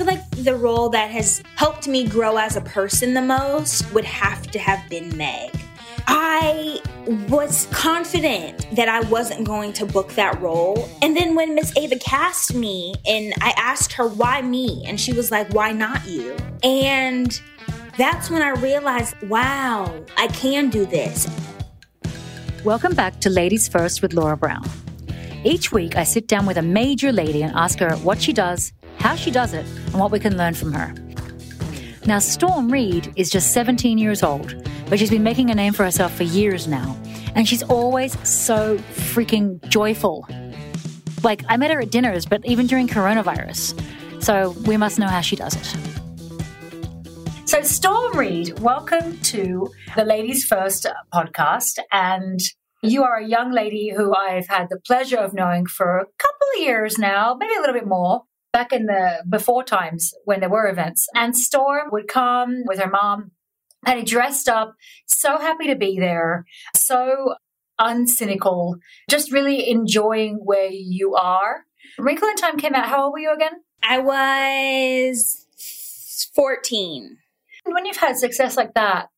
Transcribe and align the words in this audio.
feel 0.00 0.06
like 0.06 0.30
the 0.30 0.54
role 0.54 0.88
that 0.88 1.10
has 1.10 1.42
helped 1.56 1.86
me 1.86 2.08
grow 2.08 2.38
as 2.38 2.56
a 2.56 2.62
person 2.62 3.12
the 3.12 3.20
most 3.20 3.92
would 3.92 4.06
have 4.06 4.46
to 4.50 4.58
have 4.58 4.88
been 4.88 5.14
Meg. 5.14 5.50
I 6.06 6.80
was 7.28 7.66
confident 7.70 8.66
that 8.76 8.88
I 8.88 9.00
wasn't 9.10 9.46
going 9.46 9.74
to 9.74 9.84
book 9.84 10.14
that 10.14 10.40
role. 10.40 10.88
And 11.02 11.14
then 11.14 11.34
when 11.34 11.54
Miss 11.54 11.76
Ava 11.76 11.98
cast 11.98 12.54
me 12.54 12.94
and 13.06 13.34
I 13.42 13.52
asked 13.58 13.92
her, 13.92 14.08
why 14.08 14.40
me? 14.40 14.82
And 14.86 14.98
she 14.98 15.12
was 15.12 15.30
like, 15.30 15.52
why 15.52 15.72
not 15.72 16.06
you? 16.08 16.34
And 16.62 17.38
that's 17.98 18.30
when 18.30 18.40
I 18.40 18.52
realized, 18.52 19.14
wow, 19.28 20.02
I 20.16 20.28
can 20.28 20.70
do 20.70 20.86
this. 20.86 21.28
Welcome 22.64 22.94
back 22.94 23.20
to 23.20 23.28
Ladies 23.28 23.68
First 23.68 24.00
with 24.00 24.14
Laura 24.14 24.38
Brown. 24.38 24.66
Each 25.44 25.72
week, 25.72 25.96
I 25.96 26.04
sit 26.04 26.26
down 26.26 26.46
with 26.46 26.56
a 26.56 26.62
major 26.62 27.12
lady 27.12 27.42
and 27.42 27.54
ask 27.54 27.78
her 27.80 27.96
what 27.96 28.20
she 28.20 28.32
does, 28.32 28.72
how 29.00 29.16
she 29.16 29.30
does 29.30 29.54
it, 29.54 29.66
and 29.86 29.94
what 29.94 30.10
we 30.10 30.20
can 30.20 30.36
learn 30.36 30.54
from 30.54 30.72
her. 30.72 30.94
Now, 32.06 32.18
Storm 32.18 32.70
Reid 32.70 33.12
is 33.16 33.30
just 33.30 33.52
17 33.52 33.98
years 33.98 34.22
old, 34.22 34.54
but 34.88 34.98
she's 34.98 35.10
been 35.10 35.22
making 35.22 35.50
a 35.50 35.54
name 35.54 35.72
for 35.72 35.84
herself 35.84 36.14
for 36.14 36.24
years 36.24 36.68
now. 36.68 36.96
And 37.34 37.48
she's 37.48 37.62
always 37.62 38.12
so 38.28 38.76
freaking 39.12 39.66
joyful. 39.68 40.26
Like, 41.22 41.42
I 41.48 41.56
met 41.56 41.70
her 41.70 41.80
at 41.80 41.90
dinners, 41.90 42.26
but 42.26 42.44
even 42.44 42.66
during 42.66 42.88
coronavirus. 42.88 43.80
So 44.22 44.50
we 44.66 44.76
must 44.76 44.98
know 44.98 45.08
how 45.08 45.22
she 45.22 45.36
does 45.36 45.56
it. 45.56 45.76
So, 47.48 47.62
Storm 47.62 48.18
Reid, 48.18 48.58
welcome 48.60 49.18
to 49.20 49.70
the 49.96 50.04
Ladies 50.04 50.44
First 50.44 50.86
podcast. 51.12 51.78
And 51.90 52.38
you 52.82 53.02
are 53.02 53.16
a 53.16 53.26
young 53.26 53.50
lady 53.50 53.92
who 53.96 54.14
I've 54.14 54.48
had 54.48 54.68
the 54.68 54.78
pleasure 54.86 55.18
of 55.18 55.32
knowing 55.32 55.66
for 55.66 55.98
a 55.98 56.04
couple 56.04 56.46
of 56.56 56.62
years 56.62 56.98
now, 56.98 57.34
maybe 57.38 57.54
a 57.54 57.60
little 57.60 57.74
bit 57.74 57.86
more 57.86 58.22
back 58.52 58.72
in 58.72 58.86
the 58.86 59.22
before 59.28 59.64
times 59.64 60.12
when 60.24 60.40
there 60.40 60.48
were 60.48 60.68
events. 60.68 61.06
And 61.14 61.36
Storm 61.36 61.88
would 61.92 62.08
come 62.08 62.62
with 62.66 62.78
her 62.80 62.90
mom 62.90 63.32
and 63.86 63.98
he 63.98 64.04
dressed 64.04 64.48
up, 64.48 64.74
so 65.06 65.38
happy 65.38 65.66
to 65.68 65.76
be 65.76 65.98
there, 65.98 66.44
so 66.76 67.34
uncynical, 67.80 68.74
just 69.08 69.32
really 69.32 69.70
enjoying 69.70 70.36
where 70.44 70.68
you 70.70 71.14
are. 71.14 71.64
Wrinkle 71.98 72.28
in 72.28 72.36
Time 72.36 72.58
came 72.58 72.74
out. 72.74 72.86
How 72.86 73.04
old 73.04 73.14
were 73.14 73.20
you 73.20 73.32
again? 73.32 73.62
I 73.82 73.98
was 73.98 75.46
14. 76.34 77.16
When 77.64 77.86
you've 77.86 77.96
had 77.96 78.16
success 78.16 78.56
like 78.56 78.74
that 78.74 79.08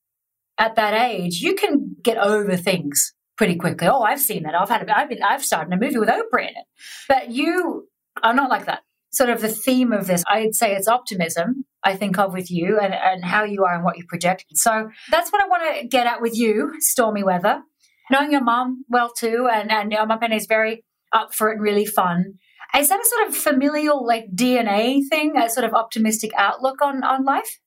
at 0.58 0.76
that 0.76 0.94
age, 0.94 1.40
you 1.40 1.54
can 1.54 1.96
get 2.02 2.18
over 2.18 2.56
things 2.56 3.14
pretty 3.36 3.56
quickly. 3.56 3.88
Oh, 3.88 4.02
I've 4.02 4.20
seen 4.20 4.44
that. 4.44 4.54
I've 4.54 4.68
had. 4.68 4.88
I've 4.88 5.08
been. 5.08 5.22
I've 5.22 5.44
started 5.44 5.72
a 5.72 5.76
movie 5.76 5.98
with 5.98 6.08
Oprah 6.08 6.42
in 6.42 6.48
it. 6.48 6.66
But 7.08 7.30
you 7.30 7.88
are 8.22 8.34
not 8.34 8.50
like 8.50 8.66
that 8.66 8.82
sort 9.12 9.30
of 9.30 9.40
the 9.40 9.48
theme 9.48 9.92
of 9.92 10.06
this, 10.06 10.24
I'd 10.26 10.54
say 10.54 10.74
it's 10.74 10.88
optimism, 10.88 11.64
I 11.84 11.96
think 11.96 12.18
of 12.18 12.32
with 12.32 12.50
you 12.50 12.78
and, 12.80 12.94
and 12.94 13.24
how 13.24 13.44
you 13.44 13.64
are 13.64 13.74
and 13.74 13.84
what 13.84 13.98
you 13.98 14.04
project. 14.06 14.46
So 14.54 14.90
that's 15.10 15.30
what 15.30 15.42
I 15.42 15.48
want 15.48 15.80
to 15.80 15.86
get 15.86 16.06
at 16.06 16.20
with 16.20 16.36
you, 16.36 16.74
stormy 16.78 17.22
weather. 17.22 17.62
Knowing 18.10 18.32
your 18.32 18.42
mom 18.42 18.84
well 18.88 19.10
too, 19.12 19.48
and, 19.50 19.70
and 19.70 19.92
your 19.92 20.06
mum 20.06 20.22
is 20.32 20.46
very 20.46 20.84
up 21.12 21.34
for 21.34 21.50
it 21.50 21.54
and 21.54 21.62
really 21.62 21.86
fun. 21.86 22.34
Is 22.76 22.88
that 22.88 23.00
a 23.00 23.04
sort 23.04 23.28
of 23.28 23.36
familial 23.36 24.06
like 24.06 24.26
DNA 24.34 25.02
thing, 25.08 25.36
a 25.36 25.50
sort 25.50 25.64
of 25.64 25.74
optimistic 25.74 26.32
outlook 26.36 26.80
on, 26.82 27.04
on 27.04 27.24
life? 27.24 27.60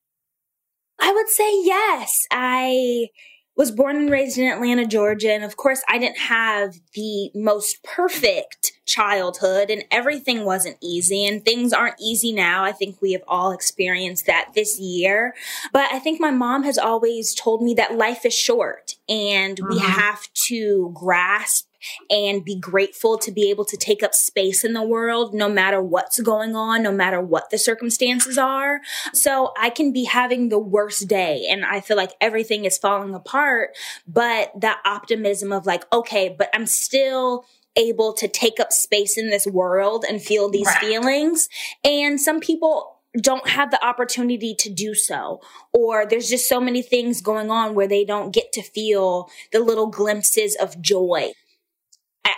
I 1.00 1.12
would 1.12 1.28
say 1.28 1.62
yes. 1.62 2.26
I 2.30 3.08
was 3.56 3.70
born 3.70 3.96
and 3.96 4.10
raised 4.10 4.36
in 4.38 4.46
Atlanta, 4.46 4.86
Georgia. 4.86 5.32
And 5.32 5.42
of 5.42 5.56
course, 5.56 5.82
I 5.88 5.98
didn't 5.98 6.18
have 6.18 6.76
the 6.94 7.30
most 7.34 7.82
perfect 7.82 8.72
childhood 8.84 9.70
and 9.70 9.84
everything 9.90 10.44
wasn't 10.44 10.76
easy 10.80 11.26
and 11.26 11.44
things 11.44 11.72
aren't 11.72 12.00
easy 12.00 12.32
now. 12.32 12.64
I 12.64 12.72
think 12.72 13.00
we 13.02 13.12
have 13.12 13.24
all 13.26 13.50
experienced 13.52 14.26
that 14.26 14.52
this 14.54 14.78
year. 14.78 15.34
But 15.72 15.92
I 15.92 15.98
think 15.98 16.20
my 16.20 16.30
mom 16.30 16.62
has 16.64 16.78
always 16.78 17.34
told 17.34 17.62
me 17.62 17.74
that 17.74 17.96
life 17.96 18.24
is 18.24 18.34
short 18.34 18.96
and 19.08 19.56
mm-hmm. 19.56 19.70
we 19.70 19.78
have 19.80 20.32
to 20.48 20.92
grasp 20.94 21.65
and 22.10 22.44
be 22.44 22.58
grateful 22.58 23.18
to 23.18 23.30
be 23.30 23.50
able 23.50 23.64
to 23.64 23.76
take 23.76 24.02
up 24.02 24.14
space 24.14 24.64
in 24.64 24.72
the 24.72 24.82
world 24.82 25.34
no 25.34 25.48
matter 25.48 25.82
what's 25.82 26.20
going 26.20 26.54
on, 26.56 26.82
no 26.82 26.92
matter 26.92 27.20
what 27.20 27.50
the 27.50 27.58
circumstances 27.58 28.38
are. 28.38 28.80
So 29.12 29.52
I 29.58 29.70
can 29.70 29.92
be 29.92 30.04
having 30.04 30.48
the 30.48 30.58
worst 30.58 31.08
day 31.08 31.46
and 31.50 31.64
I 31.64 31.80
feel 31.80 31.96
like 31.96 32.12
everything 32.20 32.64
is 32.64 32.78
falling 32.78 33.14
apart, 33.14 33.70
but 34.06 34.52
that 34.60 34.80
optimism 34.84 35.52
of 35.52 35.66
like, 35.66 35.84
okay, 35.92 36.34
but 36.36 36.48
I'm 36.54 36.66
still 36.66 37.44
able 37.76 38.12
to 38.14 38.26
take 38.26 38.58
up 38.58 38.72
space 38.72 39.18
in 39.18 39.30
this 39.30 39.46
world 39.46 40.04
and 40.08 40.22
feel 40.22 40.50
these 40.50 40.66
right. 40.66 40.78
feelings. 40.78 41.48
And 41.84 42.20
some 42.20 42.40
people 42.40 42.96
don't 43.20 43.48
have 43.48 43.70
the 43.70 43.84
opportunity 43.84 44.54
to 44.54 44.70
do 44.70 44.94
so. 44.94 45.40
Or 45.72 46.06
there's 46.06 46.28
just 46.28 46.48
so 46.48 46.60
many 46.60 46.82
things 46.82 47.20
going 47.20 47.50
on 47.50 47.74
where 47.74 47.88
they 47.88 48.04
don't 48.04 48.32
get 48.32 48.52
to 48.52 48.62
feel 48.62 49.30
the 49.52 49.60
little 49.60 49.88
glimpses 49.88 50.56
of 50.56 50.80
joy. 50.80 51.32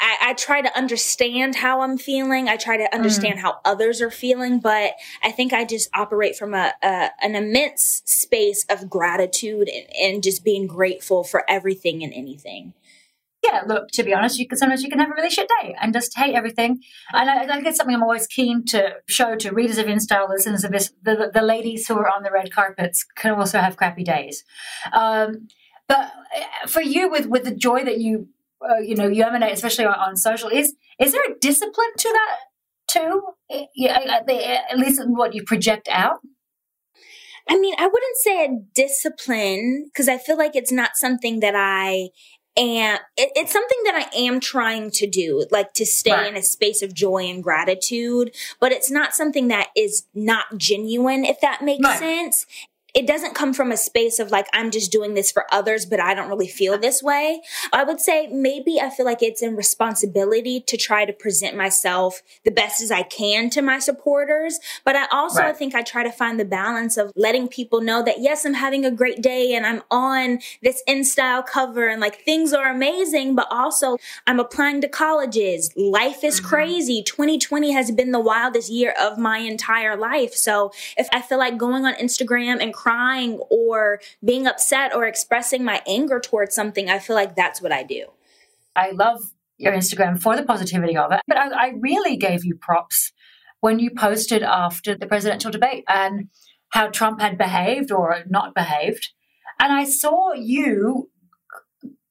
I, 0.00 0.30
I, 0.30 0.34
try 0.34 0.60
to 0.60 0.76
understand 0.76 1.56
how 1.56 1.80
I'm 1.82 1.98
feeling. 1.98 2.48
I 2.48 2.56
try 2.56 2.76
to 2.76 2.94
understand 2.94 3.38
mm. 3.38 3.42
how 3.42 3.60
others 3.64 4.02
are 4.02 4.10
feeling, 4.10 4.60
but 4.60 4.92
I 5.22 5.30
think 5.30 5.52
I 5.52 5.64
just 5.64 5.88
operate 5.94 6.36
from 6.36 6.54
a, 6.54 6.74
a 6.82 7.10
an 7.22 7.34
immense 7.34 8.02
space 8.04 8.64
of 8.68 8.90
gratitude 8.90 9.68
and, 9.68 9.86
and, 10.00 10.22
just 10.22 10.44
being 10.44 10.66
grateful 10.66 11.24
for 11.24 11.44
everything 11.48 12.02
and 12.02 12.12
anything. 12.12 12.74
Yeah, 13.42 13.62
look, 13.66 13.88
to 13.92 14.02
be 14.02 14.12
honest, 14.12 14.38
you 14.38 14.48
can 14.48 14.58
sometimes 14.58 14.82
you 14.82 14.90
can 14.90 14.98
have 14.98 15.10
a 15.10 15.14
really 15.14 15.30
shit 15.30 15.48
day 15.60 15.74
and 15.80 15.92
just 15.92 16.16
hate 16.16 16.34
everything. 16.34 16.82
And 17.12 17.30
I, 17.30 17.44
I 17.44 17.46
think 17.46 17.66
it's 17.66 17.76
something 17.76 17.94
I'm 17.94 18.02
always 18.02 18.26
keen 18.26 18.64
to 18.66 18.96
show 19.06 19.36
to 19.36 19.50
readers 19.52 19.78
of 19.78 19.86
InStyle, 19.86 20.28
listeners 20.28 20.64
of 20.64 20.72
this, 20.72 20.92
the, 21.02 21.30
the 21.32 21.42
ladies 21.42 21.86
who 21.86 21.94
are 21.94 22.08
on 22.08 22.24
the 22.24 22.32
red 22.32 22.52
carpets 22.52 23.04
can 23.14 23.32
also 23.32 23.58
have 23.58 23.76
crappy 23.76 24.02
days. 24.02 24.44
Um, 24.92 25.48
but 25.86 26.12
uh, 26.36 26.66
for 26.66 26.82
you, 26.82 27.08
with 27.08 27.26
with 27.26 27.44
the 27.44 27.54
joy 27.54 27.84
that 27.84 27.98
you 27.98 28.28
uh, 28.62 28.78
you 28.78 28.94
know 28.94 29.06
you 29.06 29.24
emanate, 29.24 29.52
especially 29.52 29.86
on, 29.86 29.94
on, 29.94 30.16
social, 30.16 30.48
is 30.48 30.74
is 31.00 31.12
there 31.12 31.22
a 31.22 31.38
discipline 31.40 31.90
to 31.98 32.08
that 32.12 32.36
too? 32.88 33.22
Eh, 33.50 33.66
yeah, 33.74 33.98
eh, 34.00 34.10
at, 34.10 34.28
eh, 34.28 34.58
at 34.70 34.78
least 34.78 35.00
what 35.06 35.34
you 35.34 35.44
project 35.44 35.88
out. 35.90 36.20
I 37.48 37.58
mean, 37.58 37.74
I 37.78 37.86
wouldn't 37.86 38.16
say 38.16 38.44
a 38.44 38.58
discipline 38.74 39.86
because 39.86 40.08
I 40.08 40.18
feel 40.18 40.36
like 40.36 40.54
it's 40.54 40.72
not 40.72 40.96
something 40.96 41.40
that 41.40 41.54
I 41.56 42.10
am. 42.58 42.98
It, 43.16 43.30
it's 43.34 43.52
something 43.52 43.78
that 43.84 43.94
I 44.12 44.18
am 44.18 44.40
trying 44.40 44.90
to 44.92 45.06
do, 45.06 45.46
like 45.50 45.72
to 45.74 45.86
stay 45.86 46.12
right. 46.12 46.26
in 46.26 46.36
a 46.36 46.42
space 46.42 46.82
of 46.82 46.94
joy 46.94 47.24
and 47.24 47.42
gratitude. 47.42 48.34
But 48.60 48.72
it's 48.72 48.90
not 48.90 49.14
something 49.14 49.48
that 49.48 49.68
is 49.76 50.06
not 50.14 50.58
genuine, 50.58 51.24
if 51.24 51.40
that 51.40 51.62
makes 51.62 51.84
right. 51.84 51.98
sense 51.98 52.46
it 52.98 53.06
doesn't 53.06 53.32
come 53.32 53.54
from 53.54 53.70
a 53.70 53.76
space 53.76 54.18
of 54.18 54.32
like 54.32 54.48
i'm 54.52 54.72
just 54.72 54.90
doing 54.90 55.14
this 55.14 55.30
for 55.30 55.46
others 55.52 55.86
but 55.86 56.00
i 56.00 56.14
don't 56.14 56.28
really 56.28 56.48
feel 56.48 56.76
this 56.76 57.00
way 57.00 57.40
i 57.72 57.84
would 57.84 58.00
say 58.00 58.26
maybe 58.26 58.80
i 58.80 58.90
feel 58.90 59.06
like 59.06 59.22
it's 59.22 59.40
in 59.40 59.54
responsibility 59.54 60.60
to 60.60 60.76
try 60.76 61.04
to 61.04 61.12
present 61.12 61.56
myself 61.56 62.22
the 62.44 62.50
best 62.50 62.82
as 62.82 62.90
i 62.90 63.02
can 63.04 63.48
to 63.48 63.62
my 63.62 63.78
supporters 63.78 64.58
but 64.84 64.96
i 64.96 65.06
also 65.12 65.42
right. 65.42 65.56
think 65.56 65.76
i 65.76 65.82
try 65.82 66.02
to 66.02 66.10
find 66.10 66.40
the 66.40 66.44
balance 66.44 66.96
of 66.96 67.12
letting 67.14 67.46
people 67.46 67.80
know 67.80 68.02
that 68.02 68.18
yes 68.18 68.44
i'm 68.44 68.54
having 68.54 68.84
a 68.84 68.90
great 68.90 69.22
day 69.22 69.54
and 69.54 69.64
i'm 69.64 69.80
on 69.92 70.40
this 70.60 70.82
InStyle 70.88 71.46
cover 71.46 71.86
and 71.86 72.00
like 72.00 72.24
things 72.24 72.52
are 72.52 72.68
amazing 72.68 73.36
but 73.36 73.46
also 73.48 73.96
i'm 74.26 74.40
applying 74.40 74.80
to 74.80 74.88
colleges 74.88 75.70
life 75.76 76.24
is 76.24 76.40
mm-hmm. 76.40 76.48
crazy 76.48 77.02
2020 77.04 77.70
has 77.70 77.92
been 77.92 78.10
the 78.10 78.18
wildest 78.18 78.68
year 78.68 78.92
of 79.00 79.18
my 79.18 79.38
entire 79.38 79.96
life 79.96 80.34
so 80.34 80.72
if 80.96 81.06
i 81.12 81.22
feel 81.22 81.38
like 81.38 81.56
going 81.56 81.84
on 81.84 81.94
instagram 81.94 82.60
and 82.60 82.74
crying 82.74 82.87
or 83.50 84.00
being 84.24 84.46
upset 84.46 84.94
or 84.94 85.06
expressing 85.06 85.64
my 85.64 85.82
anger 85.86 86.20
towards 86.20 86.54
something, 86.54 86.88
I 86.88 86.98
feel 86.98 87.16
like 87.16 87.36
that's 87.36 87.60
what 87.60 87.72
I 87.72 87.82
do. 87.82 88.06
I 88.74 88.90
love 88.92 89.20
your 89.58 89.72
Instagram 89.72 90.20
for 90.20 90.36
the 90.36 90.44
positivity 90.44 90.96
of 90.96 91.12
it. 91.12 91.20
But 91.26 91.36
I, 91.36 91.48
I 91.48 91.72
really 91.80 92.16
gave 92.16 92.44
you 92.44 92.54
props 92.54 93.12
when 93.60 93.78
you 93.78 93.90
posted 93.90 94.42
after 94.42 94.96
the 94.96 95.06
presidential 95.06 95.50
debate 95.50 95.84
and 95.88 96.28
how 96.70 96.88
Trump 96.88 97.20
had 97.20 97.36
behaved 97.36 97.90
or 97.90 98.22
not 98.28 98.54
behaved. 98.54 99.10
And 99.58 99.72
I 99.72 99.84
saw 99.84 100.32
you 100.32 101.10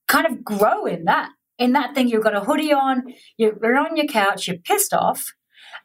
kind 0.08 0.26
of 0.26 0.44
grow 0.44 0.86
in 0.86 1.06
that, 1.06 1.30
in 1.58 1.74
that 1.74 1.96
thing. 1.96 2.10
You've 2.10 2.24
got 2.24 2.36
a 2.36 2.42
hoodie 2.42 2.74
on, 2.74 3.14
you're 3.38 3.78
on 3.78 3.96
your 3.96 4.08
couch, 4.08 4.48
you're 4.48 4.58
pissed 4.58 4.94
off, 4.94 5.34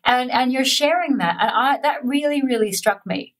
and, 0.04 0.30
and 0.32 0.52
you're 0.52 0.64
sharing 0.64 1.18
that. 1.18 1.36
And 1.40 1.50
I, 1.50 1.78
that 1.82 2.04
really, 2.04 2.42
really 2.42 2.72
struck 2.72 3.06
me 3.06 3.34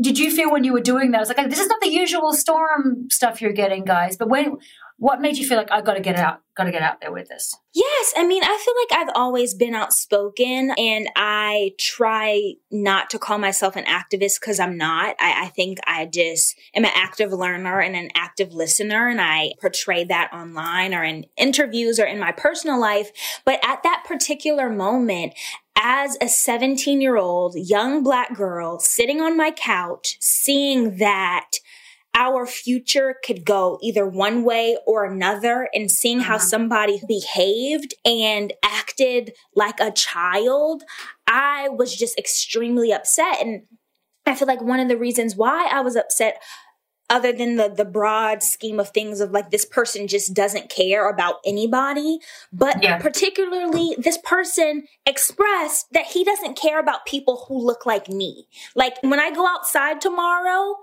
did 0.00 0.18
you 0.18 0.30
feel 0.30 0.50
when 0.50 0.64
you 0.64 0.72
were 0.72 0.80
doing 0.80 1.10
that? 1.10 1.18
I 1.18 1.20
was 1.20 1.28
like, 1.28 1.50
this 1.50 1.58
is 1.58 1.68
not 1.68 1.80
the 1.80 1.90
usual 1.90 2.32
storm 2.32 3.08
stuff 3.10 3.40
you're 3.40 3.52
getting, 3.52 3.84
guys. 3.84 4.16
But 4.16 4.28
when, 4.28 4.58
what 5.00 5.20
made 5.20 5.38
you 5.38 5.46
feel 5.46 5.56
like 5.56 5.72
I 5.72 5.80
got 5.80 5.94
to 5.94 6.00
get 6.00 6.16
out, 6.16 6.42
got 6.54 6.64
to 6.64 6.70
get 6.70 6.82
out 6.82 7.00
there 7.00 7.10
with 7.10 7.28
this? 7.28 7.56
Yes, 7.72 8.14
I 8.16 8.26
mean, 8.26 8.42
I 8.44 8.62
feel 8.64 8.74
like 8.98 9.08
I've 9.08 9.14
always 9.16 9.54
been 9.54 9.74
outspoken, 9.74 10.72
and 10.76 11.08
I 11.16 11.72
try 11.78 12.52
not 12.70 13.08
to 13.10 13.18
call 13.18 13.38
myself 13.38 13.76
an 13.76 13.84
activist 13.84 14.40
because 14.40 14.60
I'm 14.60 14.76
not. 14.76 15.16
I, 15.18 15.44
I, 15.44 15.48
think 15.48 15.78
I 15.86 16.04
just 16.04 16.58
am 16.74 16.84
an 16.84 16.92
active 16.94 17.32
learner 17.32 17.80
and 17.80 17.96
an 17.96 18.10
active 18.14 18.52
listener, 18.52 19.08
and 19.08 19.20
I 19.20 19.52
portray 19.60 20.04
that 20.04 20.32
online 20.34 20.94
or 20.94 21.02
in 21.02 21.24
interviews 21.38 21.98
or 21.98 22.04
in 22.04 22.18
my 22.18 22.32
personal 22.32 22.78
life. 22.78 23.10
But 23.46 23.58
at 23.64 23.82
that 23.82 24.04
particular 24.06 24.68
moment, 24.68 25.32
as 25.80 26.18
a 26.20 26.28
17 26.28 27.00
year 27.00 27.16
old 27.16 27.54
young 27.56 28.02
black 28.02 28.34
girl 28.36 28.78
sitting 28.78 29.20
on 29.20 29.36
my 29.36 29.50
couch, 29.50 30.18
seeing 30.20 30.98
that 30.98 31.52
our 32.14 32.46
future 32.46 33.16
could 33.24 33.44
go 33.44 33.78
either 33.82 34.06
one 34.06 34.44
way 34.44 34.76
or 34.86 35.04
another 35.04 35.68
and 35.72 35.90
seeing 35.90 36.20
how 36.20 36.36
uh-huh. 36.36 36.44
somebody 36.44 37.00
behaved 37.08 37.94
and 38.04 38.52
acted 38.62 39.32
like 39.54 39.80
a 39.80 39.92
child, 39.92 40.82
I 41.26 41.68
was 41.70 41.96
just 41.96 42.18
extremely 42.18 42.92
upset. 42.92 43.40
And 43.40 43.62
I 44.26 44.34
feel 44.34 44.48
like 44.48 44.60
one 44.60 44.80
of 44.80 44.88
the 44.88 44.98
reasons 44.98 45.34
why 45.34 45.68
I 45.72 45.80
was 45.80 45.96
upset 45.96 46.42
other 47.10 47.32
than 47.32 47.56
the 47.56 47.68
the 47.68 47.84
broad 47.84 48.42
scheme 48.42 48.80
of 48.80 48.88
things 48.90 49.20
of 49.20 49.32
like 49.32 49.50
this 49.50 49.66
person 49.66 50.06
just 50.06 50.32
doesn't 50.32 50.70
care 50.70 51.10
about 51.10 51.36
anybody 51.44 52.18
but 52.52 52.82
yeah. 52.82 52.98
particularly 52.98 53.94
this 53.98 54.18
person 54.24 54.86
expressed 55.04 55.86
that 55.92 56.06
he 56.06 56.24
doesn't 56.24 56.56
care 56.56 56.80
about 56.80 57.04
people 57.04 57.44
who 57.48 57.58
look 57.58 57.84
like 57.84 58.08
me 58.08 58.46
like 58.74 58.96
when 59.02 59.20
i 59.20 59.30
go 59.30 59.46
outside 59.46 60.00
tomorrow 60.00 60.74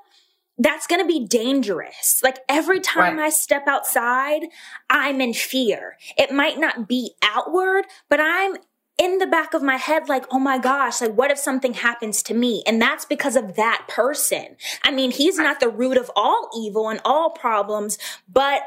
that's 0.59 0.88
going 0.88 1.01
to 1.01 1.07
be 1.07 1.25
dangerous. 1.25 2.21
Like 2.24 2.39
every 2.50 2.79
time 2.79 3.18
right. 3.18 3.27
I 3.27 3.29
step 3.29 3.68
outside, 3.68 4.47
I'm 4.89 5.21
in 5.21 5.33
fear. 5.33 5.97
It 6.18 6.31
might 6.31 6.57
not 6.57 6.88
be 6.88 7.12
outward, 7.21 7.85
but 8.09 8.19
I'm 8.19 8.56
in 8.98 9.20
the 9.20 9.28
back 9.28 9.54
of 9.54 9.62
my 9.62 9.76
head, 9.76 10.10
like, 10.10 10.26
oh 10.32 10.40
my 10.40 10.58
gosh, 10.58 11.02
like, 11.02 11.14
what 11.14 11.30
if 11.32 11.38
something 11.38 11.74
happens 11.74 12.24
to 12.24 12.34
me? 12.34 12.64
And 12.66 12.82
that's 12.82 13.06
because 13.06 13.36
of 13.36 13.56
that 13.56 13.86
person. 13.88 14.58
I 14.84 14.92
mean, 14.92 15.12
he's 15.12 15.38
not 15.38 15.60
the 15.60 15.70
root 15.70 15.98
of 15.98 16.10
all 16.16 16.50
evil 16.58 16.90
and 16.90 17.00
all 17.06 17.30
problems, 17.30 17.98
but 18.28 18.62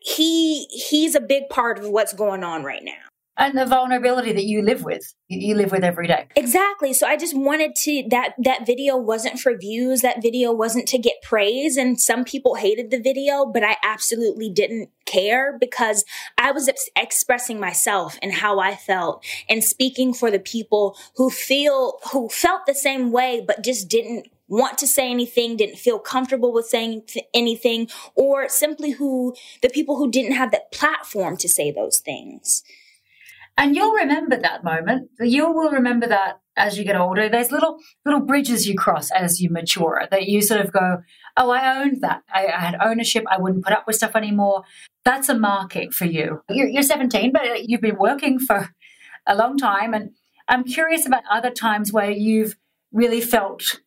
he, 0.00 0.66
he's 0.66 1.14
a 1.14 1.20
big 1.20 1.48
part 1.48 1.78
of 1.78 1.88
what's 1.88 2.12
going 2.12 2.44
on 2.44 2.64
right 2.64 2.84
now 2.84 3.11
and 3.36 3.56
the 3.56 3.64
vulnerability 3.64 4.32
that 4.32 4.44
you 4.44 4.62
live 4.62 4.84
with 4.84 5.14
you 5.28 5.54
live 5.54 5.72
with 5.72 5.82
every 5.82 6.06
day. 6.06 6.26
Exactly. 6.36 6.92
So 6.92 7.06
i 7.06 7.16
just 7.16 7.36
wanted 7.36 7.74
to 7.76 8.04
that 8.10 8.34
that 8.38 8.66
video 8.66 8.96
wasn't 8.96 9.38
for 9.38 9.56
views. 9.56 10.02
That 10.02 10.22
video 10.22 10.52
wasn't 10.52 10.88
to 10.88 10.98
get 10.98 11.22
praise. 11.22 11.76
And 11.76 12.00
some 12.00 12.24
people 12.24 12.56
hated 12.56 12.90
the 12.90 13.00
video 13.00 13.46
but 13.46 13.62
i 13.62 13.76
absolutely 13.82 14.50
didn't 14.50 14.90
care 15.04 15.56
because 15.58 16.04
i 16.38 16.52
was 16.52 16.68
ex- 16.68 16.88
expressing 16.96 17.58
myself 17.58 18.18
and 18.22 18.32
how 18.32 18.58
i 18.60 18.74
felt 18.74 19.24
and 19.48 19.62
speaking 19.62 20.14
for 20.14 20.30
the 20.30 20.38
people 20.38 20.96
who 21.16 21.28
feel 21.28 21.98
who 22.12 22.28
felt 22.28 22.66
the 22.66 22.74
same 22.74 23.10
way 23.10 23.42
but 23.44 23.62
just 23.64 23.88
didn't 23.88 24.28
want 24.48 24.76
to 24.76 24.86
say 24.86 25.10
anything, 25.10 25.56
didn't 25.56 25.78
feel 25.78 25.98
comfortable 25.98 26.52
with 26.52 26.66
saying 26.66 27.02
th- 27.06 27.24
anything, 27.32 27.88
or 28.14 28.50
simply 28.50 28.90
who 28.90 29.34
the 29.62 29.70
people 29.70 29.96
who 29.96 30.10
didn't 30.10 30.36
have 30.36 30.50
that 30.50 30.70
platform 30.70 31.38
to 31.38 31.48
say 31.48 31.70
those 31.70 31.98
things. 31.98 32.62
And 33.56 33.76
you'll 33.76 33.92
remember 33.92 34.36
that 34.36 34.64
moment. 34.64 35.10
You 35.20 35.52
will 35.52 35.70
remember 35.70 36.06
that 36.06 36.40
as 36.56 36.78
you 36.78 36.84
get 36.84 36.96
older. 36.96 37.28
There's 37.28 37.52
little 37.52 37.78
little 38.04 38.20
bridges 38.20 38.66
you 38.66 38.74
cross 38.74 39.10
as 39.10 39.40
you 39.40 39.50
mature 39.50 40.06
that 40.10 40.26
you 40.26 40.42
sort 40.42 40.60
of 40.60 40.72
go, 40.72 40.98
"Oh, 41.36 41.50
I 41.50 41.80
owned 41.80 42.00
that. 42.00 42.22
I, 42.32 42.46
I 42.46 42.60
had 42.60 42.76
ownership. 42.82 43.24
I 43.30 43.38
wouldn't 43.38 43.64
put 43.64 43.74
up 43.74 43.84
with 43.86 43.96
stuff 43.96 44.16
anymore." 44.16 44.62
That's 45.04 45.28
a 45.28 45.38
marking 45.38 45.90
for 45.90 46.04
you. 46.04 46.42
You're, 46.48 46.68
you're 46.68 46.82
17, 46.82 47.32
but 47.32 47.68
you've 47.68 47.80
been 47.80 47.98
working 47.98 48.38
for 48.38 48.68
a 49.26 49.34
long 49.36 49.56
time, 49.56 49.94
and 49.94 50.10
I'm 50.48 50.64
curious 50.64 51.06
about 51.06 51.24
other 51.30 51.50
times 51.50 51.92
where 51.92 52.10
you've 52.10 52.56
really 52.92 53.20
felt 53.20 53.80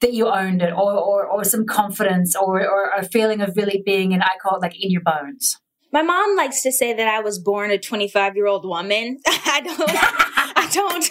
that 0.00 0.12
you 0.14 0.28
owned 0.28 0.62
it, 0.62 0.72
or 0.72 0.92
or, 0.94 1.26
or 1.26 1.44
some 1.44 1.66
confidence, 1.66 2.34
or 2.36 2.66
or 2.66 2.90
a 2.96 3.04
feeling 3.04 3.40
of 3.42 3.56
really 3.56 3.82
being 3.84 4.12
in 4.12 4.22
I 4.22 4.36
call 4.42 4.56
it 4.56 4.62
like 4.62 4.82
in 4.82 4.90
your 4.90 5.02
bones. 5.02 5.58
My 5.90 6.02
mom 6.02 6.36
likes 6.36 6.62
to 6.62 6.72
say 6.72 6.92
that 6.92 7.06
I 7.06 7.20
was 7.20 7.38
born 7.38 7.70
a 7.70 7.78
25 7.78 8.36
year 8.36 8.46
old 8.46 8.66
woman. 8.66 9.18
I 9.26 9.60
don't, 9.64 9.90
I 9.90 10.68
don't, 10.72 11.10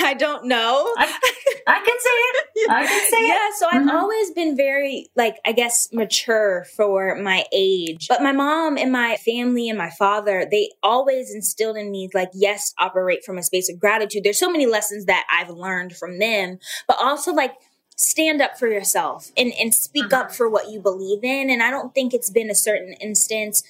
I 0.00 0.14
don't 0.14 0.46
know. 0.46 0.94
I, 0.96 1.04
I, 1.66 1.74
can 1.74 1.98
say 1.98 2.10
it. 2.10 2.70
I 2.70 2.86
can 2.86 3.10
see 3.10 3.28
yeah, 3.28 3.34
it. 3.34 3.36
Yeah. 3.36 3.50
So 3.58 3.66
I've 3.66 3.86
mm-hmm. 3.86 3.96
always 3.96 4.30
been 4.30 4.56
very, 4.56 5.08
like, 5.16 5.36
I 5.44 5.52
guess 5.52 5.88
mature 5.92 6.64
for 6.76 7.16
my 7.16 7.44
age. 7.52 8.06
But 8.08 8.22
my 8.22 8.32
mom 8.32 8.78
and 8.78 8.90
my 8.90 9.16
family 9.16 9.68
and 9.68 9.76
my 9.76 9.90
father, 9.90 10.46
they 10.50 10.70
always 10.82 11.34
instilled 11.34 11.76
in 11.76 11.90
me, 11.90 12.08
like, 12.14 12.30
yes, 12.32 12.72
operate 12.78 13.24
from 13.24 13.36
a 13.36 13.42
space 13.42 13.68
of 13.70 13.78
gratitude. 13.78 14.24
There's 14.24 14.38
so 14.38 14.50
many 14.50 14.66
lessons 14.66 15.04
that 15.04 15.26
I've 15.30 15.50
learned 15.50 15.94
from 15.94 16.18
them, 16.18 16.58
but 16.88 16.96
also 17.00 17.32
like, 17.32 17.52
stand 17.98 18.42
up 18.42 18.58
for 18.58 18.68
yourself 18.68 19.32
and, 19.38 19.52
and 19.58 19.74
speak 19.74 20.12
uh-huh. 20.12 20.24
up 20.24 20.32
for 20.32 20.50
what 20.50 20.70
you 20.70 20.78
believe 20.78 21.24
in. 21.24 21.48
And 21.48 21.62
I 21.62 21.70
don't 21.70 21.94
think 21.94 22.12
it's 22.12 22.28
been 22.28 22.50
a 22.50 22.54
certain 22.54 22.92
instance 23.00 23.62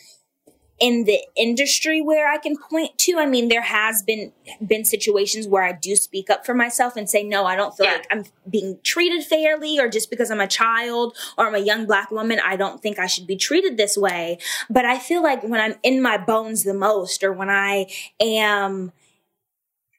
in 0.79 1.05
the 1.05 1.21
industry 1.37 2.03
where 2.03 2.31
I 2.31 2.39
can 2.39 2.57
point 2.57 2.99
to. 2.99 3.17
I 3.19 3.27
mean, 3.27 3.49
there 3.49 3.63
has 3.63 4.03
been 4.03 4.33
been 4.65 4.85
situations 4.85 5.49
where 5.49 5.65
I 5.65 5.73
do 5.73 5.97
speak 5.97 6.29
up 6.29 6.45
for 6.45 6.55
myself 6.55 6.97
and 6.97 7.09
say, 7.09 7.23
no, 7.23 7.45
I 7.47 7.57
don't 7.57 7.77
feel 7.77 7.87
yeah. 7.87 7.93
like 7.93 8.07
I'm 8.11 8.25
being 8.49 8.79
treated 8.83 9.25
fairly, 9.25 9.79
or 9.79 9.89
just 9.89 10.11
because 10.11 10.31
I'm 10.31 10.41
a 10.41 10.47
child 10.47 11.17
or 11.39 11.47
I'm 11.47 11.55
a 11.55 11.59
young 11.59 11.87
black 11.87 12.11
woman, 12.11 12.41
I 12.45 12.57
don't 12.57 12.83
think 12.83 12.99
I 12.99 13.07
should 13.07 13.27
be 13.27 13.37
treated 13.37 13.77
this 13.77 13.97
way. 13.97 14.39
But 14.69 14.85
I 14.85 14.99
feel 14.99 15.23
like 15.23 15.43
when 15.43 15.61
I'm 15.61 15.77
in 15.83 16.03
my 16.03 16.19
bones 16.19 16.65
the 16.65 16.75
most, 16.75 17.25
or 17.25 17.33
when 17.33 17.51
I 17.51 17.87
am 18.21 18.93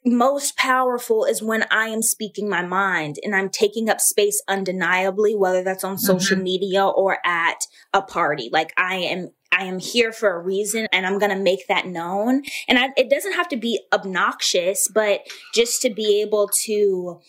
most 0.05 0.55
powerful 0.57 1.25
is 1.25 1.43
when 1.43 1.65
I 1.69 1.87
am 1.87 2.01
speaking 2.01 2.49
my 2.49 2.61
mind 2.61 3.17
and 3.23 3.35
I'm 3.35 3.49
taking 3.49 3.89
up 3.89 3.99
space 3.99 4.41
undeniably, 4.47 5.35
whether 5.35 5.63
that's 5.63 5.83
on 5.83 5.97
social 5.97 6.35
mm-hmm. 6.35 6.43
media 6.43 6.85
or 6.85 7.17
at 7.25 7.65
a 7.93 8.01
party. 8.01 8.49
Like 8.51 8.73
I 8.77 8.95
am 8.95 9.31
I 9.57 9.63
am 9.63 9.79
here 9.79 10.11
for 10.11 10.29
a 10.31 10.39
reason 10.39 10.87
and 10.91 11.05
I'm 11.05 11.17
going 11.17 11.35
to 11.35 11.41
make 11.41 11.67
that 11.67 11.87
known. 11.87 12.43
And 12.67 12.77
I, 12.77 12.89
it 12.95 13.09
doesn't 13.09 13.33
have 13.33 13.47
to 13.49 13.57
be 13.57 13.81
obnoxious, 13.91 14.87
but 14.87 15.21
just 15.53 15.81
to 15.81 15.89
be 15.89 16.21
able 16.21 16.49
to 16.65 17.19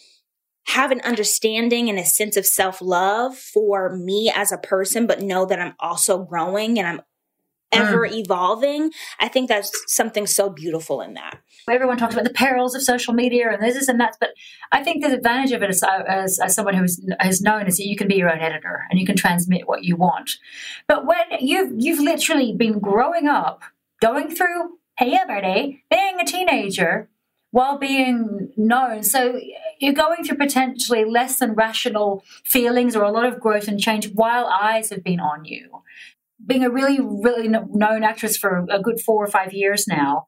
have 0.68 0.90
an 0.90 1.00
understanding 1.00 1.88
and 1.88 1.98
a 1.98 2.04
sense 2.04 2.36
of 2.36 2.44
self 2.44 2.82
love 2.82 3.36
for 3.36 3.96
me 3.96 4.30
as 4.34 4.52
a 4.52 4.58
person, 4.58 5.06
but 5.06 5.22
know 5.22 5.46
that 5.46 5.58
I'm 5.58 5.74
also 5.80 6.22
growing 6.22 6.78
and 6.78 6.86
I'm 6.86 7.00
ever 7.72 8.08
mm. 8.08 8.12
evolving. 8.12 8.90
I 9.20 9.28
think 9.28 9.48
that's 9.48 9.72
something 9.86 10.26
so 10.26 10.50
beautiful 10.50 11.00
in 11.00 11.14
that. 11.14 11.40
Everyone 11.68 11.98
talks 11.98 12.14
about 12.14 12.24
the 12.24 12.32
perils 12.32 12.74
of 12.74 12.82
social 12.82 13.12
media 13.12 13.50
and 13.50 13.62
this 13.62 13.88
and 13.88 14.00
that, 14.00 14.16
but 14.20 14.30
I 14.72 14.82
think 14.82 15.02
the 15.02 15.12
advantage 15.12 15.52
of 15.52 15.62
it 15.62 15.70
as, 15.70 15.82
as, 15.82 16.38
as 16.38 16.54
someone 16.54 16.74
who 16.74 16.86
has 17.20 17.42
known 17.42 17.66
is 17.66 17.76
that 17.76 17.86
you 17.86 17.96
can 17.96 18.08
be 18.08 18.16
your 18.16 18.32
own 18.32 18.40
editor 18.40 18.84
and 18.90 18.98
you 18.98 19.06
can 19.06 19.16
transmit 19.16 19.68
what 19.68 19.84
you 19.84 19.96
want. 19.96 20.30
But 20.86 21.06
when 21.06 21.24
you've 21.40 21.72
you've 21.76 22.00
literally 22.00 22.54
been 22.54 22.78
growing 22.78 23.26
up, 23.26 23.62
going 24.00 24.34
through 24.34 24.78
hey 24.96 25.10
puberty, 25.10 25.84
being 25.90 26.20
a 26.20 26.24
teenager, 26.24 27.08
while 27.50 27.78
being 27.78 28.52
known. 28.56 29.02
So 29.02 29.40
you're 29.78 29.94
going 29.94 30.24
through 30.24 30.36
potentially 30.36 31.04
less 31.04 31.38
than 31.38 31.54
rational 31.54 32.22
feelings 32.44 32.94
or 32.94 33.02
a 33.02 33.10
lot 33.10 33.24
of 33.24 33.40
growth 33.40 33.68
and 33.68 33.80
change 33.80 34.12
while 34.12 34.46
eyes 34.46 34.90
have 34.90 35.02
been 35.02 35.20
on 35.20 35.44
you 35.44 35.82
being 36.44 36.64
a 36.64 36.70
really, 36.70 36.98
really 37.00 37.48
known 37.48 38.02
actress 38.02 38.36
for 38.36 38.66
a 38.70 38.80
good 38.80 39.00
four 39.00 39.24
or 39.24 39.28
five 39.28 39.52
years 39.52 39.86
now, 39.88 40.24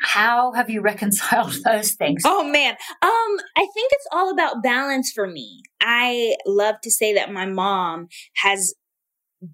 how 0.00 0.52
have 0.52 0.68
you 0.68 0.80
reconciled 0.80 1.56
those 1.64 1.94
things? 1.94 2.22
Oh 2.24 2.44
man. 2.44 2.72
Um, 3.02 3.36
I 3.56 3.66
think 3.74 3.92
it's 3.92 4.06
all 4.12 4.30
about 4.30 4.62
balance 4.62 5.12
for 5.14 5.26
me. 5.26 5.62
I 5.80 6.36
love 6.46 6.76
to 6.82 6.90
say 6.90 7.14
that 7.14 7.32
my 7.32 7.46
mom 7.46 8.08
has 8.36 8.74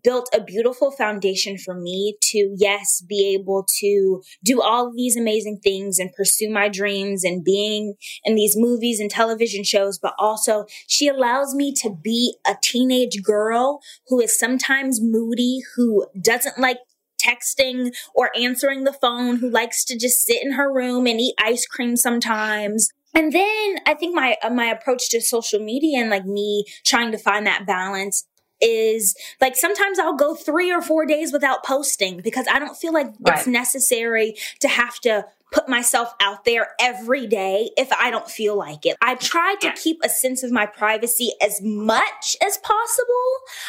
built 0.03 0.29
a 0.35 0.43
beautiful 0.43 0.91
foundation 0.91 1.59
for 1.59 1.75
me 1.75 2.17
to, 2.23 2.55
yes, 2.57 3.03
be 3.07 3.35
able 3.35 3.67
to 3.81 4.23
do 4.45 4.61
all 4.61 4.89
of 4.89 4.97
these 4.97 5.17
amazing 5.17 5.61
things 5.63 5.99
and 5.99 6.13
pursue 6.13 6.51
my 6.51 6.69
dreams 6.69 7.25
and 7.25 7.45
being 7.45 7.95
in 8.25 8.35
these 8.35 8.57
movies 8.57 9.01
and 9.01 9.11
television 9.11 9.65
shows, 9.65 9.99
but 9.99 10.15
also 10.19 10.67
she 10.87 11.09
allows 11.09 11.55
me 11.55 11.73
to 11.73 11.91
be 11.91 12.37
a 12.47 12.55
teenage 12.63 13.23
girl 13.23 13.81
who 14.09 14.21
is 14.21 14.39
sometimes 14.39 15.01
moody, 15.01 15.61
who 15.77 16.07
doesn't 16.21 16.59
like 16.59 16.79
texting 17.21 17.93
or 18.15 18.31
answering 18.37 18.85
the 18.85 18.93
phone, 18.93 19.37
who 19.37 19.51
likes 19.51 19.85
to 19.85 19.99
just 19.99 20.25
sit 20.25 20.43
in 20.43 20.53
her 20.53 20.73
room 20.73 21.07
and 21.07 21.21
eat 21.21 21.35
ice 21.39 21.67
cream 21.67 21.97
sometimes. 21.97 22.91
And 23.15 23.33
then 23.33 23.77
I 23.87 23.95
think 23.99 24.15
my 24.15 24.37
uh, 24.43 24.51
my 24.51 24.67
approach 24.67 25.11
to 25.11 25.21
social 25.21 25.59
media 25.59 26.01
and 26.01 26.11
like 26.11 26.27
me 26.27 26.65
trying 26.85 27.11
to 27.13 27.19
find 27.19 27.47
that 27.47 27.67
balance 27.67 28.25
is 28.61 29.15
like 29.41 29.57
sometimes 29.57 29.99
I'll 29.99 30.17
go 30.17 30.35
three 30.35 30.73
or 30.73 30.83
four 30.83 31.07
days 31.07 31.33
without 31.33 31.65
posting 31.65 32.21
because 32.21 32.47
I 32.51 32.59
don't 32.59 32.77
feel 32.77 32.93
like 32.93 33.07
right. 33.21 33.39
it's 33.39 33.47
necessary 33.47 34.35
to 34.61 34.69
have 34.69 34.99
to 35.01 35.27
put 35.51 35.69
myself 35.69 36.13
out 36.21 36.45
there 36.45 36.69
every 36.81 37.27
day 37.27 37.71
if 37.77 37.91
I 37.93 38.11
don't 38.11 38.31
feel 38.31 38.57
like 38.57 38.85
it. 38.85 38.97
I 39.01 39.15
try 39.15 39.57
to 39.61 39.73
keep 39.73 40.01
a 40.05 40.09
sense 40.09 40.43
of 40.43 40.53
my 40.53 40.67
privacy 40.67 41.33
as 41.43 41.61
much 41.63 42.37
as 42.45 42.59
possible, 42.59 43.07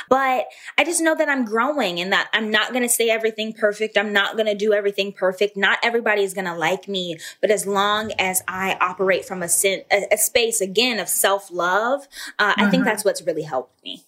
but 0.10 0.48
I 0.78 0.84
just 0.84 1.02
know 1.02 1.16
that 1.16 1.30
I'm 1.30 1.46
growing 1.46 2.00
and 2.00 2.12
that 2.12 2.30
I'm 2.34 2.52
not 2.52 2.72
going 2.72 2.84
to 2.84 2.90
say 2.90 3.10
everything 3.10 3.54
perfect. 3.54 3.98
I'm 3.98 4.12
not 4.12 4.36
going 4.36 4.48
to 4.48 4.56
do 4.56 4.74
everything 4.74 5.14
perfect. 5.14 5.56
Not 5.56 5.80
everybody 5.84 6.24
is 6.24 6.34
going 6.34 6.46
to 6.46 6.56
like 6.56 6.88
me, 6.88 7.18
but 7.42 7.52
as 7.52 7.66
long 7.66 8.12
as 8.20 8.44
I 8.48 8.78
operate 8.82 9.26
from 9.26 9.42
a, 9.42 9.50
sen- 9.50 9.84
a, 9.92 10.08
a 10.12 10.18
space 10.18 10.62
again 10.62 11.00
of 11.00 11.08
self 11.08 11.52
love, 11.52 12.08
uh, 12.38 12.52
mm-hmm. 12.52 12.62
I 12.62 12.70
think 12.70 12.82
mm-hmm. 12.82 12.90
that's 12.90 13.06
what's 13.06 13.22
really 13.22 13.44
helped 13.44 13.84
me. 13.84 14.04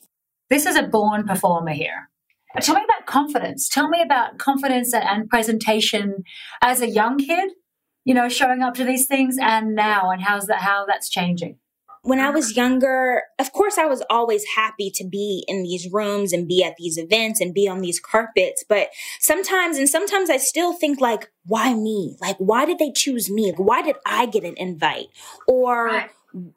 This 0.52 0.68
is 0.68 0.76
a 0.76 0.84
born 0.84 1.26
performer 1.26 1.72
here. 1.72 2.10
Tell 2.60 2.76
me 2.76 2.84
about 2.84 3.08
confidence. 3.08 3.68
Tell 3.68 3.88
me 3.88 4.02
about 4.02 4.38
confidence 4.38 4.94
and 4.94 5.28
presentation 5.28 6.24
as 6.62 6.82
a 6.82 6.90
young 6.90 7.18
kid 7.18 7.52
you 8.04 8.14
know, 8.14 8.30
showing 8.30 8.62
up 8.62 8.74
to 8.76 8.84
these 8.84 9.06
things 9.06 9.38
and 9.40 9.76
now 9.76 10.10
and 10.10 10.22
how's 10.22 10.48
that 10.48 10.62
how 10.62 10.86
that's 10.86 11.10
changing? 11.10 11.58
when 12.04 12.20
I 12.20 12.32
was 12.32 12.58
younger, 12.58 13.22
of 13.38 13.54
course, 13.54 13.78
I 13.78 13.86
was 13.86 14.02
always 14.10 14.44
happy 14.56 14.90
to 14.96 15.08
be 15.08 15.46
in 15.48 15.62
these 15.62 15.88
rooms 15.92 16.34
and 16.34 16.48
be 16.48 16.64
at 16.64 16.76
these 16.78 16.98
events 16.98 17.40
and 17.40 17.54
be 17.54 17.68
on 17.68 17.82
these 17.82 18.00
carpets. 18.00 18.66
But 18.68 18.90
sometimes, 19.20 19.78
and 19.78 19.88
sometimes 19.88 20.32
I 20.32 20.38
still 20.38 20.74
think 20.74 21.00
like, 21.00 21.30
why 21.46 21.76
me? 21.76 22.18
Like, 22.20 22.38
why 22.38 22.66
did 22.66 22.80
they 22.80 22.92
choose 22.92 23.30
me? 23.30 23.54
Why 23.56 23.84
did 23.84 23.98
I 24.04 24.26
get 24.26 24.44
an 24.44 24.56
invite? 24.58 25.10
Or 25.48 26.06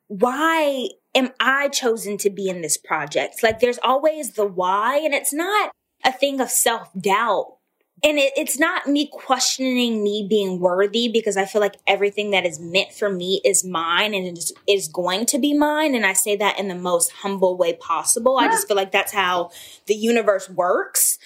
why 0.07 0.89
am 1.15 1.31
I 1.41 1.69
chosen 1.69 2.17
to 2.19 2.31
be 2.31 2.49
in 2.49 2.63
this 2.63 2.77
project? 2.77 3.43
Like, 3.43 3.61
there's 3.61 3.79
always 3.83 4.33
the 4.33 4.47
why, 4.47 4.99
and 4.99 5.15
it's 5.15 5.33
not 5.33 5.73
a 6.05 6.13
thing 6.13 6.41
of 6.41 6.51
self 6.51 6.91
doubt 6.99 7.57
and 8.05 8.19
it, 8.19 8.33
it's 8.37 8.59
not 8.59 8.87
me 8.87 9.09
questioning 9.11 10.03
me 10.03 10.27
being 10.29 10.61
worthy 10.61 11.09
because 11.09 11.39
I 11.39 11.47
feel 11.47 11.63
like 11.63 11.77
everything 11.87 12.33
that 12.33 12.45
is 12.45 12.61
meant 12.61 12.93
for 12.93 13.09
me 13.09 13.41
is 13.45 13.65
mine 13.65 14.15
and 14.15 14.27
it 14.27 14.37
is, 14.37 14.53
is 14.69 14.89
going 14.89 15.25
to 15.27 15.39
be 15.39 15.55
mine. 15.55 15.95
And 15.95 16.05
I 16.05 16.13
say 16.13 16.37
that 16.37 16.59
in 16.59 16.69
the 16.69 16.75
most 16.75 17.11
humble 17.13 17.57
way 17.57 17.73
possible. 17.73 18.37
I 18.37 18.49
just 18.49 18.69
feel 18.69 18.77
like 18.77 18.93
that's 18.93 19.13
how 19.13 19.51
the 19.87 19.95
universe 19.95 20.51
works. 20.51 21.19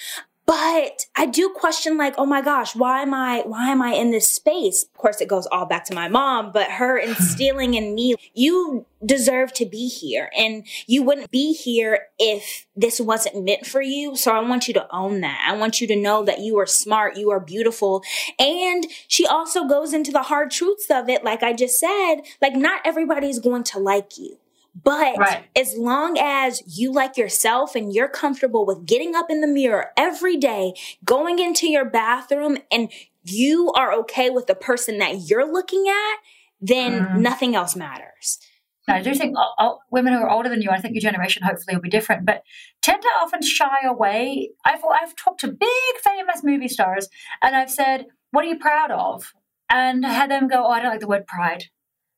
But 0.48 1.04
I 1.14 1.26
do 1.26 1.50
question 1.54 1.98
like, 1.98 2.14
oh 2.16 2.24
my 2.24 2.40
gosh, 2.40 2.74
why 2.74 3.02
am 3.02 3.12
I, 3.12 3.42
why 3.44 3.68
am 3.68 3.82
I 3.82 3.92
in 3.92 4.12
this 4.12 4.32
space? 4.32 4.82
Of 4.82 4.94
course, 4.94 5.20
it 5.20 5.28
goes 5.28 5.46
all 5.52 5.66
back 5.66 5.84
to 5.84 5.94
my 5.94 6.08
mom, 6.08 6.52
but 6.52 6.70
her 6.70 6.96
instilling 6.98 7.74
in 7.74 7.94
me, 7.94 8.14
you 8.32 8.86
deserve 9.04 9.52
to 9.52 9.66
be 9.66 9.88
here 9.88 10.30
and 10.34 10.66
you 10.86 11.02
wouldn't 11.02 11.30
be 11.30 11.52
here 11.52 12.06
if 12.18 12.66
this 12.74 12.98
wasn't 12.98 13.44
meant 13.44 13.66
for 13.66 13.82
you. 13.82 14.16
So 14.16 14.32
I 14.32 14.40
want 14.40 14.68
you 14.68 14.74
to 14.74 14.86
own 14.90 15.20
that. 15.20 15.38
I 15.46 15.54
want 15.54 15.82
you 15.82 15.86
to 15.86 15.96
know 15.96 16.24
that 16.24 16.40
you 16.40 16.58
are 16.58 16.66
smart, 16.66 17.18
you 17.18 17.30
are 17.30 17.40
beautiful. 17.40 18.02
And 18.38 18.86
she 19.06 19.26
also 19.26 19.66
goes 19.66 19.92
into 19.92 20.12
the 20.12 20.22
hard 20.22 20.50
truths 20.50 20.86
of 20.90 21.10
it. 21.10 21.24
Like 21.24 21.42
I 21.42 21.52
just 21.52 21.78
said, 21.78 22.22
like 22.40 22.54
not 22.54 22.80
everybody's 22.86 23.38
going 23.38 23.64
to 23.64 23.78
like 23.78 24.16
you. 24.16 24.38
But 24.82 25.18
right. 25.18 25.44
as 25.56 25.74
long 25.76 26.16
as 26.18 26.62
you 26.66 26.92
like 26.92 27.16
yourself 27.16 27.74
and 27.74 27.92
you're 27.92 28.08
comfortable 28.08 28.64
with 28.64 28.86
getting 28.86 29.14
up 29.14 29.30
in 29.30 29.40
the 29.40 29.46
mirror 29.46 29.90
every 29.96 30.36
day, 30.36 30.74
going 31.04 31.38
into 31.38 31.68
your 31.68 31.84
bathroom, 31.84 32.58
and 32.70 32.90
you 33.24 33.72
are 33.76 33.92
okay 33.94 34.30
with 34.30 34.46
the 34.46 34.54
person 34.54 34.98
that 34.98 35.28
you're 35.28 35.50
looking 35.50 35.86
at, 35.88 36.16
then 36.60 37.00
mm. 37.00 37.18
nothing 37.18 37.54
else 37.54 37.74
matters. 37.74 38.38
I 38.86 39.02
do 39.02 39.14
think 39.14 39.36
all, 39.36 39.54
all, 39.58 39.82
women 39.90 40.14
who 40.14 40.20
are 40.20 40.30
older 40.30 40.48
than 40.48 40.62
you, 40.62 40.70
I 40.70 40.80
think 40.80 40.94
your 40.94 41.02
generation 41.02 41.42
hopefully 41.42 41.76
will 41.76 41.82
be 41.82 41.90
different, 41.90 42.24
but 42.24 42.42
tend 42.80 43.02
to 43.02 43.08
often 43.20 43.42
shy 43.42 43.80
away. 43.84 44.50
I've, 44.64 44.80
I've 44.84 45.14
talked 45.14 45.40
to 45.40 45.48
big 45.48 45.68
famous 46.02 46.42
movie 46.42 46.68
stars 46.68 47.08
and 47.42 47.54
I've 47.54 47.70
said, 47.70 48.06
What 48.30 48.44
are 48.44 48.48
you 48.48 48.58
proud 48.58 48.90
of? 48.90 49.34
And 49.68 50.06
I 50.06 50.12
had 50.12 50.30
them 50.30 50.48
go, 50.48 50.64
Oh, 50.64 50.70
I 50.70 50.80
don't 50.80 50.90
like 50.90 51.00
the 51.00 51.08
word 51.08 51.26
pride. 51.26 51.64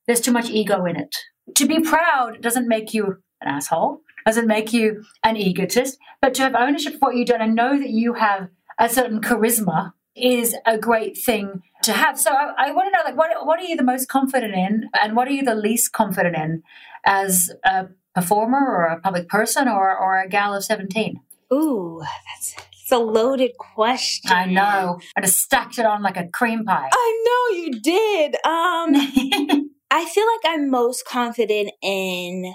There's 0.06 0.20
too 0.20 0.32
much 0.32 0.48
ego 0.48 0.84
in 0.84 0.96
it 0.96 1.16
to 1.54 1.66
be 1.66 1.80
proud 1.80 2.40
doesn't 2.40 2.68
make 2.68 2.92
you 2.94 3.18
an 3.40 3.48
asshole, 3.48 4.02
doesn't 4.26 4.46
make 4.46 4.72
you 4.72 5.04
an 5.24 5.36
egotist, 5.36 5.98
but 6.20 6.34
to 6.34 6.42
have 6.42 6.54
ownership 6.54 6.94
of 6.94 7.00
what 7.00 7.16
you've 7.16 7.28
done 7.28 7.40
and 7.40 7.54
know 7.54 7.78
that 7.78 7.90
you 7.90 8.14
have 8.14 8.48
a 8.78 8.88
certain 8.88 9.20
charisma 9.20 9.92
is 10.14 10.56
a 10.66 10.78
great 10.78 11.16
thing 11.16 11.62
to 11.82 11.92
have. 11.92 12.18
So 12.18 12.30
I, 12.30 12.52
I 12.68 12.72
want 12.72 12.92
to 12.92 12.98
know, 12.98 13.04
like, 13.04 13.16
what 13.16 13.46
what 13.46 13.58
are 13.60 13.64
you 13.64 13.76
the 13.76 13.82
most 13.82 14.08
confident 14.08 14.54
in, 14.54 14.88
and 15.00 15.16
what 15.16 15.28
are 15.28 15.32
you 15.32 15.42
the 15.42 15.54
least 15.54 15.92
confident 15.92 16.36
in, 16.36 16.62
as 17.04 17.50
a 17.64 17.88
performer 18.14 18.58
or 18.58 18.84
a 18.86 19.00
public 19.00 19.28
person 19.28 19.68
or 19.68 19.96
or 19.96 20.20
a 20.20 20.28
gal 20.28 20.54
of 20.54 20.64
seventeen? 20.64 21.20
Ooh, 21.52 22.02
that's 22.02 22.54
it's 22.72 22.92
a 22.92 22.98
loaded 22.98 23.56
question. 23.56 24.32
I 24.32 24.46
know. 24.46 24.98
I 25.16 25.20
just 25.20 25.38
stacked 25.38 25.78
it 25.78 25.86
on 25.86 26.02
like 26.02 26.16
a 26.16 26.26
cream 26.26 26.64
pie. 26.64 26.90
I 26.92 27.24
know 27.26 27.56
you 27.56 27.80
did. 27.80 28.36
Um 28.44 29.69
I 29.90 30.04
feel 30.04 30.24
like 30.26 30.54
I'm 30.54 30.70
most 30.70 31.04
confident 31.04 31.72
in 31.82 32.54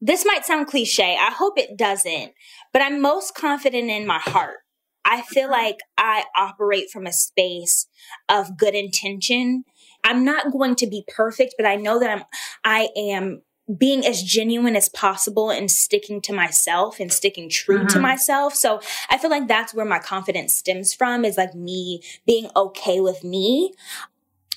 this 0.00 0.24
might 0.26 0.44
sound 0.44 0.66
cliche. 0.66 1.16
I 1.18 1.30
hope 1.32 1.58
it 1.58 1.76
doesn't, 1.76 2.32
but 2.72 2.82
I'm 2.82 3.00
most 3.00 3.34
confident 3.34 3.90
in 3.90 4.06
my 4.06 4.18
heart. 4.18 4.58
I 5.04 5.22
feel 5.22 5.50
like 5.50 5.78
I 5.96 6.24
operate 6.36 6.90
from 6.90 7.06
a 7.06 7.12
space 7.12 7.86
of 8.28 8.58
good 8.58 8.74
intention. 8.74 9.64
I'm 10.04 10.24
not 10.24 10.52
going 10.52 10.74
to 10.76 10.86
be 10.86 11.04
perfect, 11.08 11.54
but 11.56 11.66
I 11.66 11.76
know 11.76 11.98
that 12.00 12.10
I'm 12.10 12.24
I 12.64 12.88
am 12.96 13.42
being 13.78 14.06
as 14.06 14.22
genuine 14.22 14.76
as 14.76 14.88
possible 14.88 15.50
and 15.50 15.70
sticking 15.70 16.20
to 16.22 16.32
myself 16.32 17.00
and 17.00 17.12
sticking 17.12 17.48
true 17.48 17.78
mm-hmm. 17.78 17.86
to 17.88 17.98
myself. 17.98 18.54
So 18.54 18.80
I 19.10 19.18
feel 19.18 19.30
like 19.30 19.48
that's 19.48 19.74
where 19.74 19.86
my 19.86 19.98
confidence 19.98 20.54
stems 20.54 20.94
from 20.94 21.24
is 21.24 21.36
like 21.36 21.54
me 21.54 22.02
being 22.26 22.48
okay 22.54 23.00
with 23.00 23.24
me. 23.24 23.74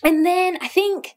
And 0.03 0.25
then 0.25 0.57
I 0.61 0.67
think 0.67 1.15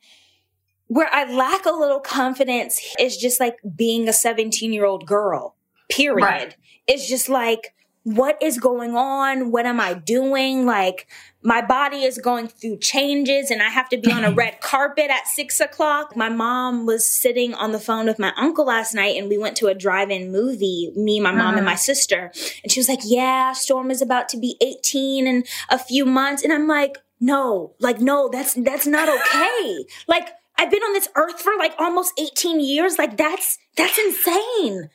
where 0.89 1.09
I 1.13 1.33
lack 1.33 1.65
a 1.65 1.71
little 1.71 2.01
confidence 2.01 2.81
is 2.99 3.17
just 3.17 3.41
like 3.41 3.57
being 3.75 4.09
a 4.09 4.13
17 4.13 4.73
year 4.73 4.85
old 4.85 5.07
girl, 5.07 5.55
period. 5.91 6.23
Right. 6.23 6.57
It's 6.87 7.09
just 7.09 7.29
like, 7.29 7.75
what 8.05 8.43
is 8.43 8.59
going 8.59 8.97
on? 8.97 9.53
What 9.53 9.65
am 9.65 9.79
I 9.79 9.95
doing? 9.95 10.67
Like, 10.67 11.07
my 11.43 11.63
body 11.63 12.03
is 12.03 12.19
going 12.19 12.49
through 12.49 12.79
changes 12.79 13.51
and 13.51 13.63
I 13.63 13.69
have 13.69 13.89
to 13.91 13.97
be 13.97 14.11
on 14.11 14.25
a 14.25 14.33
red 14.35 14.61
carpet 14.61 15.09
at 15.09 15.27
six 15.29 15.61
o'clock. 15.61 16.17
My 16.17 16.29
mom 16.29 16.85
was 16.85 17.07
sitting 17.07 17.55
on 17.55 17.73
the 17.73 17.79
phone 17.79 18.07
with 18.07 18.19
my 18.19 18.33
uncle 18.37 18.67
last 18.67 18.95
night 18.95 19.17
and 19.17 19.29
we 19.29 19.39
went 19.39 19.57
to 19.59 19.69
a 19.69 19.75
drive 19.75 20.11
in 20.11 20.33
movie, 20.33 20.93
me, 20.97 21.21
my 21.21 21.31
mom, 21.31 21.41
uh-huh. 21.41 21.57
and 21.59 21.67
my 21.67 21.75
sister. 21.77 22.33
And 22.63 22.73
she 22.73 22.81
was 22.81 22.89
like, 22.89 23.01
Yeah, 23.05 23.53
Storm 23.53 23.91
is 23.91 24.03
about 24.03 24.29
to 24.31 24.39
be 24.39 24.57
18 24.61 25.27
in 25.27 25.45
a 25.71 25.79
few 25.79 26.05
months. 26.05 26.43
And 26.43 26.53
I'm 26.53 26.67
like, 26.67 26.99
no, 27.23 27.75
like, 27.79 28.01
no, 28.01 28.29
that's, 28.29 28.55
that's 28.55 28.87
not 28.87 29.09
okay. 29.09 29.85
like, 30.09 30.29
I've 30.59 30.71
been 30.71 30.83
on 30.83 30.93
this 30.93 31.09
earth 31.15 31.41
for 31.41 31.53
like 31.57 31.73
almost 31.79 32.13
18 32.19 32.59
years. 32.59 32.99
Like, 32.99 33.17
that's, 33.17 33.59
that's 33.77 33.97
insane. 33.97 34.91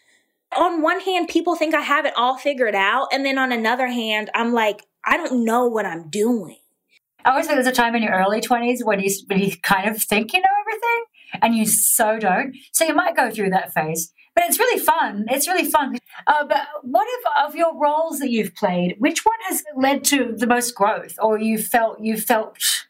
On 0.57 0.81
one 0.81 0.99
hand, 0.99 1.29
people 1.29 1.55
think 1.55 1.73
I 1.73 1.81
have 1.81 2.05
it 2.05 2.13
all 2.17 2.37
figured 2.37 2.75
out. 2.75 3.07
And 3.13 3.25
then 3.25 3.37
on 3.37 3.53
another 3.53 3.87
hand, 3.87 4.29
I'm 4.35 4.51
like, 4.51 4.85
I 5.05 5.15
don't 5.15 5.45
know 5.45 5.67
what 5.67 5.85
I'm 5.85 6.09
doing. 6.09 6.57
I 7.23 7.31
always 7.31 7.47
think 7.47 7.55
there's 7.55 7.67
a 7.67 7.71
time 7.71 7.95
in 7.95 8.03
your 8.03 8.13
early 8.13 8.41
20s 8.41 8.83
when 8.83 8.99
you, 8.99 9.09
when 9.27 9.39
you 9.39 9.51
kind 9.61 9.89
of 9.89 10.01
think 10.01 10.33
you 10.33 10.39
know 10.39 10.47
everything 10.61 11.05
and 11.41 11.55
you 11.55 11.65
so 11.65 12.19
don't. 12.19 12.55
So 12.71 12.85
you 12.85 12.93
might 12.93 13.15
go 13.15 13.31
through 13.31 13.51
that 13.51 13.73
phase 13.73 14.11
but 14.37 14.45
it's 14.45 14.59
really 14.59 14.79
fun. 14.79 15.25
It's 15.29 15.47
really 15.47 15.67
fun. 15.67 15.97
Uh, 16.27 16.45
but 16.45 16.61
what 16.83 17.07
of, 17.07 17.49
of 17.49 17.55
your 17.55 17.75
roles 17.75 18.19
that 18.19 18.29
you've 18.29 18.53
played? 18.53 18.95
Which 18.99 19.25
one 19.25 19.39
has 19.47 19.63
led 19.75 20.03
to 20.05 20.35
the 20.37 20.45
most 20.45 20.75
growth, 20.75 21.15
or 21.19 21.39
you 21.39 21.57
felt 21.57 21.99
you 22.01 22.17
felt 22.17 22.85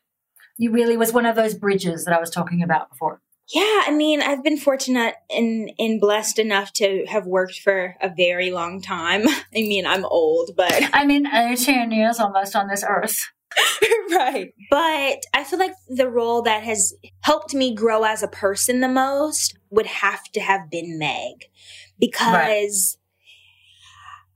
you 0.57 0.71
really 0.71 0.97
was 0.97 1.13
one 1.13 1.25
of 1.25 1.37
those 1.37 1.55
bridges 1.55 2.03
that 2.03 2.13
I 2.13 2.19
was 2.19 2.29
talking 2.29 2.61
about 2.61 2.89
before? 2.89 3.21
Yeah, 3.53 3.83
I 3.87 3.91
mean, 3.91 4.21
I've 4.21 4.43
been 4.43 4.57
fortunate 4.57 5.15
and 5.29 5.71
and 5.79 6.01
blessed 6.01 6.37
enough 6.37 6.73
to 6.73 7.05
have 7.07 7.25
worked 7.25 7.61
for 7.61 7.95
a 8.01 8.09
very 8.09 8.51
long 8.51 8.81
time. 8.81 9.25
I 9.55 9.61
mean, 9.61 9.85
I'm 9.85 10.03
old, 10.03 10.51
but 10.57 10.89
I 10.91 11.05
mean, 11.05 11.27
18 11.27 11.91
years 11.91 12.19
almost 12.19 12.57
on 12.57 12.67
this 12.67 12.83
earth. 12.85 13.31
right. 14.11 14.53
But 14.69 15.23
I 15.33 15.43
feel 15.43 15.59
like 15.59 15.73
the 15.87 16.09
role 16.09 16.41
that 16.43 16.63
has 16.63 16.93
helped 17.21 17.53
me 17.53 17.73
grow 17.73 18.03
as 18.03 18.23
a 18.23 18.27
person 18.27 18.79
the 18.79 18.87
most 18.87 19.57
would 19.69 19.85
have 19.85 20.23
to 20.33 20.39
have 20.39 20.69
been 20.69 20.97
Meg 20.97 21.49
because 21.99 22.97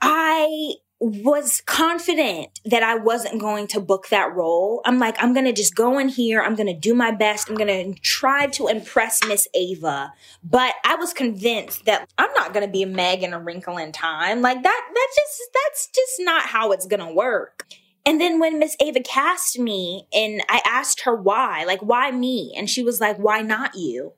right. 0.02 0.40
I 0.50 0.74
was 1.02 1.64
confident 1.66 2.60
that 2.64 2.84
I 2.84 2.94
wasn't 2.94 3.42
going 3.42 3.66
to 3.68 3.80
book 3.80 4.10
that 4.10 4.36
role. 4.36 4.82
I'm 4.86 5.00
like, 5.00 5.16
I'm 5.22 5.34
going 5.34 5.48
to 5.48 5.52
just 5.52 5.76
go 5.76 5.98
in 5.98 6.10
here. 6.10 6.42
I'm 6.42 6.54
going 6.54 6.68
to 6.68 6.80
do 6.80 6.94
my 6.94 7.10
best. 7.10 7.50
I'm 7.50 7.56
going 7.56 7.94
to 7.94 8.00
try 8.02 8.46
to 8.48 8.68
impress 8.68 9.26
Miss 9.28 9.48
Ava. 9.56 10.14
But 10.44 10.76
I 10.86 10.96
was 10.96 11.12
convinced 11.12 11.86
that 11.86 12.08
I'm 12.20 12.32
not 12.34 12.54
going 12.54 12.68
to 12.68 12.72
be 12.72 12.84
a 12.84 12.88
Meg 12.88 13.24
in 13.24 13.34
a 13.34 13.40
wrinkle 13.40 13.78
in 13.78 13.92
time. 13.92 14.42
Like 14.42 14.62
that, 14.62 14.90
that's 14.94 15.16
just, 15.16 15.42
that's 15.54 15.88
just 15.88 16.14
not 16.20 16.44
how 16.44 16.72
it's 16.72 16.86
going 16.86 17.00
to 17.00 17.12
work. 17.12 17.66
And 18.06 18.20
then 18.20 18.40
when 18.40 18.60
Miss 18.60 18.76
Ava 18.80 19.02
cast 19.02 19.60
me 19.60 20.08
and 20.14 20.42
I 20.50 20.62
asked 20.66 21.02
her 21.02 21.16
why, 21.16 21.64
like, 21.66 21.82
why 21.82 22.12
me? 22.12 22.54
And 22.58 22.70
she 22.70 22.84
was 22.84 23.00
like, 23.00 23.18
why 23.18 23.42
not 23.42 23.76
you? 23.76 24.14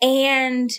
And 0.00 0.70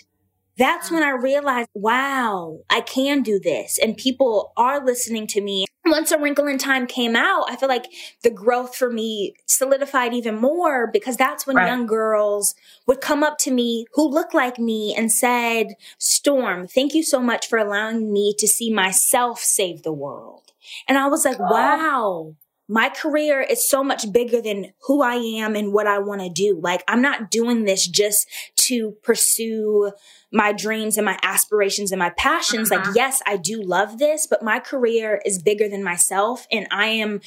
that's 0.56 0.90
when 0.90 1.02
I 1.02 1.10
realized, 1.10 1.68
wow, 1.74 2.60
I 2.70 2.80
can 2.80 3.22
do 3.22 3.38
this. 3.38 3.78
And 3.78 3.96
people 3.96 4.52
are 4.56 4.84
listening 4.84 5.26
to 5.28 5.40
me. 5.40 5.66
Once 5.86 6.10
A 6.10 6.18
Wrinkle 6.18 6.48
in 6.48 6.58
Time 6.58 6.86
came 6.86 7.16
out, 7.16 7.44
I 7.48 7.56
feel 7.56 7.68
like 7.68 7.86
the 8.22 8.30
growth 8.30 8.76
for 8.76 8.90
me 8.90 9.34
solidified 9.46 10.12
even 10.12 10.36
more 10.36 10.86
because 10.92 11.16
that's 11.16 11.46
when 11.46 11.56
right. 11.56 11.66
young 11.66 11.86
girls 11.86 12.54
would 12.86 13.00
come 13.00 13.22
up 13.22 13.38
to 13.38 13.50
me 13.50 13.86
who 13.94 14.06
look 14.06 14.34
like 14.34 14.58
me 14.58 14.94
and 14.94 15.10
said, 15.10 15.68
Storm, 15.96 16.66
thank 16.66 16.94
you 16.94 17.02
so 17.02 17.20
much 17.20 17.46
for 17.46 17.58
allowing 17.58 18.12
me 18.12 18.34
to 18.38 18.46
see 18.46 18.70
myself 18.70 19.40
save 19.40 19.82
the 19.82 19.92
world. 19.92 20.47
And 20.86 20.98
I 20.98 21.08
was 21.08 21.24
like, 21.24 21.38
wow, 21.38 22.34
my 22.68 22.90
career 22.90 23.40
is 23.40 23.68
so 23.68 23.82
much 23.82 24.12
bigger 24.12 24.42
than 24.42 24.72
who 24.82 25.02
I 25.02 25.14
am 25.14 25.56
and 25.56 25.72
what 25.72 25.86
I 25.86 25.98
want 25.98 26.20
to 26.20 26.28
do. 26.28 26.60
Like, 26.62 26.84
I'm 26.86 27.00
not 27.00 27.30
doing 27.30 27.64
this 27.64 27.86
just 27.86 28.28
to 28.56 28.94
pursue 29.02 29.92
my 30.30 30.52
dreams 30.52 30.98
and 30.98 31.06
my 31.06 31.18
aspirations 31.22 31.90
and 31.90 31.98
my 31.98 32.10
passions. 32.10 32.70
Uh-huh. 32.70 32.84
Like, 32.84 32.94
yes, 32.94 33.22
I 33.26 33.38
do 33.38 33.62
love 33.62 33.98
this, 33.98 34.26
but 34.26 34.42
my 34.42 34.58
career 34.58 35.22
is 35.24 35.42
bigger 35.42 35.66
than 35.66 35.82
myself. 35.82 36.46
And 36.52 36.68
I 36.70 36.88
am 36.88 37.22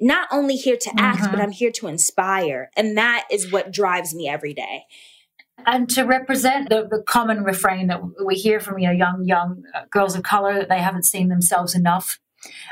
not 0.00 0.26
only 0.32 0.56
here 0.56 0.76
to 0.76 0.90
act, 0.98 1.20
mm-hmm. 1.20 1.30
but 1.30 1.40
I'm 1.40 1.52
here 1.52 1.70
to 1.72 1.86
inspire. 1.86 2.70
And 2.76 2.98
that 2.98 3.28
is 3.30 3.52
what 3.52 3.72
drives 3.72 4.12
me 4.12 4.28
every 4.28 4.52
day. 4.52 4.86
And 5.64 5.88
to 5.90 6.02
represent 6.02 6.70
the, 6.70 6.88
the 6.90 7.02
common 7.02 7.44
refrain 7.44 7.86
that 7.86 8.00
we 8.24 8.34
hear 8.34 8.58
from 8.58 8.80
you 8.80 8.88
know, 8.88 8.92
young 8.92 9.24
young 9.26 9.62
uh, 9.72 9.82
girls 9.90 10.16
of 10.16 10.24
color 10.24 10.54
that 10.54 10.68
they 10.68 10.80
haven't 10.80 11.04
seen 11.04 11.28
themselves 11.28 11.76
enough 11.76 12.18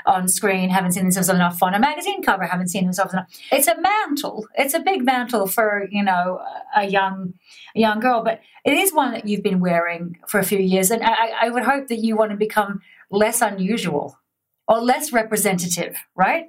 on 0.07 0.29
screen, 0.29 0.71
haven't 0.71 0.93
seen 0.93 1.05
themselves 1.05 1.29
enough 1.29 1.63
on 1.63 1.75
a 1.75 1.79
magazine 1.79 2.23
cover, 2.23 2.45
haven't 2.45 2.69
seen 2.69 2.85
themselves 2.85 3.13
enough. 3.13 3.29
It's 3.53 3.69
a 3.69 3.81
mantle. 3.81 4.47
It's 4.57 4.75
a 4.75 4.81
big 4.81 5.05
mantle 5.05 5.47
for 5.47 5.89
you 5.91 6.03
know 6.03 6.41
a 6.77 6.87
young 6.87 7.35
a 7.77 7.81
young 7.81 8.01
girl, 8.01 8.23
but 8.23 8.41
it 8.65 8.75
is 8.75 8.93
one 8.93 9.13
that 9.13 9.27
you've 9.27 9.43
been 9.43 9.61
wearing 9.61 10.19
for 10.29 10.39
a 10.39 10.45
few 10.45 10.59
years, 10.59 10.91
and 10.91 11.03
I, 11.03 11.33
I 11.43 11.51
would 11.51 11.65
hope 11.65 11.89
that 11.89 11.99
you 11.99 12.17
want 12.17 12.31
to 12.31 12.37
become 12.37 12.81
less 13.11 13.41
unusual 13.43 14.17
or 14.69 14.81
less 14.81 15.13
representative, 15.13 15.97
right? 16.15 16.47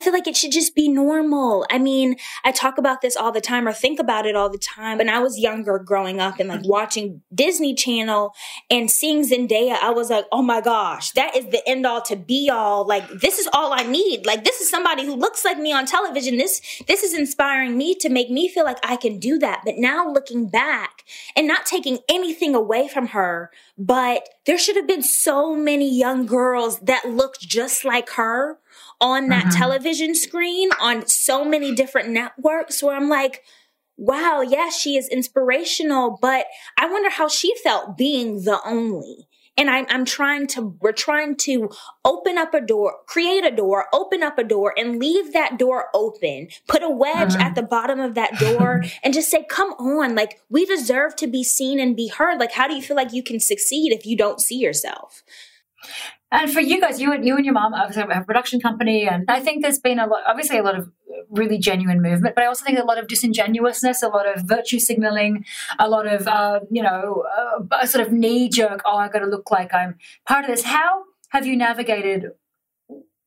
I 0.00 0.04
feel 0.04 0.12
like 0.14 0.26
it 0.26 0.36
should 0.36 0.52
just 0.52 0.74
be 0.74 0.88
normal. 0.88 1.66
I 1.70 1.76
mean, 1.78 2.16
I 2.42 2.52
talk 2.52 2.78
about 2.78 3.02
this 3.02 3.16
all 3.16 3.32
the 3.32 3.40
time 3.40 3.68
or 3.68 3.72
think 3.72 3.98
about 3.98 4.24
it 4.24 4.34
all 4.34 4.48
the 4.48 4.56
time. 4.56 4.96
When 4.96 5.10
I 5.10 5.18
was 5.18 5.38
younger 5.38 5.78
growing 5.78 6.20
up 6.20 6.40
and 6.40 6.48
like 6.48 6.64
watching 6.64 7.20
Disney 7.34 7.74
Channel 7.74 8.34
and 8.70 8.90
seeing 8.90 9.28
Zendaya, 9.28 9.76
I 9.78 9.90
was 9.90 10.08
like, 10.08 10.24
oh 10.32 10.40
my 10.40 10.62
gosh, 10.62 11.10
that 11.12 11.36
is 11.36 11.46
the 11.46 11.66
end 11.68 11.84
all 11.84 12.00
to 12.02 12.16
be 12.16 12.48
all. 12.48 12.86
Like, 12.86 13.06
this 13.08 13.38
is 13.38 13.46
all 13.52 13.74
I 13.74 13.82
need. 13.82 14.24
Like, 14.24 14.44
this 14.44 14.62
is 14.62 14.70
somebody 14.70 15.04
who 15.04 15.14
looks 15.14 15.44
like 15.44 15.58
me 15.58 15.70
on 15.70 15.84
television. 15.84 16.38
This, 16.38 16.62
this 16.88 17.02
is 17.02 17.12
inspiring 17.12 17.76
me 17.76 17.94
to 17.96 18.08
make 18.08 18.30
me 18.30 18.48
feel 18.48 18.64
like 18.64 18.78
I 18.82 18.96
can 18.96 19.18
do 19.18 19.38
that. 19.40 19.62
But 19.66 19.76
now 19.76 20.10
looking 20.10 20.48
back 20.48 21.04
and 21.36 21.46
not 21.46 21.66
taking 21.66 21.98
anything 22.08 22.54
away 22.54 22.88
from 22.88 23.08
her, 23.08 23.50
but 23.76 24.26
there 24.46 24.58
should 24.58 24.76
have 24.76 24.86
been 24.86 25.02
so 25.02 25.54
many 25.54 25.94
young 25.94 26.24
girls 26.24 26.80
that 26.80 27.04
looked 27.04 27.40
just 27.40 27.84
like 27.84 28.08
her 28.10 28.58
on 29.00 29.28
that 29.28 29.46
mm-hmm. 29.46 29.58
television 29.58 30.14
screen 30.14 30.70
on 30.80 31.06
so 31.06 31.44
many 31.44 31.74
different 31.74 32.10
networks 32.10 32.82
where 32.82 32.96
I'm 32.96 33.08
like, 33.08 33.42
wow, 33.96 34.40
yes, 34.40 34.78
she 34.78 34.96
is 34.96 35.08
inspirational, 35.08 36.18
but 36.20 36.46
I 36.78 36.90
wonder 36.90 37.10
how 37.10 37.28
she 37.28 37.54
felt 37.62 37.96
being 37.96 38.44
the 38.44 38.60
only. 38.64 39.28
And 39.56 39.68
I'm, 39.68 39.84
I'm 39.90 40.06
trying 40.06 40.46
to, 40.48 40.74
we're 40.80 40.92
trying 40.92 41.36
to 41.38 41.68
open 42.02 42.38
up 42.38 42.54
a 42.54 42.62
door, 42.62 42.94
create 43.06 43.44
a 43.44 43.50
door, 43.50 43.86
open 43.92 44.22
up 44.22 44.38
a 44.38 44.44
door 44.44 44.72
and 44.74 44.98
leave 44.98 45.34
that 45.34 45.58
door 45.58 45.88
open, 45.92 46.48
put 46.66 46.82
a 46.82 46.88
wedge 46.88 47.32
mm-hmm. 47.32 47.42
at 47.42 47.54
the 47.54 47.62
bottom 47.62 48.00
of 48.00 48.14
that 48.14 48.38
door 48.38 48.82
and 49.02 49.12
just 49.12 49.30
say, 49.30 49.44
come 49.50 49.72
on, 49.72 50.14
like 50.14 50.40
we 50.48 50.64
deserve 50.64 51.14
to 51.16 51.26
be 51.26 51.44
seen 51.44 51.78
and 51.78 51.94
be 51.94 52.08
heard. 52.08 52.40
Like, 52.40 52.52
how 52.52 52.68
do 52.68 52.74
you 52.74 52.80
feel 52.80 52.96
like 52.96 53.12
you 53.12 53.22
can 53.22 53.38
succeed 53.38 53.92
if 53.92 54.06
you 54.06 54.16
don't 54.16 54.40
see 54.40 54.56
yourself? 54.56 55.22
And 56.32 56.50
for 56.52 56.60
you 56.60 56.80
guys, 56.80 57.00
you 57.00 57.12
and 57.12 57.24
you 57.24 57.36
and 57.36 57.44
your 57.44 57.54
mom 57.54 57.74
obviously 57.74 58.02
have 58.02 58.22
a 58.22 58.24
production 58.24 58.60
company, 58.60 59.08
and 59.08 59.24
I 59.28 59.40
think 59.40 59.62
there's 59.62 59.80
been 59.80 59.98
a 59.98 60.06
lot, 60.06 60.22
obviously 60.26 60.58
a 60.58 60.62
lot 60.62 60.78
of 60.78 60.90
really 61.28 61.58
genuine 61.58 62.00
movement, 62.02 62.34
but 62.34 62.44
I 62.44 62.46
also 62.46 62.64
think 62.64 62.78
a 62.78 62.84
lot 62.84 62.98
of 62.98 63.08
disingenuousness, 63.08 64.02
a 64.02 64.08
lot 64.08 64.26
of 64.26 64.44
virtue 64.44 64.78
signaling, 64.78 65.44
a 65.78 65.88
lot 65.88 66.06
of 66.06 66.28
uh, 66.28 66.60
you 66.70 66.82
know, 66.82 67.24
uh, 67.36 67.64
a 67.80 67.86
sort 67.86 68.06
of 68.06 68.12
knee 68.12 68.48
jerk. 68.48 68.80
Oh, 68.84 68.96
I 68.96 69.08
got 69.08 69.20
to 69.20 69.26
look 69.26 69.50
like 69.50 69.74
I'm 69.74 69.96
part 70.26 70.44
of 70.44 70.50
this. 70.50 70.64
How 70.64 71.04
have 71.30 71.46
you 71.46 71.56
navigated 71.56 72.26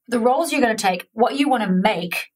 the 0.07 0.19
roles 0.19 0.51
you're 0.51 0.61
going 0.61 0.75
to 0.75 0.81
take, 0.81 1.09
what 1.13 1.37
you 1.37 1.49
want 1.49 1.63
to 1.63 1.69
make 1.69 2.31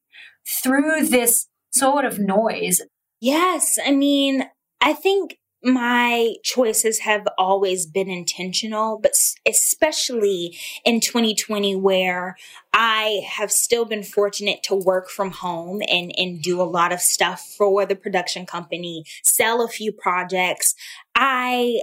through 0.64 1.06
this 1.08 1.48
sort 1.72 2.06
of 2.06 2.20
noise? 2.20 2.82
Yes, 3.20 3.78
I 3.84 3.92
mean, 3.92 4.46
I 4.82 4.94
think 4.94 5.38
my 5.64 6.36
choices 6.44 7.00
have 7.00 7.28
always 7.38 7.86
been 7.86 8.10
intentional, 8.10 9.00
but 9.02 9.14
especially 9.48 10.58
in 10.86 11.00
2020 11.00 11.76
where 11.76 12.38
I 12.74 13.22
have 13.28 13.52
still 13.52 13.86
been 13.86 14.04
fortunate 14.04 14.62
to 14.64 14.76
work 14.76 15.10
from 15.10 15.32
home 15.32 15.82
and, 15.90 16.12
and 16.16 16.42
do 16.42 16.62
a 16.62 16.64
lot 16.64 16.92
of 16.92 17.02
stuff 17.02 17.42
for 17.58 17.86
the 17.86 17.96
production 17.96 18.46
company, 18.46 19.04
sell 19.24 19.64
a 19.64 19.68
few 19.68 19.92
projects. 19.92 20.76
I, 21.16 21.82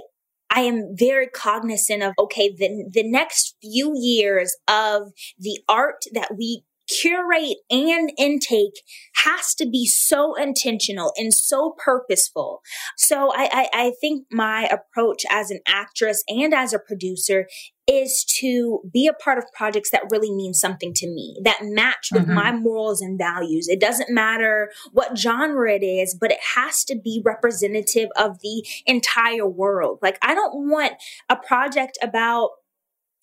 I 0.49 0.61
am 0.61 0.95
very 0.95 1.27
cognizant 1.27 2.01
of, 2.01 2.13
okay, 2.17 2.55
the, 2.55 2.89
the 2.89 3.03
next 3.03 3.57
few 3.61 3.93
years 3.95 4.55
of 4.69 5.11
the 5.37 5.59
art 5.67 6.05
that 6.13 6.37
we 6.37 6.63
curate 6.87 7.57
and 7.69 8.11
intake 8.17 8.81
has 9.15 9.55
to 9.55 9.65
be 9.65 9.85
so 9.85 10.35
intentional 10.35 11.11
and 11.17 11.33
so 11.33 11.75
purposeful. 11.77 12.61
So 12.97 13.31
I, 13.33 13.49
I, 13.51 13.69
I, 13.73 13.91
think 14.01 14.25
my 14.31 14.63
approach 14.63 15.23
as 15.29 15.49
an 15.49 15.59
actress 15.67 16.23
and 16.27 16.53
as 16.53 16.73
a 16.73 16.79
producer 16.79 17.47
is 17.87 18.23
to 18.23 18.81
be 18.91 19.07
a 19.07 19.13
part 19.13 19.37
of 19.37 19.45
projects 19.53 19.91
that 19.91 20.03
really 20.09 20.31
mean 20.31 20.53
something 20.53 20.93
to 20.93 21.07
me, 21.07 21.39
that 21.43 21.59
match 21.61 22.09
with 22.11 22.23
mm-hmm. 22.23 22.33
my 22.33 22.51
morals 22.51 23.01
and 23.01 23.17
values. 23.17 23.67
It 23.67 23.79
doesn't 23.79 24.13
matter 24.13 24.71
what 24.91 25.17
genre 25.17 25.71
it 25.71 25.83
is, 25.83 26.15
but 26.19 26.31
it 26.31 26.39
has 26.55 26.83
to 26.85 26.95
be 26.95 27.21
representative 27.23 28.09
of 28.17 28.39
the 28.41 28.65
entire 28.85 29.47
world. 29.47 29.99
Like 30.01 30.17
I 30.21 30.33
don't 30.33 30.69
want 30.69 30.93
a 31.29 31.35
project 31.35 31.97
about 32.01 32.49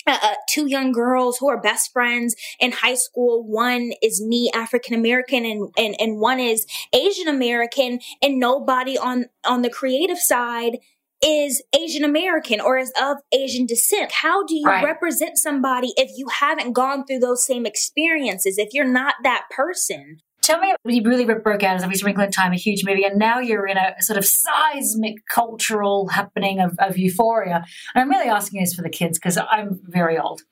uh, 0.07 0.19
uh, 0.23 0.35
two 0.49 0.67
young 0.67 0.93
girls 0.93 1.39
who 1.39 1.49
are 1.49 1.61
best 1.61 1.93
friends 1.93 2.35
in 2.61 2.73
high 2.73 2.95
school. 2.95 3.45
One 3.47 3.93
is 4.03 4.23
me, 4.25 4.51
African 4.55 4.95
American, 4.95 5.45
and, 5.45 5.73
and 5.77 5.95
and 5.99 6.21
one 6.21 6.41
is 6.41 6.67
Asian 6.93 7.29
American, 7.29 8.01
and 8.23 8.39
nobody 8.39 8.99
on 8.99 9.27
on 9.45 9.63
the 9.63 9.71
creative 9.71 10.19
side 10.19 10.79
is 11.25 11.63
Asian 11.79 12.05
American 12.05 12.61
or 12.61 12.79
is 12.79 12.93
of 13.01 13.19
Asian 13.33 13.65
descent. 13.65 14.11
How 14.11 14.45
do 14.45 14.57
you 14.57 14.67
right. 14.67 14.85
represent 14.85 15.39
somebody 15.39 15.93
if 15.97 16.11
you 16.17 16.27
haven't 16.29 16.73
gone 16.73 17.07
through 17.07 17.21
those 17.21 17.47
same 17.47 17.65
experiences? 17.65 18.59
If 18.59 18.71
you're 18.73 18.85
not 18.85 19.15
that 19.23 19.45
person? 19.55 20.19
Tell 20.43 20.59
me, 20.59 20.75
you 20.85 21.03
really 21.05 21.25
broke 21.25 21.63
out 21.63 21.77
as 21.77 21.85
a 21.85 22.05
Wrinkle 22.05 22.25
in 22.25 22.33
Time, 22.33 22.53
a 22.53 22.57
huge 22.57 22.85
movie, 22.85 23.05
and 23.05 23.17
now 23.17 23.39
you're 23.39 23.67
in 23.67 23.77
a 23.77 23.95
sort 24.01 24.19
of 24.19 24.25
seismic 24.25 25.25
cultural 25.33 26.09
happening 26.09 26.61
of, 26.61 26.75
of 26.81 26.99
euphoria. 26.99 27.65
And 27.95 28.03
I'm 28.03 28.11
really 28.11 28.29
asking 28.29 28.61
this 28.61 28.75
for 28.75 28.83
the 28.83 28.91
kids 28.91 29.19
because 29.19 29.39
I'm 29.39 29.81
very 29.85 30.19
old. 30.19 30.43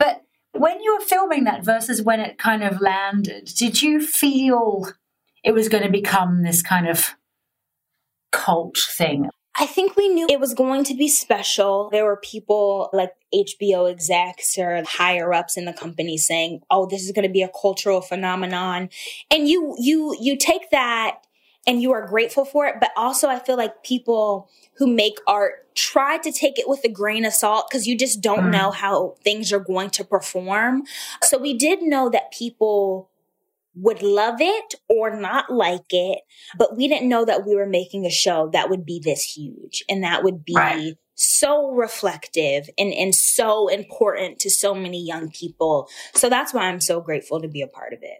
But 0.00 0.22
when 0.52 0.80
you 0.80 0.94
were 0.94 1.04
filming 1.04 1.44
that 1.44 1.64
versus 1.64 2.02
when 2.02 2.20
it 2.20 2.38
kind 2.38 2.64
of 2.64 2.80
landed, 2.80 3.52
did 3.56 3.82
you 3.82 4.00
feel 4.04 4.90
it 5.44 5.52
was 5.52 5.68
going 5.68 5.84
to 5.84 5.90
become 5.90 6.42
this 6.42 6.60
kind 6.60 6.88
of 6.88 7.14
cult 8.32 8.76
thing? 8.76 9.30
I 9.58 9.66
think 9.66 9.96
we 9.96 10.08
knew 10.08 10.26
it 10.28 10.40
was 10.40 10.54
going 10.54 10.84
to 10.84 10.94
be 10.94 11.08
special. 11.08 11.88
There 11.90 12.04
were 12.04 12.18
people 12.18 12.90
like 12.92 13.12
HBO 13.34 13.90
execs 13.90 14.58
or 14.58 14.82
higher 14.86 15.32
ups 15.32 15.56
in 15.56 15.64
the 15.64 15.72
company 15.72 16.18
saying, 16.18 16.60
"Oh, 16.70 16.86
this 16.86 17.02
is 17.02 17.12
going 17.12 17.26
to 17.26 17.32
be 17.32 17.42
a 17.42 17.50
cultural 17.60 18.00
phenomenon." 18.00 18.90
And 19.30 19.48
you 19.48 19.74
you 19.78 20.16
you 20.20 20.36
take 20.36 20.70
that 20.70 21.18
and 21.66 21.82
you 21.82 21.92
are 21.92 22.06
grateful 22.06 22.44
for 22.44 22.66
it, 22.66 22.76
but 22.80 22.90
also 22.96 23.28
I 23.28 23.38
feel 23.38 23.56
like 23.56 23.82
people 23.82 24.48
who 24.74 24.86
make 24.86 25.18
art 25.26 25.74
try 25.74 26.18
to 26.18 26.32
take 26.32 26.58
it 26.58 26.68
with 26.68 26.84
a 26.84 26.88
grain 26.88 27.24
of 27.24 27.32
salt 27.32 27.66
because 27.68 27.86
you 27.86 27.96
just 27.96 28.20
don't 28.20 28.46
mm. 28.46 28.52
know 28.52 28.70
how 28.70 29.14
things 29.24 29.52
are 29.52 29.60
going 29.60 29.90
to 29.90 30.04
perform. 30.04 30.84
So 31.22 31.38
we 31.38 31.54
did 31.54 31.82
know 31.82 32.08
that 32.10 32.30
people 32.30 33.10
would 33.76 34.02
love 34.02 34.36
it 34.40 34.74
or 34.88 35.14
not 35.14 35.50
like 35.50 35.86
it, 35.90 36.20
but 36.58 36.76
we 36.76 36.88
didn't 36.88 37.08
know 37.08 37.24
that 37.24 37.46
we 37.46 37.54
were 37.54 37.66
making 37.66 38.06
a 38.06 38.10
show 38.10 38.48
that 38.52 38.70
would 38.70 38.86
be 38.86 39.00
this 39.02 39.22
huge 39.22 39.84
and 39.88 40.02
that 40.02 40.24
would 40.24 40.44
be 40.44 40.54
right. 40.56 40.94
so 41.14 41.70
reflective 41.70 42.68
and, 42.78 42.92
and 42.92 43.14
so 43.14 43.68
important 43.68 44.38
to 44.40 44.50
so 44.50 44.74
many 44.74 45.04
young 45.04 45.30
people. 45.30 45.88
So 46.14 46.30
that's 46.30 46.54
why 46.54 46.62
I'm 46.62 46.80
so 46.80 47.00
grateful 47.00 47.40
to 47.40 47.48
be 47.48 47.60
a 47.60 47.68
part 47.68 47.92
of 47.92 48.00
it. 48.02 48.18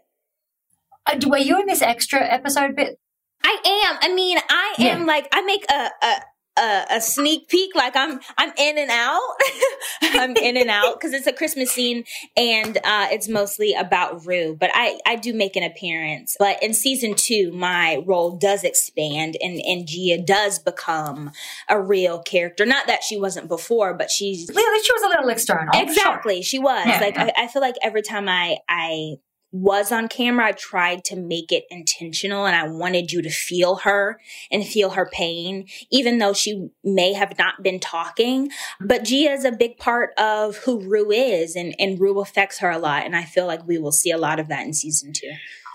Uh, 1.07 1.27
were 1.27 1.37
you 1.37 1.59
in 1.59 1.65
this 1.65 1.81
extra 1.81 2.21
episode 2.21 2.75
bit? 2.75 2.99
I 3.43 3.89
am. 3.89 3.97
I 4.01 4.13
mean, 4.13 4.37
I 4.49 4.75
am 4.79 4.99
yeah. 5.01 5.05
like 5.05 5.27
I 5.31 5.41
make 5.41 5.65
a, 5.71 5.89
a 6.03 6.21
a, 6.57 6.85
a, 6.91 7.01
sneak 7.01 7.47
peek. 7.47 7.75
Like 7.75 7.95
I'm, 7.95 8.19
I'm 8.37 8.51
in 8.57 8.77
and 8.77 8.89
out. 8.91 9.21
I'm 10.01 10.35
in 10.37 10.57
and 10.57 10.69
out 10.69 10.99
because 10.99 11.13
it's 11.13 11.27
a 11.27 11.33
Christmas 11.33 11.71
scene 11.71 12.03
and 12.35 12.77
uh, 12.83 13.07
it's 13.11 13.27
mostly 13.27 13.73
about 13.73 14.25
Rue. 14.25 14.55
But 14.59 14.71
I, 14.73 14.99
I 15.05 15.15
do 15.15 15.33
make 15.33 15.55
an 15.55 15.63
appearance. 15.63 16.35
But 16.39 16.61
in 16.61 16.73
season 16.73 17.15
two, 17.15 17.51
my 17.53 18.03
role 18.05 18.37
does 18.37 18.63
expand 18.63 19.37
and, 19.41 19.59
and 19.59 19.87
Gia 19.87 20.17
does 20.17 20.59
become 20.59 21.31
a 21.67 21.79
real 21.79 22.19
character. 22.19 22.65
Not 22.65 22.87
that 22.87 23.03
she 23.03 23.17
wasn't 23.17 23.47
before, 23.47 23.93
but 23.93 24.09
she's. 24.11 24.47
She 24.47 24.93
was 24.93 25.03
a 25.03 25.09
little 25.09 25.29
external. 25.29 25.71
Exactly. 25.73 26.37
Sure. 26.37 26.43
She 26.43 26.59
was. 26.59 26.85
Yeah, 26.85 26.99
like, 26.99 27.15
yeah. 27.15 27.31
I, 27.37 27.43
I 27.43 27.47
feel 27.47 27.61
like 27.61 27.75
every 27.83 28.01
time 28.01 28.29
I, 28.29 28.57
I 28.69 29.15
was 29.51 29.91
on 29.91 30.07
camera, 30.07 30.47
I 30.47 30.51
tried 30.51 31.03
to 31.05 31.15
make 31.15 31.51
it 31.51 31.65
intentional 31.69 32.45
and 32.45 32.55
I 32.55 32.67
wanted 32.67 33.11
you 33.11 33.21
to 33.21 33.29
feel 33.29 33.77
her 33.77 34.19
and 34.51 34.65
feel 34.65 34.91
her 34.91 35.09
pain, 35.11 35.67
even 35.89 36.17
though 36.17 36.33
she 36.33 36.69
may 36.83 37.13
have 37.13 37.37
not 37.37 37.63
been 37.63 37.79
talking. 37.79 38.49
But 38.81 39.05
Gia 39.05 39.31
is 39.31 39.45
a 39.45 39.51
big 39.51 39.77
part 39.77 40.11
of 40.17 40.57
who 40.57 40.81
Rue 40.81 41.11
is 41.11 41.55
and, 41.55 41.73
and 41.79 41.99
Rue 41.99 42.19
affects 42.19 42.59
her 42.59 42.69
a 42.69 42.77
lot. 42.77 43.05
And 43.05 43.15
I 43.15 43.23
feel 43.23 43.47
like 43.47 43.65
we 43.65 43.77
will 43.77 43.91
see 43.91 44.11
a 44.11 44.17
lot 44.17 44.39
of 44.39 44.49
that 44.49 44.65
in 44.65 44.73
season 44.73 45.13
two. 45.13 45.31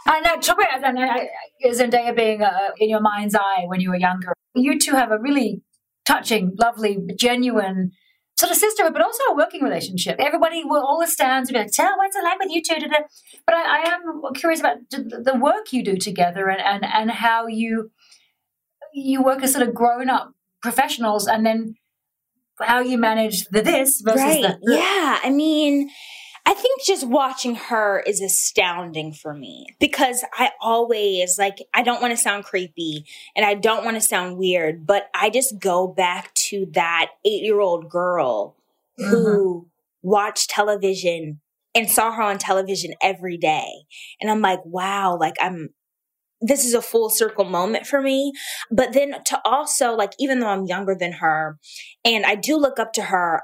And 0.06 0.26
uh, 0.26 0.36
talk 0.38 0.58
about 0.58 0.82
Zendaya 1.64 2.16
being 2.16 2.42
uh, 2.42 2.70
in 2.78 2.90
your 2.90 3.00
mind's 3.00 3.34
eye 3.34 3.64
when 3.66 3.80
you 3.80 3.90
were 3.90 3.96
younger. 3.96 4.32
You 4.54 4.78
two 4.78 4.92
have 4.92 5.12
a 5.12 5.18
really 5.18 5.62
touching, 6.04 6.56
lovely, 6.58 6.98
genuine 7.16 7.92
sort 8.42 8.50
of 8.50 8.58
sisterhood, 8.58 8.92
but 8.92 9.02
also 9.02 9.22
a 9.30 9.36
working 9.36 9.62
relationship. 9.62 10.16
Everybody 10.18 10.62
will 10.64 10.84
always 10.84 11.12
stand 11.12 11.46
to 11.46 11.52
be 11.52 11.58
like, 11.60 11.72
tell 11.72 11.96
what's 11.96 12.16
it 12.16 12.24
like 12.24 12.38
with 12.38 12.50
you 12.50 12.62
two? 12.62 12.74
But 13.46 13.54
I, 13.54 13.78
I 13.78 13.90
am 13.94 14.34
curious 14.34 14.60
about 14.60 14.78
the 14.90 15.38
work 15.40 15.72
you 15.72 15.84
do 15.84 15.96
together 15.96 16.48
and, 16.48 16.60
and, 16.60 16.84
and 16.84 17.10
how 17.10 17.46
you 17.46 17.90
you 18.94 19.22
work 19.22 19.42
as 19.42 19.52
sort 19.52 19.66
of 19.66 19.74
grown 19.74 20.10
up 20.10 20.34
professionals 20.60 21.26
and 21.26 21.46
then 21.46 21.74
how 22.60 22.80
you 22.80 22.98
manage 22.98 23.46
the 23.46 23.62
this 23.62 24.02
versus 24.04 24.20
right. 24.20 24.42
the, 24.42 24.58
the 24.62 24.74
yeah 24.74 25.18
i 25.22 25.30
mean 25.30 25.88
I 26.44 26.54
think 26.54 26.84
just 26.84 27.06
watching 27.06 27.54
her 27.54 28.02
is 28.04 28.20
astounding 28.20 29.12
for 29.12 29.32
me 29.32 29.66
because 29.78 30.24
I 30.32 30.50
always 30.60 31.38
like, 31.38 31.58
I 31.72 31.82
don't 31.82 32.02
want 32.02 32.12
to 32.12 32.16
sound 32.16 32.44
creepy 32.44 33.06
and 33.36 33.46
I 33.46 33.54
don't 33.54 33.84
want 33.84 33.96
to 33.96 34.00
sound 34.00 34.36
weird, 34.36 34.84
but 34.84 35.08
I 35.14 35.30
just 35.30 35.60
go 35.60 35.86
back 35.86 36.34
to 36.34 36.66
that 36.72 37.10
eight 37.24 37.44
year 37.44 37.60
old 37.60 37.88
girl 37.88 38.56
mm-hmm. 38.98 39.10
who 39.10 39.68
watched 40.02 40.50
television 40.50 41.40
and 41.74 41.88
saw 41.88 42.10
her 42.10 42.22
on 42.22 42.38
television 42.38 42.94
every 43.00 43.36
day. 43.36 43.84
And 44.20 44.30
I'm 44.30 44.40
like, 44.40 44.64
wow, 44.64 45.16
like 45.18 45.36
I'm, 45.40 45.70
this 46.40 46.64
is 46.64 46.74
a 46.74 46.82
full 46.82 47.08
circle 47.08 47.44
moment 47.44 47.86
for 47.86 48.02
me. 48.02 48.32
But 48.70 48.92
then 48.92 49.14
to 49.26 49.40
also, 49.44 49.92
like, 49.94 50.12
even 50.18 50.40
though 50.40 50.48
I'm 50.48 50.66
younger 50.66 50.96
than 50.96 51.12
her 51.12 51.58
and 52.04 52.26
I 52.26 52.34
do 52.34 52.56
look 52.56 52.80
up 52.80 52.92
to 52.94 53.02
her, 53.02 53.42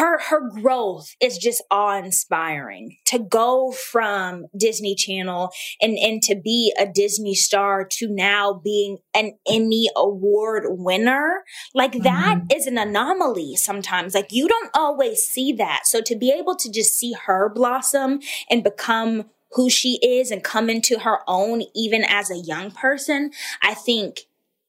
her 0.00 0.18
her 0.18 0.48
growth 0.48 1.14
is 1.20 1.36
just 1.36 1.62
awe-inspiring. 1.70 2.96
To 3.06 3.18
go 3.18 3.72
from 3.72 4.46
disney 4.56 4.94
channel 4.94 5.50
and 5.80 5.98
and 5.98 6.22
to 6.22 6.34
be 6.34 6.72
a 6.78 6.86
disney 6.86 7.34
star 7.34 7.84
to 7.84 8.08
now 8.08 8.60
being 8.64 8.98
an 9.14 9.32
emmy 9.48 9.90
award 9.94 10.64
winner 10.68 11.44
like 11.74 11.92
mm-hmm. 11.92 12.04
that 12.04 12.40
is 12.52 12.66
an 12.66 12.78
anomaly 12.78 13.56
sometimes. 13.56 14.14
Like 14.14 14.32
you 14.32 14.48
don't 14.48 14.70
always 14.74 15.22
see 15.22 15.52
that. 15.54 15.86
So 15.86 16.00
to 16.00 16.16
be 16.16 16.30
able 16.30 16.56
to 16.56 16.70
just 16.70 16.94
see 16.94 17.12
her 17.26 17.50
blossom 17.54 18.20
and 18.48 18.64
become 18.64 19.26
who 19.52 19.68
she 19.68 19.98
is 20.02 20.30
and 20.30 20.42
come 20.42 20.70
into 20.70 21.00
her 21.00 21.18
own 21.26 21.62
even 21.74 22.04
as 22.04 22.30
a 22.30 22.38
young 22.38 22.70
person 22.70 23.32
i 23.62 23.74
think 23.74 24.20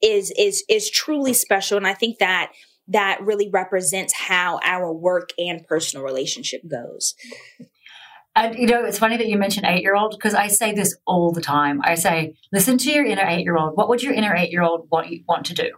is 0.01 0.31
is 0.37 0.63
is 0.67 0.89
truly 0.89 1.33
special. 1.33 1.77
And 1.77 1.87
i 1.87 1.93
think 1.93 2.17
that 2.17 2.51
that 2.91 3.19
really 3.21 3.49
represents 3.49 4.13
how 4.13 4.59
our 4.63 4.91
work 4.91 5.29
and 5.37 5.65
personal 5.67 6.05
relationship 6.05 6.61
goes. 6.67 7.15
And 8.35 8.57
you 8.57 8.67
know, 8.67 8.85
it's 8.85 8.97
funny 8.97 9.17
that 9.17 9.27
you 9.27 9.37
mentioned 9.37 9.65
eight 9.65 9.81
year 9.81 9.95
old 9.95 10.11
because 10.11 10.33
I 10.33 10.47
say 10.47 10.71
this 10.71 10.95
all 11.05 11.33
the 11.33 11.41
time. 11.41 11.81
I 11.83 11.95
say, 11.95 12.35
listen 12.53 12.77
to 12.77 12.91
your 12.91 13.05
inner 13.05 13.25
eight 13.25 13.43
year 13.43 13.57
old. 13.57 13.75
What 13.75 13.89
would 13.89 14.01
your 14.01 14.13
inner 14.13 14.33
eight 14.33 14.51
year 14.51 14.63
old 14.63 14.87
want 14.89 15.09
you 15.09 15.23
want 15.27 15.45
to 15.47 15.53
do? 15.53 15.69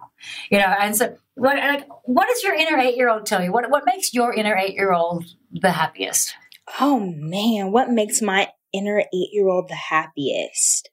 You 0.52 0.60
know, 0.60 0.74
and 0.80 0.96
so 0.96 1.18
what 1.34 1.58
like 1.58 1.88
what 2.04 2.28
does 2.28 2.44
your 2.44 2.54
inner 2.54 2.78
eight 2.78 2.96
year 2.96 3.10
old 3.10 3.26
tell 3.26 3.44
you? 3.44 3.52
What 3.52 3.70
what 3.72 3.84
makes 3.88 4.14
your 4.14 4.34
inner 4.34 4.56
eight 4.56 4.76
year 4.76 4.94
old 4.94 5.26
the 5.52 5.72
happiest? 5.72 6.36
Oh 6.80 7.00
man, 7.00 7.72
what 7.72 7.90
makes 7.90 8.22
my 8.22 8.50
inner 8.72 9.00
eight 9.00 9.30
year 9.32 9.48
old 9.48 9.68
the 9.68 9.76
happiest? 9.76 10.90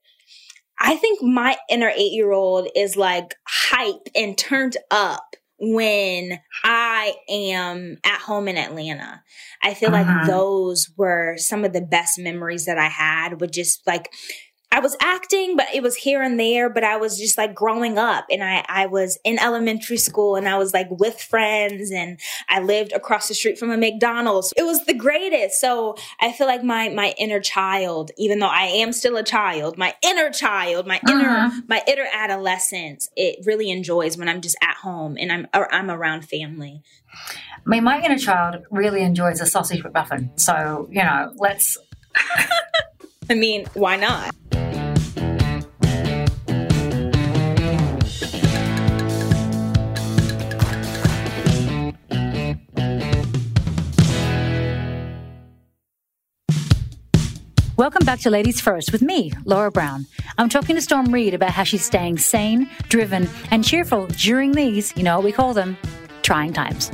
I 0.81 0.97
think 0.97 1.23
my 1.23 1.59
inner 1.69 1.91
eight 1.91 2.13
year 2.13 2.33
old 2.33 2.69
is 2.75 2.97
like 2.97 3.35
hype 3.47 4.09
and 4.17 4.37
turned 4.37 4.79
up 4.91 5.37
when 5.61 6.41
I 6.65 7.15
am 7.29 7.99
at 8.05 8.21
home 8.21 8.49
in 8.49 8.57
Atlanta. 8.57 9.23
I 9.63 9.75
feel 9.75 9.95
uh-huh. 9.95 10.21
like 10.21 10.27
those 10.27 10.91
were 10.97 11.35
some 11.37 11.65
of 11.65 11.73
the 11.73 11.83
best 11.83 12.19
memories 12.19 12.65
that 12.65 12.79
I 12.79 12.89
had 12.89 13.41
with 13.41 13.53
just 13.53 13.87
like 13.87 14.11
I 14.73 14.79
was 14.79 14.97
acting, 15.01 15.57
but 15.57 15.67
it 15.75 15.83
was 15.83 15.97
here 15.97 16.23
and 16.23 16.39
there, 16.39 16.71
but 16.71 16.85
I 16.85 16.97
was 16.97 17.19
just 17.19 17.37
like 17.37 17.57
growing 17.57 17.99
up 17.99 18.27
and 18.31 18.43
I, 18.43 18.65
I 18.69 18.87
was 18.87 19.19
in 19.25 19.37
elementary 19.37 19.97
school 19.97 20.37
and 20.37 20.49
I 20.49 20.59
was 20.59 20.73
like 20.73 20.87
with 20.91 21.21
friends 21.21 21.91
and 21.91 22.21
I 22.49 22.61
lived 22.61 22.93
across 22.93 23.27
the 23.27 23.35
street 23.35 23.59
from 23.59 23.73
a 23.73 23.77
McDonald's. 23.77 24.55
It 24.57 24.63
was 24.63 24.85
the 24.85 24.95
greatest. 24.95 25.61
So 25.61 25.97
I 26.21 26.31
feel 26.31 26.47
like 26.47 26.63
my, 26.63 26.89
my 26.89 27.15
inner 27.19 27.41
child, 27.41 28.13
even 28.17 28.39
though 28.39 28.47
I 28.47 28.67
am 28.67 28.93
still 28.93 29.17
a 29.17 29.25
child, 29.25 29.77
my 29.77 29.93
inner 30.03 30.31
child, 30.31 30.87
my 30.87 30.99
uh-huh. 30.99 31.13
inner, 31.13 31.51
my 31.67 31.83
inner 31.89 32.07
adolescence, 32.13 33.11
it 33.17 33.45
really 33.45 33.73
enjoys 33.73 34.17
when 34.17 34.29
I'm 34.29 34.41
just 34.41 34.57
at 34.63 34.77
home 34.77 35.17
and 35.19 35.33
I'm, 35.33 35.49
or 35.53 35.73
I'm 35.75 35.91
around 35.91 36.29
family. 36.29 36.81
I 37.13 37.69
mean, 37.69 37.83
my 37.83 38.01
inner 38.01 38.19
child 38.19 38.63
really 38.71 39.03
enjoys 39.03 39.41
a 39.41 39.47
sausage 39.47 39.83
McMuffin. 39.83 40.39
So, 40.39 40.87
you 40.93 41.03
know, 41.03 41.33
let's. 41.39 41.77
I 43.31 43.35
mean, 43.35 43.65
why 43.75 43.95
not? 43.95 44.35
Welcome 57.77 58.05
back 58.05 58.19
to 58.21 58.31
Ladies 58.31 58.61
First 58.61 58.91
with 58.91 59.01
me, 59.01 59.33
Laura 59.45 59.71
Brown. 59.71 60.07
I'm 60.37 60.49
talking 60.49 60.75
to 60.75 60.83
Storm 60.83 61.15
Reid 61.15 61.33
about 61.33 61.53
how 61.53 61.63
she's 61.63 61.85
staying 61.85 62.19
sane, 62.19 62.69
driven, 62.89 63.29
and 63.53 63.63
cheerful 63.63 64.09
during 64.09 64.53
these, 64.53 64.93
you 64.97 65.05
know 65.05 65.17
what 65.17 65.25
we 65.25 65.31
call 65.31 65.55
them, 65.55 65.79
trying 66.23 66.53
times. 66.53 66.91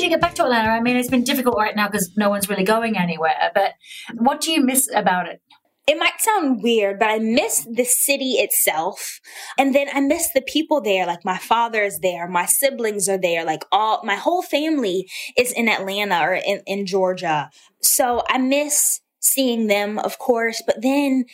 Do 0.00 0.04
you 0.04 0.10
get 0.10 0.22
back 0.22 0.34
to 0.36 0.44
Atlanta? 0.44 0.70
I 0.70 0.80
mean, 0.80 0.96
it's 0.96 1.10
been 1.10 1.24
difficult 1.24 1.58
right 1.58 1.76
now 1.76 1.86
because 1.86 2.16
no 2.16 2.30
one's 2.30 2.48
really 2.48 2.64
going 2.64 2.96
anywhere, 2.96 3.50
but 3.54 3.74
what 4.14 4.40
do 4.40 4.50
you 4.50 4.64
miss 4.64 4.88
about 4.94 5.28
it? 5.28 5.42
it 5.86 5.98
might 5.98 6.20
sound 6.20 6.62
weird, 6.62 6.98
but 6.98 7.10
I 7.10 7.18
miss 7.18 7.66
the 7.70 7.84
city 7.84 8.34
itself. 8.34 9.20
And 9.58 9.74
then 9.74 9.88
I 9.92 10.00
miss 10.00 10.30
the 10.32 10.40
people 10.40 10.80
there. 10.80 11.04
Like 11.04 11.24
my 11.24 11.36
father 11.36 11.82
is 11.82 11.98
there, 11.98 12.28
my 12.28 12.46
siblings 12.46 13.08
are 13.08 13.18
there, 13.18 13.44
like 13.44 13.64
all 13.72 14.00
my 14.04 14.14
whole 14.14 14.40
family 14.40 15.10
is 15.36 15.52
in 15.52 15.68
Atlanta 15.68 16.20
or 16.20 16.34
in, 16.34 16.62
in 16.66 16.86
Georgia. 16.86 17.50
So 17.82 18.22
I 18.28 18.38
miss 18.38 19.00
seeing 19.20 19.66
them, 19.66 19.98
of 19.98 20.18
course. 20.18 20.62
But 20.64 20.82
then 20.82 21.26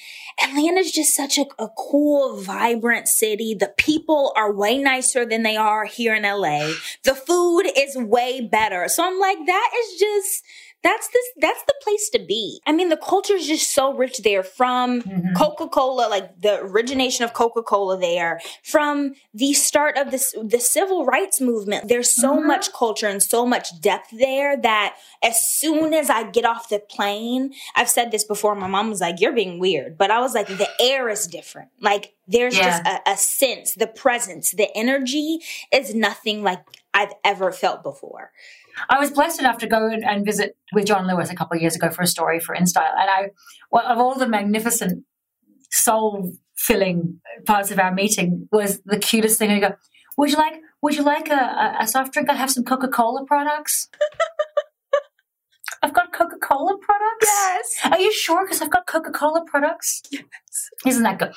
Atlanta's 0.42 0.92
just 0.92 1.14
such 1.14 1.38
a, 1.38 1.46
a, 1.58 1.68
cool, 1.78 2.40
vibrant 2.40 3.08
city. 3.08 3.54
The 3.54 3.72
people 3.76 4.32
are 4.36 4.52
way 4.52 4.78
nicer 4.78 5.24
than 5.24 5.44
they 5.44 5.56
are 5.56 5.84
here 5.84 6.14
in 6.14 6.24
LA. 6.24 6.72
The 7.04 7.14
food 7.14 7.62
is 7.76 7.96
way 7.96 8.40
better. 8.40 8.88
So 8.88 9.06
I'm 9.06 9.18
like, 9.18 9.38
that 9.46 9.70
is 9.78 9.98
just 9.98 10.44
that's 10.86 11.08
this 11.08 11.24
that's 11.38 11.62
the 11.64 11.74
place 11.82 12.08
to 12.10 12.18
be. 12.20 12.60
I 12.66 12.72
mean, 12.72 12.88
the 12.88 12.96
culture 12.96 13.34
is 13.34 13.46
just 13.46 13.74
so 13.74 13.92
rich 13.92 14.18
there 14.18 14.42
from 14.42 15.02
mm-hmm. 15.02 15.34
Coca-Cola, 15.34 16.08
like 16.08 16.40
the 16.40 16.60
origination 16.60 17.24
of 17.24 17.34
Coca-Cola 17.34 17.98
there, 17.98 18.40
from 18.62 19.14
the 19.34 19.52
start 19.52 19.98
of 19.98 20.12
this 20.12 20.34
the 20.40 20.60
civil 20.60 21.04
rights 21.04 21.40
movement. 21.40 21.88
There's 21.88 22.14
so 22.14 22.36
mm-hmm. 22.36 22.46
much 22.46 22.72
culture 22.72 23.08
and 23.08 23.22
so 23.22 23.44
much 23.44 23.80
depth 23.80 24.10
there 24.16 24.56
that 24.58 24.96
as 25.22 25.36
soon 25.40 25.92
as 25.92 26.08
I 26.08 26.30
get 26.30 26.44
off 26.44 26.68
the 26.68 26.78
plane, 26.78 27.52
I've 27.74 27.90
said 27.90 28.12
this 28.12 28.24
before, 28.24 28.54
my 28.54 28.68
mom 28.68 28.90
was 28.90 29.00
like, 29.00 29.20
You're 29.20 29.32
being 29.32 29.58
weird. 29.58 29.98
But 29.98 30.10
I 30.10 30.20
was 30.20 30.34
like, 30.34 30.46
the 30.46 30.68
air 30.80 31.08
is 31.08 31.26
different. 31.26 31.70
Like 31.80 32.14
there's 32.28 32.56
yeah. 32.56 32.82
just 32.82 32.86
a, 32.86 33.10
a 33.10 33.16
sense, 33.16 33.74
the 33.74 33.86
presence, 33.86 34.52
the 34.52 34.68
energy 34.76 35.40
is 35.72 35.94
nothing 35.94 36.42
like 36.42 36.60
I've 36.94 37.12
ever 37.24 37.52
felt 37.52 37.82
before. 37.82 38.32
I 38.88 38.98
was 38.98 39.10
blessed 39.10 39.40
enough 39.40 39.58
to 39.58 39.66
go 39.66 39.88
and 39.90 40.24
visit 40.24 40.56
with 40.72 40.86
John 40.86 41.06
Lewis 41.06 41.30
a 41.30 41.34
couple 41.34 41.56
of 41.56 41.62
years 41.62 41.76
ago 41.76 41.90
for 41.90 42.02
a 42.02 42.06
story 42.06 42.40
for 42.40 42.54
InStyle. 42.54 42.92
And 42.98 43.10
I, 43.10 43.30
well, 43.70 43.86
of 43.86 43.98
all 43.98 44.14
the 44.14 44.28
magnificent 44.28 45.04
soul 45.70 46.32
filling 46.56 47.20
parts 47.44 47.70
of 47.70 47.78
our 47.78 47.92
meeting 47.92 48.48
was 48.52 48.80
the 48.84 48.98
cutest 48.98 49.38
thing. 49.38 49.50
I 49.50 49.60
go, 49.60 49.74
would 50.16 50.30
you 50.30 50.36
like, 50.36 50.54
would 50.82 50.94
you 50.94 51.02
like 51.02 51.28
a, 51.28 51.76
a 51.80 51.86
soft 51.86 52.12
drink? 52.12 52.30
I 52.30 52.34
have 52.34 52.50
some 52.50 52.64
Coca-Cola 52.64 53.24
products. 53.26 53.88
I've 55.82 55.94
got 55.94 56.12
Coca 56.12 56.36
Cola 56.40 56.76
products. 56.78 57.26
Yes. 57.26 57.78
Are 57.92 58.00
you 58.00 58.12
sure? 58.12 58.44
Because 58.44 58.62
I've 58.62 58.70
got 58.70 58.86
Coca 58.86 59.10
Cola 59.10 59.44
products. 59.46 60.02
Yes. 60.10 60.24
Isn't 60.86 61.02
that 61.02 61.18
good? 61.18 61.32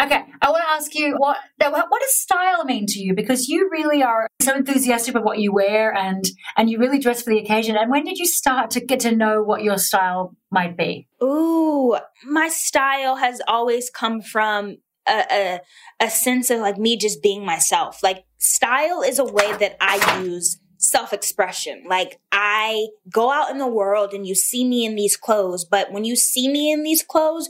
Okay. 0.00 0.24
I 0.40 0.50
want 0.50 0.62
to 0.64 0.70
ask 0.70 0.94
you 0.94 1.16
what 1.18 1.36
what 1.58 2.00
does 2.00 2.14
style 2.16 2.64
mean 2.64 2.86
to 2.86 2.98
you? 2.98 3.14
Because 3.14 3.48
you 3.48 3.68
really 3.70 4.02
are 4.02 4.28
so 4.40 4.54
enthusiastic 4.54 5.14
about 5.14 5.24
what 5.24 5.38
you 5.38 5.52
wear 5.52 5.94
and 5.94 6.24
and 6.56 6.70
you 6.70 6.78
really 6.78 6.98
dress 6.98 7.22
for 7.22 7.30
the 7.30 7.38
occasion. 7.38 7.76
And 7.76 7.90
when 7.90 8.04
did 8.04 8.18
you 8.18 8.26
start 8.26 8.70
to 8.70 8.80
get 8.80 9.00
to 9.00 9.14
know 9.14 9.42
what 9.42 9.62
your 9.62 9.78
style 9.78 10.34
might 10.50 10.76
be? 10.76 11.08
Ooh, 11.22 11.96
my 12.24 12.48
style 12.48 13.16
has 13.16 13.42
always 13.46 13.90
come 13.90 14.22
from 14.22 14.78
a, 15.06 15.24
a, 15.30 15.60
a 16.00 16.10
sense 16.10 16.50
of 16.50 16.60
like 16.60 16.78
me 16.78 16.96
just 16.96 17.22
being 17.22 17.44
myself. 17.44 18.02
Like 18.02 18.24
style 18.38 19.02
is 19.02 19.18
a 19.18 19.24
way 19.24 19.52
that 19.58 19.76
I 19.80 20.22
use 20.22 20.58
self 20.84 21.12
expression. 21.12 21.84
Like 21.88 22.20
I 22.32 22.88
go 23.10 23.30
out 23.30 23.50
in 23.50 23.58
the 23.58 23.66
world 23.66 24.12
and 24.12 24.26
you 24.26 24.34
see 24.34 24.64
me 24.64 24.84
in 24.84 24.94
these 24.94 25.16
clothes, 25.16 25.64
but 25.64 25.92
when 25.92 26.04
you 26.04 26.16
see 26.16 26.48
me 26.48 26.72
in 26.72 26.82
these 26.82 27.02
clothes, 27.02 27.48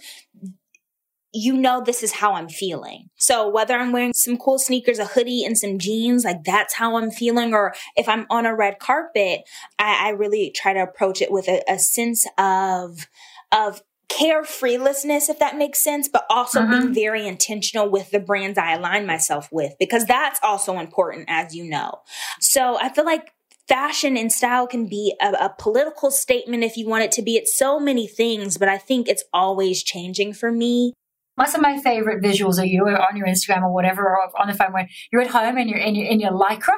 you 1.37 1.57
know 1.57 1.83
this 1.83 2.05
is 2.05 2.13
how 2.13 2.35
I'm 2.35 2.49
feeling. 2.49 3.11
So 3.17 3.49
whether 3.49 3.75
I'm 3.75 3.91
wearing 3.91 4.13
some 4.15 4.37
cool 4.37 4.59
sneakers, 4.59 5.01
a 5.01 5.05
hoodie, 5.05 5.45
and 5.45 5.59
some 5.59 5.81
jeans, 5.81 6.25
like 6.25 6.45
that's 6.45 6.75
how 6.75 6.97
I'm 6.97 7.11
feeling. 7.11 7.53
Or 7.53 7.75
if 7.97 8.09
I'm 8.09 8.25
on 8.31 8.47
a 8.47 8.55
red 8.55 8.79
carpet, 8.79 9.41
I, 9.79 10.07
I 10.07 10.09
really 10.11 10.53
try 10.55 10.73
to 10.73 10.83
approach 10.83 11.21
it 11.21 11.33
with 11.33 11.49
a, 11.49 11.63
a 11.69 11.79
sense 11.79 12.27
of 12.39 13.09
of 13.51 13.83
carefreelessness, 14.19 15.29
if 15.29 15.39
that 15.39 15.57
makes 15.57 15.83
sense, 15.83 16.09
but 16.09 16.25
also 16.31 16.61
mm-hmm. 16.61 16.71
being 16.71 16.95
very 16.95 17.27
intentional 17.27 17.89
with 17.89 18.11
the 18.11 18.21
brands 18.21 18.59
I 18.59 18.75
align 18.75 19.07
myself 19.07 19.49
with, 19.51 19.75
because 19.79 20.05
that's 20.05 20.39
also 20.43 20.79
important, 20.79 21.27
as 21.29 21.55
you 21.55 21.65
know. 21.65 22.03
So 22.41 22.79
I 22.81 22.91
feel 22.91 23.05
like 23.05 23.33
fashion 23.69 24.17
and 24.17 24.31
style 24.31 24.67
can 24.67 24.87
be 24.87 25.15
a, 25.21 25.31
a, 25.33 25.55
political 25.59 26.11
statement 26.11 26.63
if 26.63 26.77
you 26.77 26.87
want 26.87 27.05
it 27.05 27.13
to 27.13 27.23
be. 27.23 27.37
It's 27.37 27.57
so 27.57 27.81
many 27.81 28.07
things, 28.07 28.59
but 28.59 28.69
I 28.69 28.79
think 28.79 29.09
it's 29.09 29.25
always 29.33 29.83
changing 29.83 30.35
for 30.35 30.53
me. 30.53 30.93
Some 31.47 31.65
of 31.65 31.73
my 31.75 31.81
favorite 31.83 32.23
visuals 32.23 32.61
are 32.61 32.67
you 32.67 32.87
on 32.87 33.17
your 33.17 33.27
Instagram 33.27 33.63
or 33.63 33.73
whatever, 33.73 34.03
or 34.03 34.41
on 34.41 34.47
the 34.47 34.55
phone 34.55 34.73
when 34.73 34.89
you're 35.11 35.23
at 35.23 35.31
home 35.31 35.57
and 35.57 35.69
you're 35.69 35.81
in 35.81 35.97
your 35.97 36.07
in 36.07 36.21
your 36.21 36.31
lycra, 36.31 36.77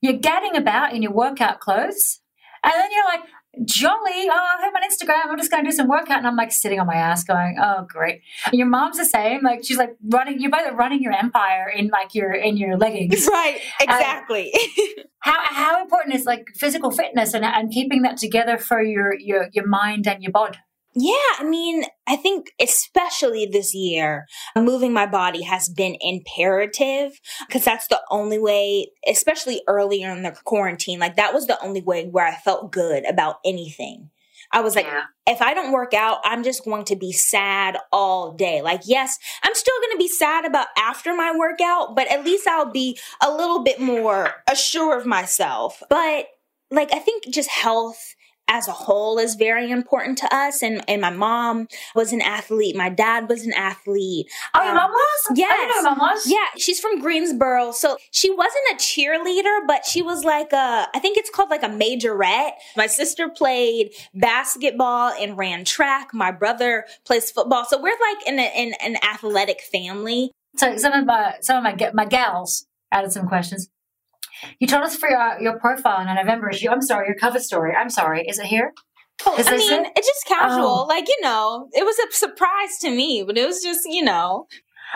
you're 0.00 0.18
gadding 0.18 0.56
about 0.56 0.94
in 0.94 1.02
your 1.02 1.12
workout 1.12 1.58
clothes, 1.58 2.20
and 2.62 2.72
then 2.72 2.88
you're 2.92 3.04
like, 3.04 3.22
jolly. 3.64 4.28
Oh, 4.30 4.46
I'm 4.58 4.74
on 4.74 4.82
Instagram. 4.82 5.30
I'm 5.30 5.38
just 5.38 5.50
going 5.50 5.64
to 5.64 5.70
do 5.70 5.74
some 5.74 5.88
workout. 5.88 6.18
And 6.18 6.26
I'm 6.26 6.36
like 6.36 6.52
sitting 6.52 6.80
on 6.80 6.86
my 6.86 6.94
ass 6.94 7.24
going, 7.24 7.56
oh, 7.60 7.86
great. 7.88 8.22
And 8.46 8.54
your 8.54 8.68
mom's 8.68 8.96
the 8.96 9.04
same. 9.04 9.42
Like 9.42 9.64
she's 9.64 9.78
like 9.78 9.96
running, 10.08 10.40
you're 10.40 10.50
both 10.50 10.72
running 10.74 11.02
your 11.02 11.12
empire 11.12 11.68
in 11.68 11.88
like 11.88 12.14
your, 12.14 12.32
in 12.32 12.56
your 12.56 12.76
leggings. 12.76 13.28
Right. 13.30 13.60
Exactly. 13.80 14.52
Uh, 14.54 15.02
how, 15.20 15.38
how 15.42 15.82
important 15.82 16.14
is 16.14 16.24
like 16.24 16.48
physical 16.56 16.90
fitness 16.90 17.34
and, 17.34 17.44
and 17.44 17.70
keeping 17.70 18.02
that 18.02 18.16
together 18.16 18.58
for 18.58 18.82
your, 18.82 19.14
your, 19.18 19.48
your 19.52 19.66
mind 19.66 20.06
and 20.06 20.22
your 20.22 20.32
bod? 20.32 20.58
Yeah, 20.94 21.14
I 21.38 21.44
mean, 21.44 21.84
I 22.08 22.16
think 22.16 22.52
especially 22.60 23.46
this 23.46 23.74
year, 23.74 24.26
moving 24.56 24.92
my 24.92 25.06
body 25.06 25.42
has 25.42 25.68
been 25.68 25.96
imperative 26.00 27.12
because 27.46 27.64
that's 27.64 27.86
the 27.86 28.00
only 28.10 28.38
way, 28.38 28.88
especially 29.08 29.62
earlier 29.68 30.10
in 30.10 30.24
the 30.24 30.36
quarantine, 30.44 30.98
like 30.98 31.14
that 31.16 31.32
was 31.32 31.46
the 31.46 31.62
only 31.62 31.80
way 31.80 32.06
where 32.06 32.26
I 32.26 32.34
felt 32.34 32.72
good 32.72 33.04
about 33.08 33.36
anything. 33.44 34.10
I 34.52 34.62
was 34.62 34.74
like, 34.74 34.86
yeah. 34.86 35.04
if 35.28 35.40
I 35.40 35.54
don't 35.54 35.70
work 35.70 35.94
out, 35.94 36.18
I'm 36.24 36.42
just 36.42 36.64
going 36.64 36.84
to 36.86 36.96
be 36.96 37.12
sad 37.12 37.78
all 37.92 38.32
day. 38.32 38.62
Like, 38.62 38.82
yes, 38.84 39.16
I'm 39.44 39.54
still 39.54 39.78
going 39.80 39.92
to 39.92 39.98
be 39.98 40.08
sad 40.08 40.44
about 40.44 40.66
after 40.76 41.14
my 41.14 41.32
workout, 41.36 41.94
but 41.94 42.10
at 42.10 42.24
least 42.24 42.48
I'll 42.48 42.72
be 42.72 42.98
a 43.24 43.30
little 43.30 43.62
bit 43.62 43.80
more 43.80 44.34
assured 44.50 45.00
of 45.00 45.06
myself. 45.06 45.82
But 45.88 46.26
like, 46.72 46.92
I 46.92 46.98
think 46.98 47.32
just 47.32 47.48
health 47.48 48.16
as 48.50 48.66
a 48.68 48.72
whole 48.72 49.18
is 49.18 49.36
very 49.36 49.70
important 49.70 50.18
to 50.18 50.34
us. 50.34 50.62
And, 50.62 50.84
and 50.88 51.00
my 51.00 51.10
mom 51.10 51.68
was 51.94 52.12
an 52.12 52.20
athlete. 52.20 52.76
My 52.76 52.90
dad 52.90 53.28
was 53.28 53.46
an 53.46 53.52
athlete. 53.54 54.28
Oh, 54.54 54.62
your 54.62 54.70
um, 54.70 54.76
mom 54.76 54.90
was? 54.90 55.38
Yes. 55.38 55.84
mom 55.84 55.98
was? 55.98 56.26
Yeah. 56.26 56.38
She's 56.58 56.80
from 56.80 57.00
Greensboro. 57.00 57.70
So 57.70 57.96
she 58.10 58.30
wasn't 58.30 58.64
a 58.72 58.74
cheerleader, 58.74 59.66
but 59.66 59.86
she 59.86 60.02
was 60.02 60.24
like 60.24 60.52
a, 60.52 60.88
I 60.92 60.98
think 60.98 61.16
it's 61.16 61.30
called 61.30 61.48
like 61.48 61.62
a 61.62 61.68
majorette. 61.68 62.52
My 62.76 62.88
sister 62.88 63.28
played 63.28 63.92
basketball 64.14 65.12
and 65.18 65.38
ran 65.38 65.64
track. 65.64 66.12
My 66.12 66.32
brother 66.32 66.86
plays 67.04 67.30
football. 67.30 67.64
So 67.64 67.80
we're 67.80 67.90
like 67.90 68.26
in, 68.26 68.38
a, 68.40 68.52
in 68.54 68.74
an 68.82 68.96
athletic 69.02 69.60
family. 69.60 70.32
So 70.56 70.76
some 70.76 70.92
of 70.92 71.06
my, 71.06 71.36
some 71.40 71.56
of 71.56 71.62
my, 71.62 71.90
my 71.94 72.04
gals 72.04 72.66
added 72.90 73.12
some 73.12 73.28
questions. 73.28 73.70
You 74.58 74.66
told 74.66 74.84
us 74.84 74.96
for 74.96 75.08
your, 75.08 75.40
your 75.40 75.58
profile 75.58 76.00
in 76.00 76.08
a 76.08 76.14
November 76.14 76.50
issue. 76.50 76.70
I'm 76.70 76.82
sorry, 76.82 77.06
your 77.06 77.16
cover 77.16 77.40
story. 77.40 77.74
I'm 77.74 77.90
sorry. 77.90 78.26
Is 78.26 78.38
it 78.38 78.46
here? 78.46 78.72
Oh, 79.26 79.34
I 79.36 79.56
mean, 79.56 79.84
it? 79.84 79.92
it's 79.96 80.06
just 80.06 80.26
casual. 80.26 80.66
Oh. 80.66 80.86
Like, 80.86 81.08
you 81.08 81.18
know, 81.20 81.68
it 81.72 81.84
was 81.84 81.96
a 81.98 82.12
surprise 82.14 82.78
to 82.80 82.90
me, 82.90 83.22
but 83.26 83.36
it 83.36 83.46
was 83.46 83.62
just, 83.62 83.80
you 83.84 84.02
know. 84.02 84.46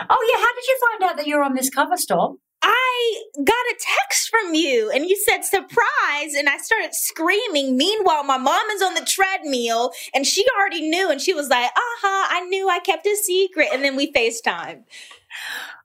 Oh, 0.09 0.33
yeah. 0.33 0.41
How 0.41 0.53
did 0.55 0.67
you 0.67 0.79
find 0.89 1.11
out 1.11 1.17
that 1.17 1.27
you 1.27 1.37
were 1.37 1.43
on 1.43 1.53
this 1.53 1.69
cover 1.69 1.97
story? 1.97 2.37
I 2.67 3.23
got 3.37 3.51
a 3.51 3.75
text 3.79 4.29
from 4.29 4.55
you 4.55 4.89
and 4.89 5.05
you 5.05 5.15
said 5.17 5.43
surprise 5.43 6.33
and 6.35 6.49
I 6.49 6.57
started 6.57 6.95
screaming. 6.95 7.77
Meanwhile, 7.77 8.23
my 8.23 8.37
mom 8.37 8.67
is 8.71 8.81
on 8.81 8.95
the 8.95 9.05
treadmill 9.05 9.91
and 10.15 10.25
she 10.25 10.43
already 10.57 10.81
knew 10.89 11.11
and 11.11 11.21
she 11.21 11.33
was 11.33 11.49
like, 11.49 11.65
uh-huh, 11.65 12.27
I 12.31 12.41
knew 12.47 12.67
I 12.67 12.79
kept 12.79 13.05
a 13.05 13.15
secret. 13.15 13.67
And 13.71 13.83
then 13.83 13.95
we 13.95 14.11
FaceTime. 14.11 14.83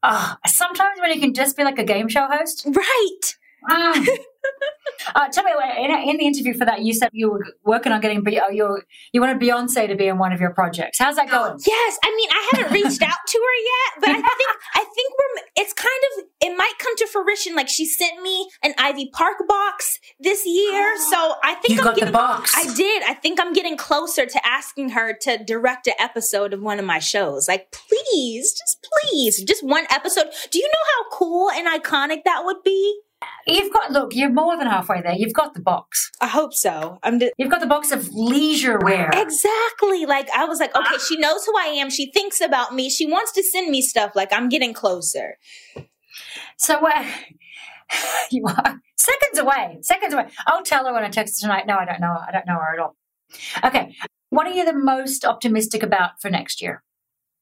Oh, 0.03 0.35
sometimes 0.46 1.01
when 1.01 1.12
you 1.12 1.20
can 1.20 1.35
just 1.35 1.57
be 1.57 1.64
like 1.64 1.79
a 1.79 1.85
game 1.85 2.09
show 2.09 2.27
host. 2.27 2.66
Right. 2.66 3.37
Mm. 3.68 4.07
uh, 5.14 5.29
tell 5.29 5.44
me, 5.44 5.53
in, 5.79 5.90
in, 5.90 6.16
the 6.16 6.27
interview 6.27 6.55
for 6.55 6.64
that, 6.64 6.83
you 6.83 6.94
said 6.94 7.11
you 7.12 7.31
were 7.31 7.44
working 7.64 7.92
on 7.92 8.01
getting 8.01 8.27
uh, 8.27 8.49
you 8.51 8.81
you 9.12 9.20
wanted 9.20 9.38
Beyonce 9.38 9.88
to 9.88 9.94
be 9.94 10.07
in 10.07 10.18
one 10.18 10.33
of 10.33 10.40
your 10.40 10.53
projects. 10.55 10.99
How's 10.99 11.16
that 11.16 11.31
going? 11.31 11.59
Yes, 11.70 11.99
I 12.03 12.14
mean 12.16 12.29
I 12.31 12.49
haven't 12.53 12.73
reached 12.73 13.03
out 13.03 13.18
to 13.29 13.38
her 13.38 13.57
yet, 13.62 14.01
but 14.01 14.09
I 14.11 14.12
think 14.37 14.51
I 14.75 14.79
think 14.79 15.12
we're. 15.18 15.42
It's 15.57 15.73
kind 15.73 15.88
of 15.88 16.25
it 16.40 16.57
might 16.57 16.73
come 16.79 16.96
to 16.96 17.07
fruition. 17.07 17.55
Like 17.55 17.68
she 17.68 17.87
sent 17.87 18.23
me 18.23 18.49
an 18.62 18.75
Ivy 18.79 19.11
Park 19.12 19.37
box 19.46 19.99
this 20.18 20.46
year, 20.46 20.96
so 21.11 21.35
I 21.44 21.55
think 21.55 21.75
you 21.75 21.79
I'm 21.79 21.85
got 21.85 21.94
getting, 21.96 22.12
the 22.12 22.18
box. 22.18 22.53
I 22.57 22.73
did. 22.75 23.03
I 23.05 23.14
think 23.14 23.40
I'm 23.40 23.53
getting 23.53 23.77
closer 23.77 24.27
to 24.27 24.46
asking 24.46 24.90
her 24.90 25.16
to 25.23 25.42
direct 25.44 25.87
an 25.87 25.94
episode 25.99 26.53
of 26.53 26.61
one 26.61 26.79
of 26.79 26.85
my 26.85 26.99
shows. 26.99 27.49
Like, 27.49 27.73
please, 27.73 28.53
just 28.53 28.87
please, 29.03 29.42
just 29.44 29.64
one 29.64 29.85
episode. 29.90 30.27
Do 30.51 30.59
you 30.59 30.66
know 30.66 30.85
how 30.96 31.16
cool 31.16 31.51
and 31.51 31.66
iconic 31.66 32.25
that 32.25 32.44
would 32.44 32.62
be? 32.64 33.01
You've 33.46 33.72
got 33.72 33.90
look. 33.90 34.14
You're 34.14 34.33
more 34.33 34.56
than 34.56 34.66
halfway 34.66 35.02
there. 35.02 35.14
You've 35.14 35.33
got 35.35 35.54
the 35.54 35.61
box. 35.61 36.11
I 36.20 36.28
hope 36.28 36.54
so. 36.54 36.98
I'm. 37.02 37.18
D- 37.18 37.33
You've 37.38 37.50
got 37.50 37.61
the 37.61 37.66
box 37.66 37.90
of 37.90 38.09
leisure 38.12 38.78
wear. 38.78 39.11
Exactly. 39.12 40.06
Like 40.06 40.28
I 40.35 40.44
was 40.44 40.61
like, 40.61 40.74
okay, 40.76 40.94
ah. 40.94 41.04
she 41.06 41.16
knows 41.18 41.44
who 41.44 41.56
I 41.59 41.66
am. 41.66 41.90
She 41.90 42.11
thinks 42.12 42.40
about 42.40 42.74
me. 42.74 42.88
She 42.88 43.06
wants 43.06 43.33
to 43.33 43.42
send 43.42 43.70
me 43.70 43.83
stuff. 43.83 44.12
Like 44.14 44.33
I'm 44.33 44.48
getting 44.48 44.72
closer. 44.72 45.37
So 46.56 46.80
where 46.83 46.96
uh, 46.96 47.06
you 48.30 48.44
are 48.46 48.80
seconds 48.96 49.38
away. 49.38 49.78
Seconds 49.83 50.14
away. 50.14 50.26
I'll 50.46 50.62
tell 50.62 50.87
her 50.87 50.92
when 50.92 51.04
I 51.04 51.09
text 51.09 51.40
her 51.42 51.46
tonight. 51.46 51.66
No, 51.66 51.76
I 51.76 51.85
don't 51.85 52.00
know. 52.00 52.16
I 52.26 52.30
don't 52.33 52.46
know 52.46 52.54
her 52.54 52.74
at 52.74 52.80
all. 52.80 52.96
Okay. 53.64 53.94
What 54.30 54.46
are 54.46 54.52
you 54.52 54.64
the 54.64 54.72
most 54.72 55.24
optimistic 55.24 55.83
about 55.83 56.20
for 56.22 56.30
next 56.30 56.62
year? 56.62 56.85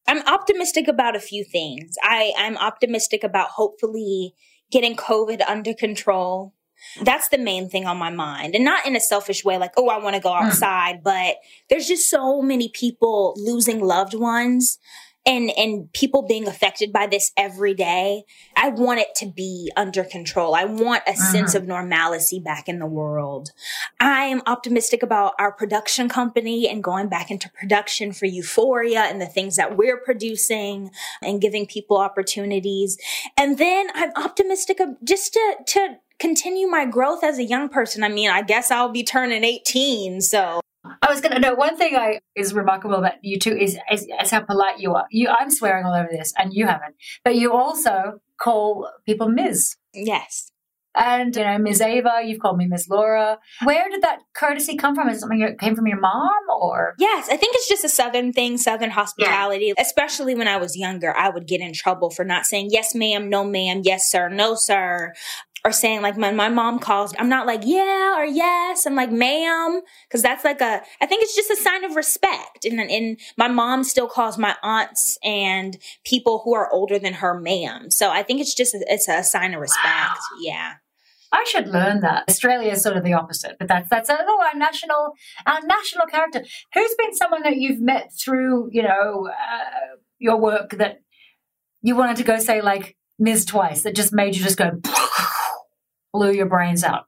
I'm 0.06 0.26
optimistic 0.26 0.88
about 0.88 1.16
a 1.16 1.20
few 1.20 1.44
things. 1.44 1.96
I, 2.02 2.32
I'm 2.38 2.56
optimistic 2.56 3.22
about 3.22 3.50
hopefully 3.50 4.34
getting 4.70 4.96
COVID 4.96 5.42
under 5.48 5.74
control. 5.74 6.54
That's 7.02 7.28
the 7.28 7.38
main 7.38 7.68
thing 7.68 7.86
on 7.86 7.96
my 7.96 8.10
mind. 8.10 8.54
And 8.54 8.64
not 8.64 8.86
in 8.86 8.94
a 8.94 9.00
selfish 9.00 9.44
way, 9.44 9.58
like, 9.58 9.72
oh, 9.76 9.88
I 9.88 9.98
want 9.98 10.14
to 10.14 10.22
go 10.22 10.32
hmm. 10.36 10.46
outside, 10.46 11.02
but 11.02 11.36
there's 11.68 11.88
just 11.88 12.08
so 12.08 12.40
many 12.40 12.70
people 12.72 13.34
losing 13.36 13.80
loved 13.80 14.14
ones 14.14 14.78
and 15.28 15.52
and 15.56 15.92
people 15.92 16.22
being 16.26 16.48
affected 16.48 16.92
by 16.92 17.06
this 17.06 17.30
every 17.36 17.74
day 17.74 18.24
i 18.56 18.68
want 18.70 18.98
it 18.98 19.14
to 19.14 19.26
be 19.26 19.70
under 19.76 20.04
control. 20.04 20.54
I 20.54 20.64
want 20.64 21.02
a 21.06 21.10
uh-huh. 21.10 21.32
sense 21.32 21.54
of 21.54 21.66
normalcy 21.66 22.40
back 22.40 22.68
in 22.68 22.78
the 22.78 22.86
world. 22.86 23.52
I 24.00 24.24
am 24.24 24.42
optimistic 24.46 25.02
about 25.02 25.34
our 25.38 25.52
production 25.52 26.08
company 26.08 26.68
and 26.68 26.82
going 26.82 27.08
back 27.08 27.30
into 27.30 27.50
production 27.50 28.12
for 28.12 28.26
euphoria 28.26 29.02
and 29.02 29.20
the 29.20 29.26
things 29.26 29.56
that 29.56 29.76
we're 29.76 29.98
producing 29.98 30.90
and 31.22 31.40
giving 31.40 31.66
people 31.66 31.98
opportunities. 31.98 32.98
And 33.36 33.58
then 33.58 33.88
i'm 33.94 34.10
optimistic 34.16 34.80
of 34.80 34.90
just 35.04 35.32
to 35.34 35.54
to 35.68 35.96
continue 36.18 36.66
my 36.66 36.84
growth 36.84 37.22
as 37.22 37.38
a 37.38 37.44
young 37.44 37.68
person. 37.68 38.02
I 38.02 38.08
mean 38.08 38.30
i 38.30 38.42
guess 38.42 38.70
i'll 38.70 38.88
be 38.88 39.04
turning 39.04 39.44
18 39.44 40.20
so 40.20 40.60
I 41.02 41.10
was 41.10 41.20
going 41.20 41.32
to 41.32 41.40
know 41.40 41.54
one 41.54 41.76
thing 41.76 41.96
I 41.96 42.20
is 42.34 42.54
remarkable 42.54 42.96
about 42.96 43.14
you 43.22 43.38
two 43.38 43.56
is, 43.56 43.78
is, 43.90 44.06
is 44.22 44.30
how 44.30 44.40
polite 44.40 44.78
you 44.78 44.94
are. 44.94 45.06
You, 45.10 45.28
I'm 45.28 45.50
swearing 45.50 45.84
all 45.84 45.94
over 45.94 46.08
this, 46.10 46.32
and 46.38 46.52
you 46.52 46.66
haven't, 46.66 46.94
but 47.24 47.36
you 47.36 47.52
also 47.52 48.20
call 48.40 48.88
people 49.06 49.28
Ms. 49.28 49.76
Yes. 49.92 50.52
And 50.94 51.36
you 51.36 51.44
know, 51.44 51.58
Ms. 51.58 51.80
Ava, 51.80 52.22
you've 52.24 52.40
called 52.40 52.56
me 52.56 52.66
Ms. 52.66 52.88
Laura. 52.90 53.38
Where 53.62 53.88
did 53.88 54.02
that 54.02 54.18
courtesy 54.34 54.76
come 54.76 54.96
from? 54.96 55.08
Is 55.08 55.18
it 55.18 55.20
something 55.20 55.38
that 55.40 55.60
came 55.60 55.76
from 55.76 55.86
your 55.86 56.00
mom, 56.00 56.32
or? 56.60 56.94
Yes, 56.98 57.28
I 57.30 57.36
think 57.36 57.54
it's 57.54 57.68
just 57.68 57.84
a 57.84 57.88
Southern 57.88 58.32
thing, 58.32 58.58
Southern 58.58 58.90
hospitality. 58.90 59.66
Yeah. 59.66 59.74
Especially 59.82 60.34
when 60.34 60.48
I 60.48 60.56
was 60.56 60.76
younger, 60.76 61.16
I 61.16 61.28
would 61.28 61.46
get 61.46 61.60
in 61.60 61.72
trouble 61.72 62.10
for 62.10 62.24
not 62.24 62.46
saying 62.46 62.70
yes, 62.72 62.94
ma'am, 62.96 63.28
no, 63.28 63.44
ma'am, 63.44 63.82
yes, 63.84 64.10
sir, 64.10 64.28
no, 64.28 64.54
sir 64.56 65.12
or 65.64 65.72
saying 65.72 66.02
like 66.02 66.16
when 66.16 66.36
my 66.36 66.48
mom 66.48 66.78
calls, 66.78 67.14
I'm 67.18 67.28
not 67.28 67.46
like 67.46 67.62
yeah 67.64 68.18
or 68.18 68.24
yes. 68.24 68.86
I'm 68.86 68.94
like 68.94 69.10
ma'am, 69.10 69.80
because 70.08 70.22
that's 70.22 70.44
like 70.44 70.60
a. 70.60 70.82
I 71.00 71.06
think 71.06 71.22
it's 71.22 71.34
just 71.34 71.50
a 71.50 71.56
sign 71.56 71.84
of 71.84 71.96
respect. 71.96 72.64
And 72.64 72.80
and 72.80 73.18
my 73.36 73.48
mom 73.48 73.84
still 73.84 74.08
calls 74.08 74.38
my 74.38 74.56
aunts 74.62 75.18
and 75.22 75.78
people 76.04 76.42
who 76.44 76.54
are 76.54 76.70
older 76.72 76.98
than 76.98 77.14
her 77.14 77.38
ma'am. 77.38 77.90
So 77.90 78.10
I 78.10 78.22
think 78.22 78.40
it's 78.40 78.54
just 78.54 78.74
a, 78.74 78.84
it's 78.88 79.08
a 79.08 79.22
sign 79.22 79.54
of 79.54 79.60
respect. 79.60 79.86
Wow. 79.86 80.14
Yeah. 80.40 80.74
I 81.30 81.44
should 81.44 81.68
learn 81.68 82.00
that. 82.00 82.24
Australia 82.28 82.72
is 82.72 82.82
sort 82.82 82.96
of 82.96 83.04
the 83.04 83.12
opposite, 83.12 83.56
but 83.58 83.68
that's 83.68 83.88
that's 83.88 84.08
oh, 84.10 84.42
our 84.42 84.58
national 84.58 85.12
our 85.46 85.60
national 85.62 86.06
character. 86.06 86.42
Who's 86.74 86.94
been 86.98 87.14
someone 87.14 87.42
that 87.42 87.56
you've 87.56 87.80
met 87.80 88.12
through 88.18 88.70
you 88.72 88.82
know 88.82 89.28
uh, 89.28 89.96
your 90.18 90.38
work 90.38 90.70
that 90.72 91.00
you 91.82 91.96
wanted 91.96 92.16
to 92.16 92.24
go 92.24 92.38
say 92.38 92.62
like 92.62 92.96
Ms. 93.18 93.44
Twice 93.44 93.82
that 93.82 93.94
just 93.94 94.12
made 94.12 94.36
you 94.36 94.42
just 94.42 94.56
go 94.56 94.70
blew 96.18 96.32
your 96.32 96.46
brains 96.46 96.82
out? 96.84 97.04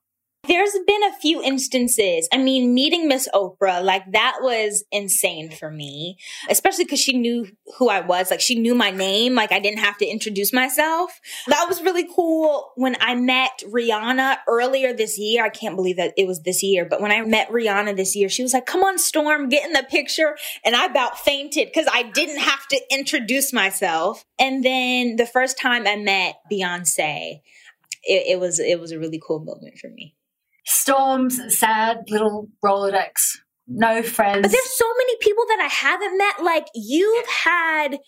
There's 0.48 0.72
been 0.86 1.04
a 1.04 1.12
few 1.20 1.42
instances. 1.42 2.26
I 2.32 2.38
mean, 2.38 2.72
meeting 2.72 3.06
Miss 3.06 3.28
Oprah, 3.34 3.84
like 3.84 4.10
that 4.12 4.38
was 4.40 4.82
insane 4.90 5.50
for 5.50 5.70
me, 5.70 6.16
especially 6.48 6.84
because 6.84 6.98
she 6.98 7.18
knew 7.18 7.46
who 7.76 7.90
I 7.90 8.00
was. 8.00 8.30
Like 8.30 8.40
she 8.40 8.58
knew 8.58 8.74
my 8.74 8.90
name. 8.90 9.34
Like 9.34 9.52
I 9.52 9.60
didn't 9.60 9.80
have 9.80 9.98
to 9.98 10.06
introduce 10.06 10.50
myself. 10.50 11.20
That 11.48 11.66
was 11.68 11.82
really 11.82 12.08
cool. 12.16 12.72
When 12.76 12.96
I 13.02 13.16
met 13.16 13.62
Rihanna 13.66 14.38
earlier 14.48 14.94
this 14.94 15.18
year, 15.18 15.44
I 15.44 15.50
can't 15.50 15.76
believe 15.76 15.98
that 15.98 16.14
it 16.16 16.26
was 16.26 16.40
this 16.42 16.62
year, 16.62 16.86
but 16.86 17.02
when 17.02 17.12
I 17.12 17.20
met 17.20 17.50
Rihanna 17.50 17.96
this 17.96 18.16
year, 18.16 18.30
she 18.30 18.42
was 18.42 18.54
like, 18.54 18.64
come 18.64 18.82
on, 18.82 18.96
Storm, 18.96 19.50
get 19.50 19.66
in 19.66 19.74
the 19.74 19.86
picture. 19.90 20.38
And 20.64 20.74
I 20.74 20.86
about 20.86 21.18
fainted 21.18 21.68
because 21.68 21.86
I 21.92 22.04
didn't 22.04 22.40
have 22.40 22.66
to 22.68 22.80
introduce 22.90 23.52
myself. 23.52 24.24
And 24.38 24.64
then 24.64 25.16
the 25.16 25.26
first 25.26 25.58
time 25.58 25.86
I 25.86 25.96
met 25.96 26.36
Beyonce, 26.50 27.42
it, 28.10 28.26
it 28.26 28.40
was 28.40 28.58
it 28.58 28.80
was 28.80 28.90
a 28.90 28.98
really 28.98 29.20
cool 29.24 29.38
moment 29.38 29.78
for 29.78 29.88
me. 29.88 30.14
Storm's 30.66 31.40
sad 31.56 32.04
little 32.08 32.48
Rolodex. 32.64 33.38
No 33.66 34.02
friends. 34.02 34.42
But 34.42 34.50
there's 34.50 34.76
so 34.76 34.84
many 34.98 35.16
people 35.20 35.44
that 35.46 35.60
I 35.60 35.68
haven't 35.72 36.18
met. 36.18 36.42
Like 36.42 36.66
you've 36.74 37.26
had 37.28 37.98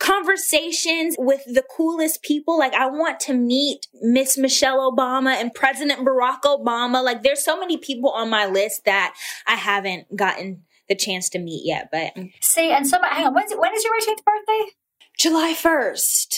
conversations 0.00 1.16
with 1.18 1.42
the 1.44 1.62
coolest 1.62 2.22
people. 2.22 2.58
Like 2.58 2.72
I 2.72 2.86
want 2.86 3.20
to 3.20 3.34
meet 3.34 3.88
Miss 4.00 4.38
Michelle 4.38 4.90
Obama 4.90 5.34
and 5.34 5.52
President 5.52 6.00
Barack 6.00 6.40
Obama. 6.42 7.04
Like 7.04 7.22
there's 7.22 7.44
so 7.44 7.60
many 7.60 7.76
people 7.76 8.10
on 8.10 8.30
my 8.30 8.46
list 8.46 8.86
that 8.86 9.14
I 9.46 9.56
haven't 9.56 10.16
gotten 10.16 10.62
the 10.88 10.94
chance 10.94 11.28
to 11.30 11.38
meet 11.38 11.66
yet. 11.66 11.90
But 11.92 12.14
see, 12.40 12.70
and 12.70 12.86
so 12.86 12.98
hang 13.02 13.26
on, 13.26 13.34
when's 13.34 13.52
it, 13.52 13.60
when 13.60 13.74
is 13.74 13.84
your 13.84 13.94
18th 14.00 14.24
birthday? 14.24 14.72
July 15.18 15.54
1st. 15.54 16.36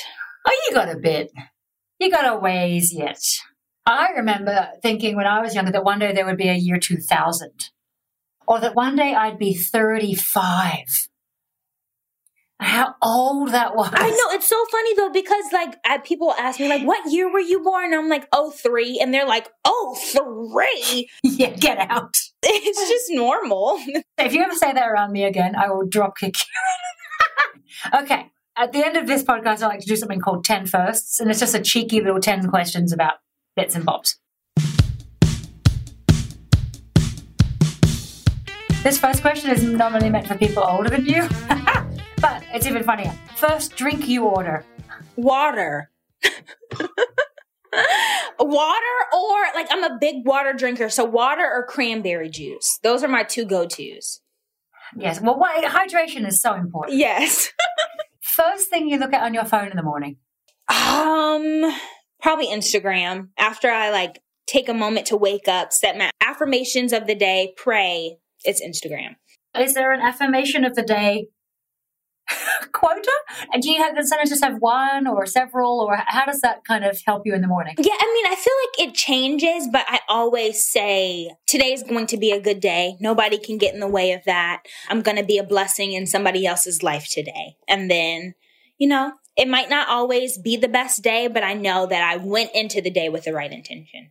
Oh, 0.48 0.62
you 0.68 0.74
got 0.74 0.88
a 0.88 0.98
bit. 0.98 1.32
You 1.98 2.10
got 2.10 2.28
a 2.28 2.38
ways 2.38 2.92
yet. 2.92 3.22
I 3.86 4.08
remember 4.16 4.68
thinking 4.82 5.16
when 5.16 5.26
I 5.26 5.40
was 5.40 5.54
younger 5.54 5.72
that 5.72 5.84
one 5.84 5.98
day 5.98 6.12
there 6.12 6.26
would 6.26 6.36
be 6.36 6.48
a 6.48 6.54
year 6.54 6.78
2000 6.78 7.70
or 8.46 8.60
that 8.60 8.74
one 8.74 8.96
day 8.96 9.14
I'd 9.14 9.38
be 9.38 9.54
35. 9.54 11.08
How 12.58 12.94
old 13.02 13.50
that 13.50 13.76
was. 13.76 13.90
I 13.92 14.08
know. 14.08 14.34
It's 14.36 14.48
so 14.48 14.64
funny 14.72 14.94
though, 14.94 15.10
because 15.10 15.44
like 15.52 15.76
I, 15.84 15.98
people 15.98 16.32
ask 16.38 16.58
me, 16.58 16.68
like, 16.68 16.82
what 16.84 17.12
year 17.12 17.30
were 17.30 17.38
you 17.38 17.60
born? 17.62 17.92
And 17.92 17.94
I'm 17.94 18.08
like, 18.08 18.26
oh, 18.32 18.50
three. 18.50 18.98
And 18.98 19.12
they're 19.12 19.26
like, 19.26 19.48
oh, 19.64 19.96
three. 20.12 21.08
yeah, 21.22 21.50
get 21.50 21.78
out. 21.90 22.18
It's 22.48 22.88
just 22.88 23.10
normal. 23.10 23.80
if 24.18 24.32
you 24.32 24.40
ever 24.40 24.54
say 24.54 24.72
that 24.72 24.88
around 24.88 25.10
me 25.10 25.24
again, 25.24 25.56
I 25.56 25.68
will 25.68 25.86
drop 25.86 26.16
kick 26.16 26.36
you. 26.38 28.00
okay. 28.02 28.30
At 28.58 28.72
the 28.72 28.82
end 28.82 28.96
of 28.96 29.06
this 29.06 29.22
podcast, 29.22 29.62
I 29.62 29.66
like 29.66 29.80
to 29.80 29.86
do 29.86 29.96
something 29.96 30.18
called 30.18 30.42
10 30.42 30.66
firsts, 30.66 31.20
and 31.20 31.30
it's 31.30 31.40
just 31.40 31.54
a 31.54 31.60
cheeky 31.60 32.00
little 32.00 32.20
10 32.20 32.48
questions 32.48 32.90
about 32.90 33.16
bits 33.54 33.74
and 33.74 33.84
bobs. 33.84 34.18
This 38.82 38.98
first 38.98 39.20
question 39.20 39.50
is 39.50 39.62
normally 39.62 40.08
meant 40.08 40.26
for 40.26 40.38
people 40.38 40.64
older 40.66 40.88
than 40.88 41.04
you, 41.04 41.28
but 42.22 42.42
it's 42.54 42.66
even 42.66 42.82
funnier. 42.82 43.12
First 43.36 43.76
drink 43.76 44.08
you 44.08 44.24
order 44.24 44.64
water. 45.16 45.90
water 48.40 48.96
or 49.12 49.36
like 49.54 49.66
I'm 49.70 49.84
a 49.84 49.98
big 50.00 50.24
water 50.24 50.54
drinker, 50.54 50.88
so 50.88 51.04
water 51.04 51.44
or 51.44 51.66
cranberry 51.66 52.30
juice. 52.30 52.78
Those 52.82 53.04
are 53.04 53.08
my 53.08 53.22
two 53.22 53.44
go-tos. 53.44 54.22
Yes. 54.96 55.20
Well, 55.20 55.38
what, 55.38 55.62
hydration 55.64 56.26
is 56.26 56.40
so 56.40 56.54
important. 56.54 56.96
Yes. 56.96 57.52
First 58.36 58.68
thing 58.68 58.86
you 58.86 58.98
look 58.98 59.14
at 59.14 59.22
on 59.22 59.32
your 59.32 59.46
phone 59.46 59.70
in 59.70 59.78
the 59.78 59.82
morning. 59.82 60.18
Um 60.68 61.74
probably 62.20 62.48
Instagram. 62.48 63.28
After 63.38 63.70
I 63.70 63.90
like 63.90 64.20
take 64.46 64.68
a 64.68 64.74
moment 64.74 65.06
to 65.06 65.16
wake 65.16 65.48
up, 65.48 65.72
set 65.72 65.96
my 65.96 66.10
affirmations 66.20 66.92
of 66.92 67.06
the 67.06 67.14
day, 67.14 67.54
pray, 67.56 68.18
it's 68.44 68.60
Instagram. 68.62 69.16
Is 69.58 69.72
there 69.72 69.90
an 69.90 70.02
affirmation 70.02 70.66
of 70.66 70.74
the 70.74 70.82
day 70.82 71.28
quota? 72.72 73.12
And 73.52 73.62
do 73.62 73.70
you 73.70 73.78
have 73.78 73.96
the 73.96 74.06
sometimes 74.06 74.30
just 74.30 74.44
have 74.44 74.58
one 74.58 75.06
or 75.06 75.26
several, 75.26 75.80
or 75.80 75.96
how 76.06 76.24
does 76.24 76.40
that 76.40 76.64
kind 76.64 76.84
of 76.84 77.00
help 77.06 77.22
you 77.24 77.34
in 77.34 77.40
the 77.40 77.48
morning? 77.48 77.74
Yeah, 77.78 77.94
I 77.98 78.12
mean, 78.14 78.32
I 78.32 78.36
feel 78.36 78.54
like 78.64 78.88
it 78.88 78.94
changes, 78.94 79.68
but 79.70 79.84
I 79.88 80.00
always 80.08 80.64
say 80.64 81.30
today 81.46 81.72
is 81.72 81.82
going 81.82 82.06
to 82.08 82.16
be 82.16 82.30
a 82.30 82.40
good 82.40 82.60
day. 82.60 82.96
Nobody 83.00 83.38
can 83.38 83.58
get 83.58 83.74
in 83.74 83.80
the 83.80 83.88
way 83.88 84.12
of 84.12 84.24
that. 84.24 84.62
I'm 84.88 85.02
going 85.02 85.16
to 85.16 85.24
be 85.24 85.38
a 85.38 85.44
blessing 85.44 85.92
in 85.92 86.06
somebody 86.06 86.46
else's 86.46 86.82
life 86.82 87.08
today. 87.10 87.56
And 87.68 87.90
then, 87.90 88.34
you 88.78 88.88
know, 88.88 89.12
it 89.36 89.48
might 89.48 89.68
not 89.68 89.88
always 89.88 90.38
be 90.38 90.56
the 90.56 90.68
best 90.68 91.02
day, 91.02 91.28
but 91.28 91.42
I 91.42 91.54
know 91.54 91.86
that 91.86 92.02
I 92.02 92.16
went 92.16 92.50
into 92.54 92.80
the 92.80 92.90
day 92.90 93.08
with 93.08 93.24
the 93.24 93.32
right 93.32 93.52
intention. 93.52 94.10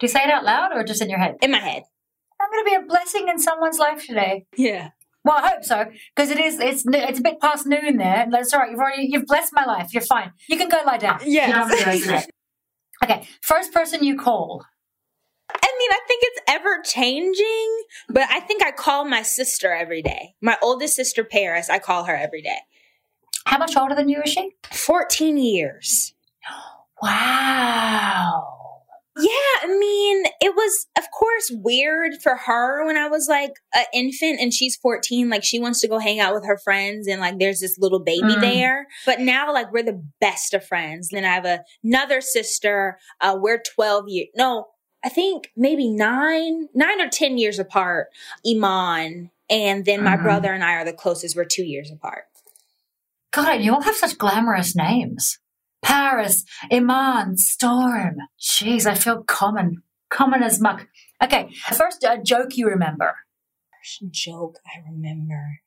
Do 0.00 0.06
you 0.06 0.08
say 0.08 0.24
it 0.24 0.30
out 0.30 0.44
loud 0.44 0.70
or 0.74 0.82
just 0.82 1.00
in 1.00 1.08
your 1.08 1.20
head? 1.20 1.36
In 1.40 1.52
my 1.52 1.58
head. 1.58 1.84
I'm 2.40 2.50
going 2.50 2.64
to 2.64 2.70
be 2.70 2.76
a 2.76 2.86
blessing 2.86 3.28
in 3.28 3.38
someone's 3.38 3.78
life 3.78 4.04
today. 4.04 4.46
Yeah. 4.56 4.90
Well, 5.24 5.38
I 5.38 5.48
hope 5.48 5.64
so 5.64 5.86
because 6.14 6.30
it 6.30 6.38
is. 6.38 6.60
It's 6.60 6.84
it's 6.86 7.18
a 7.18 7.22
bit 7.22 7.40
past 7.40 7.66
noon 7.66 7.96
there. 7.96 8.26
That's 8.30 8.52
all 8.52 8.60
right. 8.60 8.70
You've 8.70 8.80
already 8.80 9.08
you've 9.10 9.26
blessed 9.26 9.52
my 9.54 9.64
life. 9.64 9.92
You're 9.94 10.02
fine. 10.02 10.32
You 10.48 10.58
can 10.58 10.68
go 10.68 10.80
lie 10.84 10.98
down. 10.98 11.20
Yeah. 11.24 11.66
okay. 13.04 13.26
First 13.40 13.72
person 13.72 14.04
you 14.04 14.18
call. 14.18 14.64
I 15.50 15.74
mean, 15.78 15.90
I 15.92 16.00
think 16.06 16.22
it's 16.24 16.40
ever 16.48 16.82
changing, 16.84 17.84
but 18.08 18.24
I 18.30 18.40
think 18.40 18.62
I 18.62 18.70
call 18.72 19.04
my 19.04 19.22
sister 19.22 19.72
every 19.72 20.02
day. 20.02 20.34
My 20.40 20.56
oldest 20.62 20.96
sister, 20.96 21.22
Paris, 21.22 21.68
I 21.70 21.78
call 21.78 22.04
her 22.04 22.16
every 22.16 22.42
day. 22.42 22.58
How 23.46 23.58
much 23.58 23.76
older 23.76 23.94
than 23.94 24.08
you 24.08 24.22
is 24.22 24.32
she? 24.32 24.52
14 24.72 25.36
years. 25.38 26.12
Wow. 27.02 28.53
Yeah, 29.16 29.28
I 29.62 29.68
mean, 29.68 30.24
it 30.40 30.56
was, 30.56 30.86
of 30.98 31.04
course, 31.16 31.52
weird 31.54 32.14
for 32.20 32.34
her 32.34 32.84
when 32.84 32.96
I 32.96 33.06
was 33.06 33.28
like 33.28 33.52
an 33.74 33.84
infant 33.94 34.40
and 34.40 34.52
she's 34.52 34.76
14. 34.76 35.30
Like, 35.30 35.44
she 35.44 35.60
wants 35.60 35.80
to 35.82 35.88
go 35.88 35.98
hang 35.98 36.18
out 36.18 36.34
with 36.34 36.44
her 36.44 36.58
friends, 36.58 37.06
and 37.06 37.20
like, 37.20 37.38
there's 37.38 37.60
this 37.60 37.78
little 37.78 38.00
baby 38.00 38.34
mm. 38.34 38.40
there. 38.40 38.88
But 39.06 39.20
now, 39.20 39.52
like, 39.52 39.72
we're 39.72 39.84
the 39.84 40.02
best 40.20 40.52
of 40.52 40.66
friends. 40.66 41.10
Then 41.10 41.24
I 41.24 41.28
have 41.28 41.44
a, 41.44 41.60
another 41.84 42.20
sister. 42.20 42.98
Uh, 43.20 43.36
we're 43.38 43.62
12 43.74 44.08
years, 44.08 44.28
no, 44.34 44.66
I 45.04 45.10
think 45.10 45.52
maybe 45.56 45.88
nine, 45.90 46.68
nine 46.74 47.00
or 47.00 47.08
10 47.08 47.36
years 47.38 47.58
apart, 47.58 48.08
Iman. 48.48 49.30
And 49.50 49.84
then 49.84 50.02
my 50.02 50.14
mm-hmm. 50.14 50.24
brother 50.24 50.52
and 50.52 50.64
I 50.64 50.74
are 50.76 50.84
the 50.84 50.94
closest. 50.94 51.36
We're 51.36 51.44
two 51.44 51.64
years 51.64 51.90
apart. 51.90 52.24
God, 53.32 53.60
you 53.60 53.74
all 53.74 53.82
have 53.82 53.96
such 53.96 54.16
glamorous 54.16 54.74
names. 54.74 55.38
Paris, 55.84 56.44
Iman, 56.72 57.36
Storm. 57.36 58.16
Jeez, 58.40 58.86
I 58.86 58.94
feel 58.94 59.22
common. 59.22 59.82
Common 60.10 60.42
as 60.42 60.60
muck. 60.60 60.86
Okay, 61.22 61.50
first 61.72 62.04
uh, 62.04 62.16
joke 62.16 62.56
you 62.56 62.66
remember. 62.66 63.14
First 63.70 64.10
joke 64.10 64.58
I 64.66 64.80
remember. 64.90 65.60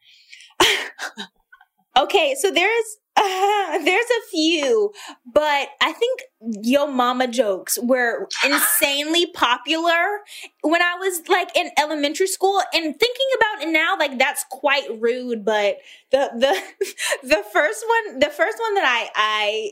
okay, 1.98 2.36
so 2.40 2.52
there's 2.52 2.98
uh, 3.18 3.78
there's 3.84 4.06
a 4.06 4.22
few, 4.30 4.92
but 5.26 5.70
I 5.82 5.92
think 5.94 6.22
Yo 6.62 6.88
Mama 6.88 7.28
jokes 7.28 7.78
were 7.82 8.28
insanely 8.46 9.28
popular 9.28 10.20
when 10.62 10.82
I 10.82 10.96
was 11.00 11.28
like 11.28 11.56
in 11.58 11.72
elementary 11.78 12.28
school. 12.28 12.62
And 12.74 12.84
thinking 13.00 13.28
about 13.38 13.68
it 13.68 13.72
now, 13.72 13.98
like 13.98 14.20
that's 14.20 14.46
quite 14.52 14.88
rude. 15.00 15.44
But 15.44 15.78
the 16.12 16.30
the 16.38 16.88
the 17.28 17.44
first 17.52 17.86
one, 17.88 18.20
the 18.20 18.30
first 18.30 18.60
one 18.60 18.76
that 18.76 19.10
I 19.16 19.72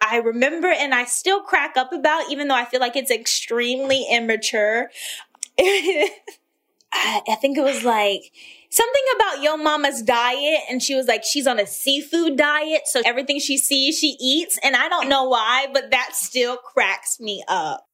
I 0.00 0.16
remember 0.16 0.68
and 0.68 0.94
I 0.94 1.04
still 1.04 1.40
crack 1.40 1.76
up 1.76 1.92
about, 1.92 2.30
even 2.30 2.48
though 2.48 2.54
I 2.54 2.64
feel 2.64 2.80
like 2.80 2.96
it's 2.96 3.10
extremely 3.10 4.06
immature. 4.10 4.90
I, 5.58 7.20
I 7.28 7.34
think 7.40 7.58
it 7.58 7.62
was 7.62 7.84
like 7.84 8.32
something 8.70 9.02
about 9.16 9.42
Yo 9.42 9.56
Mama's 9.56 10.02
diet, 10.02 10.60
and 10.70 10.82
she 10.82 10.94
was 10.94 11.06
like, 11.06 11.24
she's 11.24 11.46
on 11.46 11.58
a 11.58 11.66
seafood 11.66 12.36
diet, 12.36 12.82
so 12.86 13.02
everything 13.04 13.40
she 13.40 13.58
sees, 13.58 13.98
she 13.98 14.16
eats. 14.20 14.58
And 14.62 14.76
I 14.76 14.88
don't 14.88 15.08
know 15.08 15.24
why, 15.24 15.66
but 15.72 15.90
that 15.90 16.10
still 16.14 16.56
cracks 16.56 17.18
me 17.20 17.44
up. 17.48 17.86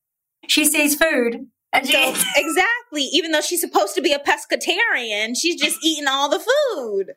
She 0.47 0.65
sees 0.65 0.95
food 0.95 1.49
so, 1.83 2.15
exactly. 2.37 3.03
Even 3.13 3.33
though 3.33 3.41
she's 3.41 3.61
supposed 3.61 3.95
to 3.95 4.03
be 4.03 4.13
a 4.13 4.19
pescatarian, 4.19 5.35
she's 5.37 5.61
just 5.61 5.79
eating 5.83 6.07
all 6.07 6.29
the 6.29 6.39
food. 6.39 7.13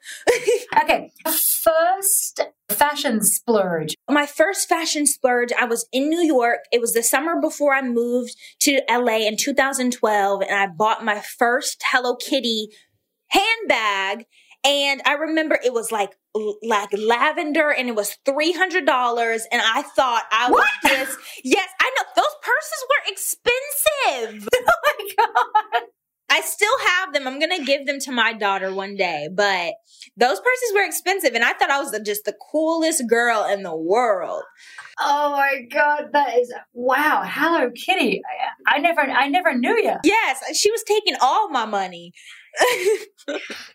okay. 0.83 1.11
First 1.25 2.41
fashion 2.69 3.23
splurge. 3.23 3.95
My 4.09 4.25
first 4.25 4.67
fashion 4.67 5.05
splurge, 5.05 5.51
I 5.53 5.65
was 5.65 5.87
in 5.91 6.09
New 6.09 6.21
York. 6.21 6.59
It 6.71 6.81
was 6.81 6.93
the 6.93 7.03
summer 7.03 7.39
before 7.39 7.73
I 7.73 7.81
moved 7.81 8.35
to 8.61 8.81
LA 8.89 9.27
in 9.27 9.37
2012, 9.37 10.41
and 10.41 10.55
I 10.55 10.67
bought 10.67 11.03
my 11.03 11.19
first 11.19 11.83
Hello 11.91 12.15
Kitty 12.15 12.69
handbag. 13.27 14.25
And 14.65 15.01
I 15.05 15.13
remember 15.13 15.57
it 15.63 15.73
was 15.73 15.91
like 15.91 16.17
like 16.63 16.89
lavender 16.97 17.71
and 17.71 17.89
it 17.89 17.95
was 17.95 18.17
$300 18.25 18.77
and 19.51 19.61
I 19.61 19.81
thought 19.95 20.23
I 20.31 20.49
was 20.49 20.65
what? 20.83 20.91
just 20.91 21.17
yes, 21.43 21.69
I 21.79 21.91
know 21.97 22.05
those 22.15 22.35
purses 22.41 22.85
were 22.89 23.11
expensive. 23.11 24.49
oh 24.55 24.71
my 24.85 25.07
god. 25.17 25.83
I 26.29 26.41
still 26.41 26.77
have 26.87 27.13
them. 27.13 27.27
I'm 27.27 27.39
gonna 27.39 27.63
give 27.63 27.85
them 27.85 27.99
to 28.01 28.11
my 28.11 28.33
daughter 28.33 28.73
one 28.73 28.95
day, 28.95 29.29
but 29.33 29.73
those 30.17 30.39
purses 30.39 30.73
were 30.73 30.83
expensive, 30.83 31.33
and 31.33 31.43
I 31.43 31.53
thought 31.53 31.69
I 31.69 31.79
was 31.79 31.91
the, 31.91 32.01
just 32.01 32.25
the 32.25 32.35
coolest 32.51 33.07
girl 33.07 33.45
in 33.45 33.63
the 33.63 33.75
world. 33.75 34.43
Oh 34.99 35.31
my 35.31 35.61
god, 35.71 36.09
that 36.11 36.37
is 36.37 36.53
wow! 36.73 37.23
Hello 37.25 37.71
Kitty. 37.71 38.21
I, 38.67 38.75
I 38.75 38.79
never, 38.79 39.01
I 39.01 39.29
never 39.29 39.55
knew 39.55 39.77
you. 39.77 39.95
Yes, 40.03 40.43
she 40.57 40.69
was 40.69 40.83
taking 40.83 41.15
all 41.21 41.49
my 41.49 41.65
money. 41.65 42.11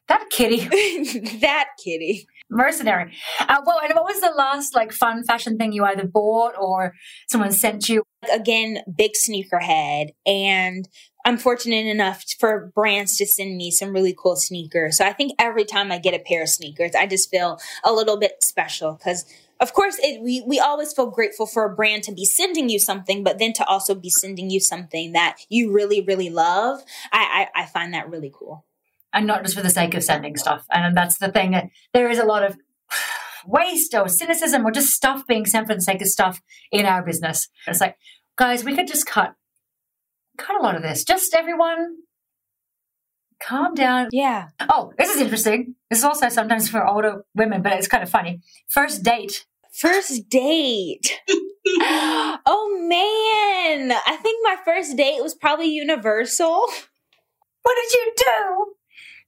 that 0.09 0.25
kitty, 0.31 0.61
that 1.39 1.69
kitty, 1.83 2.27
mercenary. 2.53 3.13
Uh, 3.41 3.61
well, 3.65 3.81
and 3.83 3.95
what 3.95 4.05
was 4.05 4.21
the 4.21 4.31
last 4.37 4.75
like 4.75 4.93
fun 4.93 5.25
fashion 5.25 5.57
thing 5.57 5.73
you 5.73 5.85
either 5.85 6.07
bought 6.07 6.55
or 6.59 6.95
someone 7.29 7.53
sent 7.53 7.89
you? 7.89 8.05
Again, 8.33 8.79
big 8.97 9.13
sneakerhead, 9.29 10.11
and 10.25 10.89
I'm 11.25 11.39
fortunate 11.39 11.87
enough 11.87 12.25
for 12.39 12.71
brands 12.75 13.17
to 13.17 13.27
send 13.27 13.57
me 13.57 13.71
some 13.71 13.93
really 13.93 14.15
cool 14.17 14.37
sneakers. 14.37 14.99
So 14.99 15.05
I 15.05 15.13
think 15.13 15.33
every 15.39 15.65
time 15.65 15.91
I 15.91 15.99
get 15.99 16.15
a 16.15 16.19
pair 16.19 16.43
of 16.43 16.49
sneakers, 16.49 16.95
I 16.95 17.07
just 17.07 17.31
feel 17.31 17.59
a 17.85 17.93
little 17.93 18.19
bit 18.19 18.43
special 18.43 18.93
because 18.95 19.25
of 19.61 19.73
course 19.73 19.97
it, 20.01 20.21
we, 20.21 20.43
we 20.47 20.59
always 20.59 20.93
feel 20.93 21.07
grateful 21.07 21.47
for 21.47 21.65
a 21.65 21.75
brand 21.75 22.03
to 22.05 22.13
be 22.13 22.25
sending 22.25 22.69
you 22.69 22.81
something, 22.81 23.23
but 23.23 23.39
then 23.39 23.53
to 23.55 23.65
also 23.67 23.95
be 23.95 24.11
sending 24.11 24.51
you 24.51 24.59
something 24.59 25.13
that 25.13 25.37
you 25.49 25.73
really, 25.73 26.01
really 26.01 26.31
love. 26.31 26.83
I, 27.13 27.49
I, 27.55 27.63
I 27.63 27.67
find 27.67 27.95
that 27.95 28.11
really 28.11 28.33
cool. 28.35 28.65
And 29.13 29.27
not 29.27 29.43
just 29.43 29.55
for 29.55 29.63
the 29.63 29.71
sake 29.71 29.95
of 29.95 30.03
sending 30.03 30.37
stuff. 30.37 30.65
And 30.71 30.97
that's 30.97 31.19
the 31.19 31.31
thing. 31.31 31.71
There 31.93 32.11
is 32.11 32.19
a 32.19 32.25
lot 32.25 32.45
of 32.45 32.57
waste 33.47 33.95
or 33.95 34.09
cynicism 34.09 34.65
or 34.65 34.71
just 34.71 34.95
stuff 34.95 35.27
being 35.27 35.47
sent 35.47 35.67
for 35.67 35.75
the 35.75 35.83
sake 35.83 36.01
of 36.01 36.09
stuff 36.09 36.41
in 36.71 36.87
our 36.87 37.03
business. 37.05 37.49
It's 37.67 37.81
like, 37.81 37.97
guys, 38.37 38.65
we 38.65 38.75
could 38.75 38.87
just 38.87 39.07
cut 39.07 39.35
cut 40.39 40.59
a 40.59 40.63
lot 40.63 40.77
of 40.77 40.83
this. 40.83 41.05
Just 41.05 41.35
everyone 41.35 41.97
calm 43.43 43.75
down. 43.75 44.09
Yeah. 44.13 44.49
Oh, 44.61 44.93
this 44.99 45.11
is 45.11 45.21
interesting. 45.21 45.75
This 45.91 46.01
is 46.01 46.05
also 46.05 46.29
sometimes 46.29 46.69
for 46.69 46.87
older 46.87 47.25
women, 47.35 47.63
but 47.63 47.73
it's 47.73 47.89
kind 47.89 48.03
of 48.03 48.11
funny. 48.11 48.41
First 48.69 49.03
date. 49.03 49.47
First 49.73 50.29
date. 50.29 51.21
oh 51.69 52.87
man. 52.89 53.93
I 54.07 54.17
think 54.17 54.41
my 54.45 54.57
first 54.65 54.97
date 54.97 55.23
was 55.23 55.35
probably 55.35 55.67
Universal. 55.67 56.67
What 57.63 57.77
did 57.77 57.93
you 57.93 58.13
do? 58.17 58.75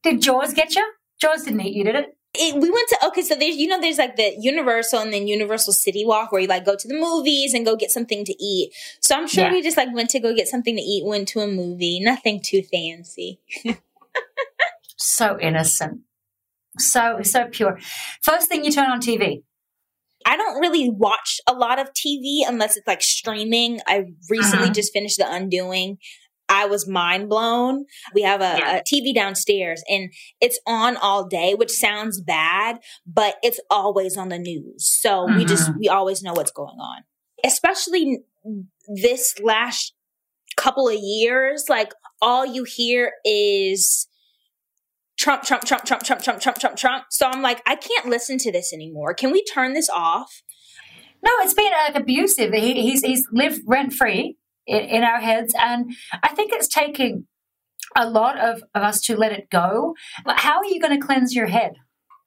Did 0.04 0.22
Jaws 0.22 0.52
get 0.52 0.74
you? 0.74 0.86
Jaws 1.20 1.44
didn't 1.44 1.62
eat 1.62 1.74
you, 1.74 1.84
did 1.84 1.96
it? 1.96 2.16
it, 2.34 2.54
we 2.54 2.70
went 2.70 2.88
to 2.88 3.06
okay, 3.06 3.22
so 3.22 3.34
there's 3.34 3.56
you 3.56 3.68
know 3.68 3.80
there's 3.80 3.98
like 3.98 4.16
the 4.16 4.34
Universal 4.38 5.00
and 5.00 5.12
then 5.12 5.26
Universal 5.26 5.72
City 5.72 6.04
Walk 6.04 6.32
where 6.32 6.40
you 6.40 6.48
like 6.48 6.64
go 6.64 6.76
to 6.76 6.88
the 6.88 6.94
movies 6.94 7.54
and 7.54 7.64
go 7.64 7.76
get 7.76 7.90
something 7.90 8.24
to 8.24 8.34
eat. 8.42 8.72
So 9.00 9.16
I'm 9.16 9.28
sure 9.28 9.44
yeah. 9.44 9.52
we 9.52 9.62
just 9.62 9.76
like 9.76 9.94
went 9.94 10.10
to 10.10 10.20
go 10.20 10.34
get 10.34 10.48
something 10.48 10.74
to 10.76 10.82
eat, 10.82 11.04
went 11.04 11.28
to 11.28 11.40
a 11.40 11.46
movie, 11.46 12.00
nothing 12.00 12.40
too 12.42 12.62
fancy. 12.62 13.40
so 14.96 15.38
innocent, 15.40 16.00
so 16.78 17.20
so 17.22 17.46
pure. 17.46 17.78
First 18.22 18.48
thing 18.48 18.64
you 18.64 18.72
turn 18.72 18.90
on 18.90 19.00
TV. 19.00 19.42
I 20.26 20.38
don't 20.38 20.58
really 20.58 20.88
watch 20.88 21.38
a 21.46 21.52
lot 21.52 21.78
of 21.78 21.92
TV 21.92 22.48
unless 22.48 22.78
it's 22.78 22.86
like 22.86 23.02
streaming. 23.02 23.80
I 23.86 24.06
recently 24.30 24.64
uh-huh. 24.64 24.72
just 24.72 24.92
finished 24.92 25.18
The 25.18 25.30
Undoing. 25.30 25.98
I 26.48 26.66
was 26.66 26.88
mind 26.88 27.28
blown. 27.28 27.86
We 28.14 28.22
have 28.22 28.40
a, 28.40 28.56
yeah. 28.58 28.76
a, 28.76 28.82
TV 28.82 29.14
downstairs 29.14 29.82
and 29.88 30.12
it's 30.40 30.60
on 30.66 30.96
all 30.96 31.26
day, 31.26 31.54
which 31.54 31.70
sounds 31.70 32.20
bad, 32.20 32.78
but 33.06 33.36
it's 33.42 33.60
always 33.70 34.16
on 34.16 34.28
the 34.28 34.38
news. 34.38 34.86
So 34.86 35.26
mm-hmm. 35.26 35.38
we 35.38 35.44
just, 35.44 35.70
we 35.78 35.88
always 35.88 36.22
know 36.22 36.32
what's 36.32 36.50
going 36.50 36.78
on. 36.78 37.02
Especially 37.44 38.20
this 39.02 39.34
last 39.42 39.94
couple 40.56 40.88
of 40.88 40.96
years, 40.98 41.64
like 41.68 41.92
all 42.20 42.46
you 42.46 42.64
hear 42.64 43.12
is 43.24 44.06
Trump, 45.16 45.42
Trump, 45.42 45.64
Trump, 45.64 45.84
Trump, 45.84 46.02
Trump, 46.02 46.22
Trump, 46.22 46.40
Trump, 46.40 46.58
Trump, 46.58 46.76
Trump. 46.76 47.04
So 47.10 47.26
I'm 47.26 47.42
like, 47.42 47.62
I 47.66 47.76
can't 47.76 48.06
listen 48.06 48.38
to 48.38 48.52
this 48.52 48.72
anymore. 48.72 49.14
Can 49.14 49.30
we 49.30 49.44
turn 49.44 49.72
this 49.72 49.88
off? 49.88 50.42
No, 51.22 51.30
it's 51.38 51.54
been 51.54 51.72
like 51.86 51.94
abusive. 51.94 52.52
He, 52.52 52.82
he's 52.82 53.02
he's 53.02 53.26
lived 53.32 53.62
rent 53.66 53.94
free 53.94 54.36
in, 54.66 54.80
in 54.80 55.04
our 55.04 55.20
heads. 55.20 55.54
And 55.58 55.94
I 56.22 56.28
think 56.28 56.52
it's 56.52 56.68
taking 56.68 57.26
a 57.96 58.08
lot 58.08 58.38
of, 58.38 58.62
of 58.74 58.82
us 58.82 59.00
to 59.02 59.16
let 59.16 59.32
it 59.32 59.50
go. 59.50 59.94
How 60.26 60.58
are 60.58 60.66
you 60.66 60.80
going 60.80 60.98
to 60.98 61.04
cleanse 61.04 61.34
your 61.34 61.46
head? 61.46 61.74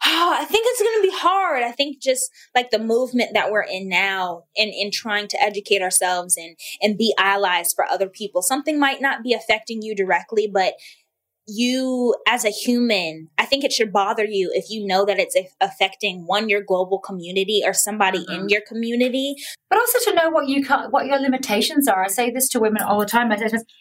Oh, 0.05 0.35
I 0.39 0.45
think 0.45 0.65
it's 0.67 0.81
going 0.81 1.01
to 1.01 1.09
be 1.09 1.17
hard. 1.17 1.63
I 1.63 1.71
think 1.71 2.01
just 2.01 2.31
like 2.55 2.71
the 2.71 2.79
movement 2.79 3.31
that 3.33 3.51
we're 3.51 3.61
in 3.63 3.89
now 3.89 4.43
in, 4.55 4.69
in 4.69 4.91
trying 4.91 5.27
to 5.29 5.41
educate 5.41 5.81
ourselves 5.81 6.37
and, 6.37 6.55
and 6.81 6.97
be 6.97 7.13
allies 7.17 7.73
for 7.73 7.85
other 7.85 8.07
people, 8.07 8.41
something 8.41 8.79
might 8.79 9.01
not 9.01 9.23
be 9.23 9.33
affecting 9.33 9.81
you 9.81 9.95
directly, 9.95 10.47
but 10.51 10.73
you 11.47 12.13
as 12.27 12.43
a 12.43 12.49
human, 12.49 13.29
I 13.37 13.45
think 13.45 13.63
it 13.63 13.71
should 13.71 13.93
bother 13.93 14.25
you 14.25 14.51
if 14.53 14.69
you 14.69 14.85
know 14.85 15.05
that 15.05 15.17
it's 15.17 15.35
affecting 15.61 16.27
one 16.27 16.49
your 16.49 16.61
global 16.61 16.99
community 16.99 17.61
or 17.65 17.73
somebody 17.73 18.19
mm-hmm. 18.19 18.41
in 18.41 18.49
your 18.49 18.61
community. 18.61 19.35
But 19.69 19.79
also 19.79 20.11
to 20.11 20.15
know 20.15 20.29
what 20.29 20.49
you 20.49 20.63
can, 20.63 20.91
what 20.91 21.05
your 21.05 21.19
limitations 21.19 21.87
are. 21.87 22.03
I 22.03 22.07
say 22.07 22.29
this 22.29 22.49
to 22.49 22.59
women 22.59 22.81
all 22.81 22.99
the 22.99 23.05
time. 23.05 23.31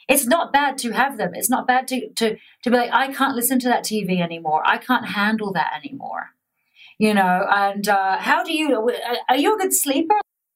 It's 0.08 0.26
not 0.26 0.52
bad 0.52 0.78
to 0.78 0.92
have 0.92 1.18
them. 1.18 1.32
It's 1.34 1.50
not 1.50 1.66
bad 1.66 1.88
to 1.88 2.08
to 2.14 2.36
to 2.62 2.70
be 2.70 2.76
like, 2.76 2.90
I 2.92 3.12
can't 3.12 3.34
listen 3.34 3.58
to 3.60 3.68
that 3.68 3.84
TV 3.84 4.20
anymore. 4.20 4.62
I 4.64 4.78
can't 4.78 5.06
handle 5.06 5.52
that 5.52 5.72
anymore. 5.76 6.30
You 6.98 7.14
know. 7.14 7.46
And 7.50 7.88
uh, 7.88 8.18
how 8.18 8.44
do 8.44 8.52
you? 8.52 8.90
Are 9.28 9.36
you 9.36 9.56
a 9.56 9.58
good 9.58 9.74
sleeper? 9.74 10.14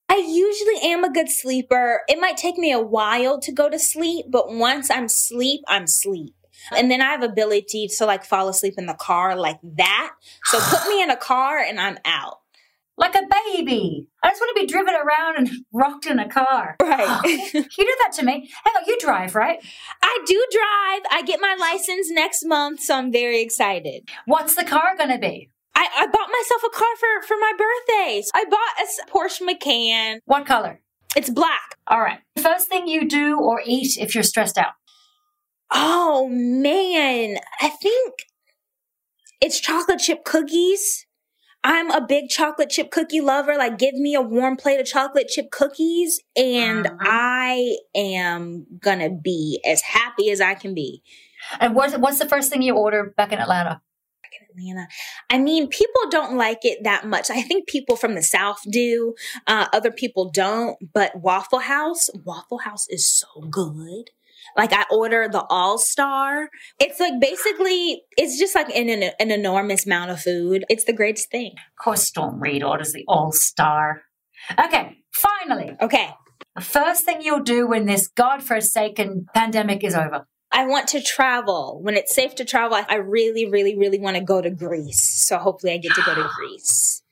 I 0.08 0.16
usually 0.16 0.90
am 0.90 1.04
a 1.04 1.12
good 1.12 1.30
sleeper. 1.30 2.02
It 2.08 2.18
might 2.20 2.36
take 2.36 2.56
me 2.56 2.72
a 2.72 2.80
while 2.80 3.40
to 3.40 3.52
go 3.52 3.70
to 3.70 3.78
sleep, 3.78 4.26
but 4.28 4.52
once 4.52 4.90
I'm 4.90 5.06
sleep, 5.06 5.60
I'm 5.68 5.86
sleep. 5.86 6.34
And 6.76 6.90
then 6.90 7.00
I 7.00 7.10
have 7.10 7.22
ability 7.22 7.88
to 7.98 8.06
like 8.06 8.24
fall 8.24 8.48
asleep 8.48 8.74
in 8.78 8.86
the 8.86 8.94
car 8.94 9.36
like 9.36 9.58
that. 9.76 10.12
So 10.44 10.58
put 10.60 10.88
me 10.88 11.02
in 11.02 11.10
a 11.10 11.16
car 11.16 11.58
and 11.58 11.80
I'm 11.80 11.98
out. 12.04 12.38
Like 12.96 13.14
a 13.14 13.22
baby. 13.22 14.06
I 14.22 14.28
just 14.28 14.42
want 14.42 14.54
to 14.54 14.60
be 14.60 14.66
driven 14.66 14.94
around 14.94 15.38
and 15.38 15.50
rocked 15.72 16.04
in 16.04 16.18
a 16.18 16.28
car. 16.28 16.76
Right. 16.82 17.24
you 17.54 17.62
do 17.62 17.96
that 18.02 18.12
to 18.16 18.24
me. 18.24 18.50
Hang 18.64 18.74
on, 18.76 18.82
you 18.86 18.98
drive, 19.00 19.34
right? 19.34 19.58
I 20.02 20.18
do 20.26 20.46
drive. 20.52 21.02
I 21.10 21.22
get 21.24 21.40
my 21.40 21.56
license 21.58 22.10
next 22.10 22.44
month, 22.44 22.80
so 22.80 22.96
I'm 22.96 23.10
very 23.10 23.40
excited. 23.40 24.08
What's 24.26 24.54
the 24.54 24.64
car 24.64 24.96
going 24.98 25.10
to 25.10 25.18
be? 25.18 25.48
I, 25.74 25.88
I 25.96 26.06
bought 26.08 26.28
myself 26.28 26.62
a 26.66 26.76
car 26.76 26.96
for, 26.98 27.26
for 27.26 27.36
my 27.40 27.52
birthday. 27.52 28.22
I 28.34 28.44
bought 28.44 28.58
a 28.82 29.10
Porsche 29.10 29.46
Macan. 29.46 30.20
What 30.26 30.44
color? 30.44 30.80
It's 31.16 31.30
black. 31.30 31.76
All 31.86 32.00
right. 32.00 32.20
First 32.40 32.68
thing 32.68 32.86
you 32.86 33.08
do 33.08 33.38
or 33.40 33.62
eat 33.64 33.96
if 33.98 34.14
you're 34.14 34.22
stressed 34.22 34.58
out? 34.58 34.72
Oh 35.72 36.28
man, 36.28 37.36
I 37.60 37.68
think 37.68 38.26
it's 39.40 39.60
chocolate 39.60 40.00
chip 40.00 40.24
cookies. 40.24 41.06
I'm 41.62 41.90
a 41.90 42.04
big 42.04 42.30
chocolate 42.30 42.70
chip 42.70 42.90
cookie 42.90 43.20
lover. 43.20 43.54
Like, 43.56 43.78
give 43.78 43.94
me 43.94 44.14
a 44.14 44.22
warm 44.22 44.56
plate 44.56 44.80
of 44.80 44.86
chocolate 44.86 45.28
chip 45.28 45.50
cookies, 45.50 46.20
and 46.34 46.86
uh-huh. 46.86 46.96
I 47.00 47.76
am 47.94 48.66
gonna 48.80 49.10
be 49.10 49.60
as 49.66 49.82
happy 49.82 50.30
as 50.30 50.40
I 50.40 50.54
can 50.54 50.74
be. 50.74 51.02
And 51.60 51.74
what's 51.74 51.96
what's 51.96 52.18
the 52.18 52.28
first 52.28 52.50
thing 52.50 52.62
you 52.62 52.76
order 52.76 53.12
back 53.16 53.32
in 53.32 53.38
Atlanta? 53.38 53.82
Back 54.22 54.32
in 54.40 54.58
Atlanta, 54.58 54.88
I 55.28 55.38
mean, 55.38 55.68
people 55.68 56.02
don't 56.10 56.36
like 56.36 56.64
it 56.64 56.84
that 56.84 57.06
much. 57.06 57.30
I 57.30 57.42
think 57.42 57.68
people 57.68 57.96
from 57.96 58.14
the 58.14 58.22
South 58.22 58.60
do. 58.70 59.14
Uh, 59.46 59.66
other 59.72 59.90
people 59.90 60.30
don't. 60.30 60.76
But 60.94 61.16
Waffle 61.16 61.60
House, 61.60 62.08
Waffle 62.24 62.58
House 62.58 62.88
is 62.88 63.06
so 63.06 63.28
good. 63.50 64.10
Like 64.56 64.72
I 64.72 64.84
order 64.90 65.28
the 65.28 65.44
All 65.48 65.78
Star. 65.78 66.48
It's 66.78 67.00
like 67.00 67.20
basically, 67.20 68.02
it's 68.16 68.38
just 68.38 68.54
like 68.54 68.68
an, 68.70 68.88
an, 68.88 69.10
an 69.18 69.30
enormous 69.30 69.86
amount 69.86 70.10
of 70.10 70.20
food. 70.20 70.64
It's 70.68 70.84
the 70.84 70.92
greatest 70.92 71.30
thing. 71.30 71.52
Of 71.52 71.84
course, 71.84 72.02
Storm 72.02 72.40
Reid 72.40 72.62
orders 72.62 72.92
the 72.92 73.04
All 73.08 73.32
Star. 73.32 74.02
Okay, 74.58 74.96
finally. 75.12 75.76
Okay. 75.80 76.10
The 76.56 76.62
first 76.62 77.04
thing 77.04 77.22
you'll 77.22 77.40
do 77.40 77.66
when 77.66 77.86
this 77.86 78.08
godforsaken 78.08 79.26
pandemic 79.34 79.84
is 79.84 79.94
over. 79.94 80.26
I 80.52 80.66
want 80.66 80.88
to 80.88 81.00
travel. 81.00 81.78
When 81.80 81.94
it's 81.94 82.14
safe 82.14 82.34
to 82.36 82.44
travel, 82.44 82.80
I 82.88 82.96
really, 82.96 83.48
really, 83.48 83.78
really 83.78 84.00
want 84.00 84.16
to 84.16 84.22
go 84.22 84.40
to 84.40 84.50
Greece. 84.50 85.00
So 85.26 85.38
hopefully 85.38 85.74
I 85.74 85.78
get 85.78 85.94
to 85.94 86.02
go 86.02 86.14
to 86.14 86.28
Greece. 86.36 87.02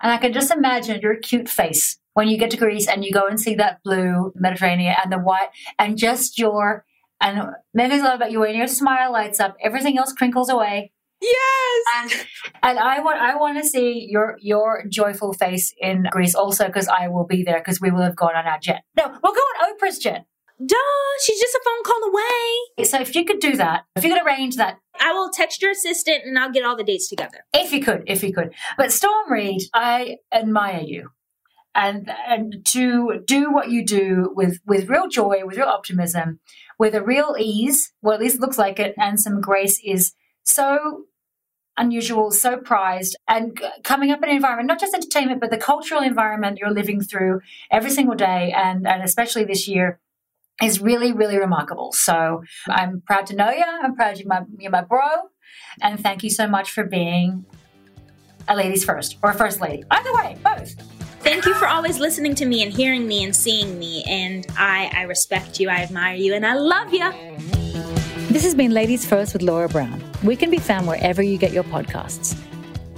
And 0.00 0.12
I 0.12 0.18
can 0.18 0.32
just 0.32 0.50
imagine 0.50 1.00
your 1.00 1.16
cute 1.16 1.48
face 1.48 1.98
when 2.18 2.26
you 2.26 2.36
get 2.36 2.50
to 2.50 2.56
Greece 2.56 2.88
and 2.88 3.04
you 3.04 3.12
go 3.12 3.28
and 3.28 3.38
see 3.38 3.54
that 3.54 3.78
blue 3.84 4.32
Mediterranean 4.34 4.96
and 5.00 5.12
the 5.12 5.20
white 5.20 5.50
and 5.78 5.96
just 5.96 6.36
your 6.36 6.84
and 7.20 7.50
Memphis 7.72 8.02
love 8.02 8.16
about 8.16 8.32
you 8.32 8.40
when 8.40 8.56
your 8.56 8.66
smile 8.66 9.12
lights 9.12 9.38
up, 9.38 9.56
everything 9.62 9.98
else 9.98 10.12
crinkles 10.12 10.48
away. 10.48 10.90
Yes. 11.22 11.84
And, 11.94 12.26
and 12.64 12.78
I 12.80 12.98
want 13.02 13.20
I 13.20 13.36
want 13.36 13.62
to 13.62 13.64
see 13.64 14.08
your 14.10 14.36
your 14.40 14.82
joyful 14.88 15.32
face 15.32 15.72
in 15.80 16.08
Greece 16.10 16.34
also 16.34 16.66
because 16.66 16.88
I 16.88 17.06
will 17.06 17.24
be 17.24 17.44
there 17.44 17.58
because 17.58 17.80
we 17.80 17.92
will 17.92 18.02
have 18.02 18.16
gone 18.16 18.34
on 18.34 18.46
our 18.46 18.58
jet. 18.58 18.82
No, 18.96 19.06
we'll 19.06 19.34
go 19.34 19.40
on 19.62 19.72
Oprah's 19.72 19.98
jet. 19.98 20.26
Duh, 20.58 20.76
she's 21.24 21.38
just 21.38 21.54
a 21.54 21.60
phone 21.64 21.84
call 21.84 22.02
away. 22.10 22.84
So 22.84 23.00
if 23.00 23.14
you 23.14 23.24
could 23.24 23.38
do 23.38 23.54
that, 23.58 23.84
if 23.94 24.02
you 24.02 24.12
could 24.12 24.26
arrange 24.26 24.56
that. 24.56 24.78
I 25.00 25.12
will 25.12 25.30
text 25.30 25.62
your 25.62 25.70
assistant 25.70 26.24
and 26.24 26.36
I'll 26.36 26.50
get 26.50 26.64
all 26.64 26.76
the 26.76 26.82
dates 26.82 27.08
together. 27.08 27.44
If 27.54 27.72
you 27.72 27.80
could, 27.80 28.02
if 28.08 28.24
you 28.24 28.32
could. 28.32 28.52
But 28.76 28.90
Storm 28.90 29.30
Reid, 29.30 29.62
I 29.72 30.16
admire 30.32 30.82
you 30.84 31.10
and 31.78 32.10
and 32.26 32.64
to 32.66 33.22
do 33.24 33.52
what 33.52 33.70
you 33.70 33.84
do 33.84 34.32
with 34.34 34.58
with 34.66 34.90
real 34.90 35.08
joy, 35.08 35.42
with 35.44 35.56
real 35.56 35.68
optimism, 35.68 36.40
with 36.78 36.94
a 36.94 37.02
real 37.02 37.36
ease, 37.38 37.92
well 38.02 38.14
at 38.14 38.20
least 38.20 38.36
it 38.36 38.40
looks 38.40 38.58
like 38.58 38.80
it, 38.80 38.94
and 38.98 39.20
some 39.20 39.40
grace 39.40 39.80
is 39.84 40.12
so 40.42 41.04
unusual, 41.76 42.32
so 42.32 42.56
prized, 42.56 43.16
and 43.28 43.60
coming 43.84 44.10
up 44.10 44.20
in 44.24 44.28
an 44.28 44.34
environment, 44.34 44.66
not 44.66 44.80
just 44.80 44.94
entertainment, 44.94 45.40
but 45.40 45.50
the 45.50 45.56
cultural 45.56 46.02
environment 46.02 46.58
you're 46.58 46.72
living 46.72 47.00
through 47.00 47.40
every 47.70 47.90
single 47.90 48.16
day, 48.16 48.52
and, 48.56 48.84
and 48.84 49.00
especially 49.04 49.44
this 49.44 49.68
year, 49.68 50.00
is 50.60 50.80
really, 50.80 51.12
really 51.12 51.38
remarkable. 51.38 51.92
So 51.92 52.42
I'm 52.68 53.00
proud 53.06 53.26
to 53.26 53.36
know 53.36 53.50
you. 53.50 53.64
I'm 53.64 53.94
proud 53.94 54.18
you're 54.18 54.26
my, 54.26 54.42
you're 54.58 54.72
my 54.72 54.82
bro. 54.82 55.06
And 55.80 56.00
thank 56.00 56.24
you 56.24 56.30
so 56.30 56.48
much 56.48 56.72
for 56.72 56.82
being 56.82 57.44
a 58.48 58.56
ladies 58.56 58.84
first 58.84 59.16
or 59.22 59.30
a 59.30 59.34
first 59.34 59.60
lady. 59.60 59.84
Either 59.88 60.12
way, 60.14 60.36
both. 60.42 60.97
Thank 61.28 61.44
you 61.44 61.52
for 61.52 61.68
always 61.68 61.98
listening 61.98 62.34
to 62.36 62.46
me 62.46 62.62
and 62.62 62.72
hearing 62.72 63.06
me 63.06 63.22
and 63.22 63.36
seeing 63.36 63.78
me. 63.78 64.02
And 64.08 64.46
I, 64.56 64.90
I 64.94 65.02
respect 65.02 65.60
you, 65.60 65.68
I 65.68 65.82
admire 65.82 66.14
you, 66.14 66.32
and 66.32 66.46
I 66.46 66.54
love 66.54 66.90
you. 66.90 67.12
This 68.28 68.42
has 68.44 68.54
been 68.54 68.70
Ladies 68.70 69.04
First 69.04 69.34
with 69.34 69.42
Laura 69.42 69.68
Brown. 69.68 70.02
We 70.24 70.36
can 70.36 70.50
be 70.50 70.56
found 70.56 70.86
wherever 70.86 71.22
you 71.22 71.36
get 71.36 71.52
your 71.52 71.64
podcasts. 71.64 72.34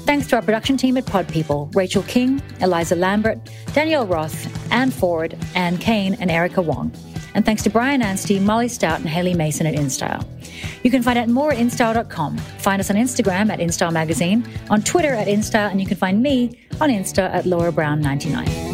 Thanks 0.02 0.28
to 0.28 0.36
our 0.36 0.42
production 0.42 0.76
team 0.76 0.96
at 0.96 1.06
Pod 1.06 1.26
People 1.26 1.72
Rachel 1.74 2.04
King, 2.04 2.40
Eliza 2.60 2.94
Lambert, 2.94 3.40
Danielle 3.72 4.06
Roth, 4.06 4.72
Anne 4.72 4.92
Ford, 4.92 5.36
Anne 5.56 5.78
Kane, 5.78 6.14
and 6.20 6.30
Erica 6.30 6.62
Wong. 6.62 6.92
And 7.34 7.44
thanks 7.44 7.62
to 7.64 7.70
Brian 7.70 8.02
Anstey, 8.02 8.38
Molly 8.38 8.68
Stout, 8.68 9.00
and 9.00 9.08
Haley 9.08 9.34
Mason 9.34 9.66
at 9.66 9.74
InStyle. 9.74 10.26
You 10.82 10.90
can 10.90 11.02
find 11.02 11.18
out 11.18 11.28
more 11.28 11.52
at 11.52 11.58
InStyle.com. 11.58 12.38
Find 12.38 12.80
us 12.80 12.90
on 12.90 12.96
Instagram 12.96 13.50
at 13.50 13.58
InStyle 13.58 13.92
Magazine, 13.92 14.46
on 14.68 14.82
Twitter 14.82 15.12
at 15.12 15.26
Insta, 15.26 15.70
and 15.70 15.80
you 15.80 15.86
can 15.86 15.96
find 15.96 16.22
me 16.22 16.58
on 16.80 16.90
Insta 16.90 17.32
at 17.32 17.46
Laura 17.46 17.72
Brown 17.72 18.00
99. 18.00 18.69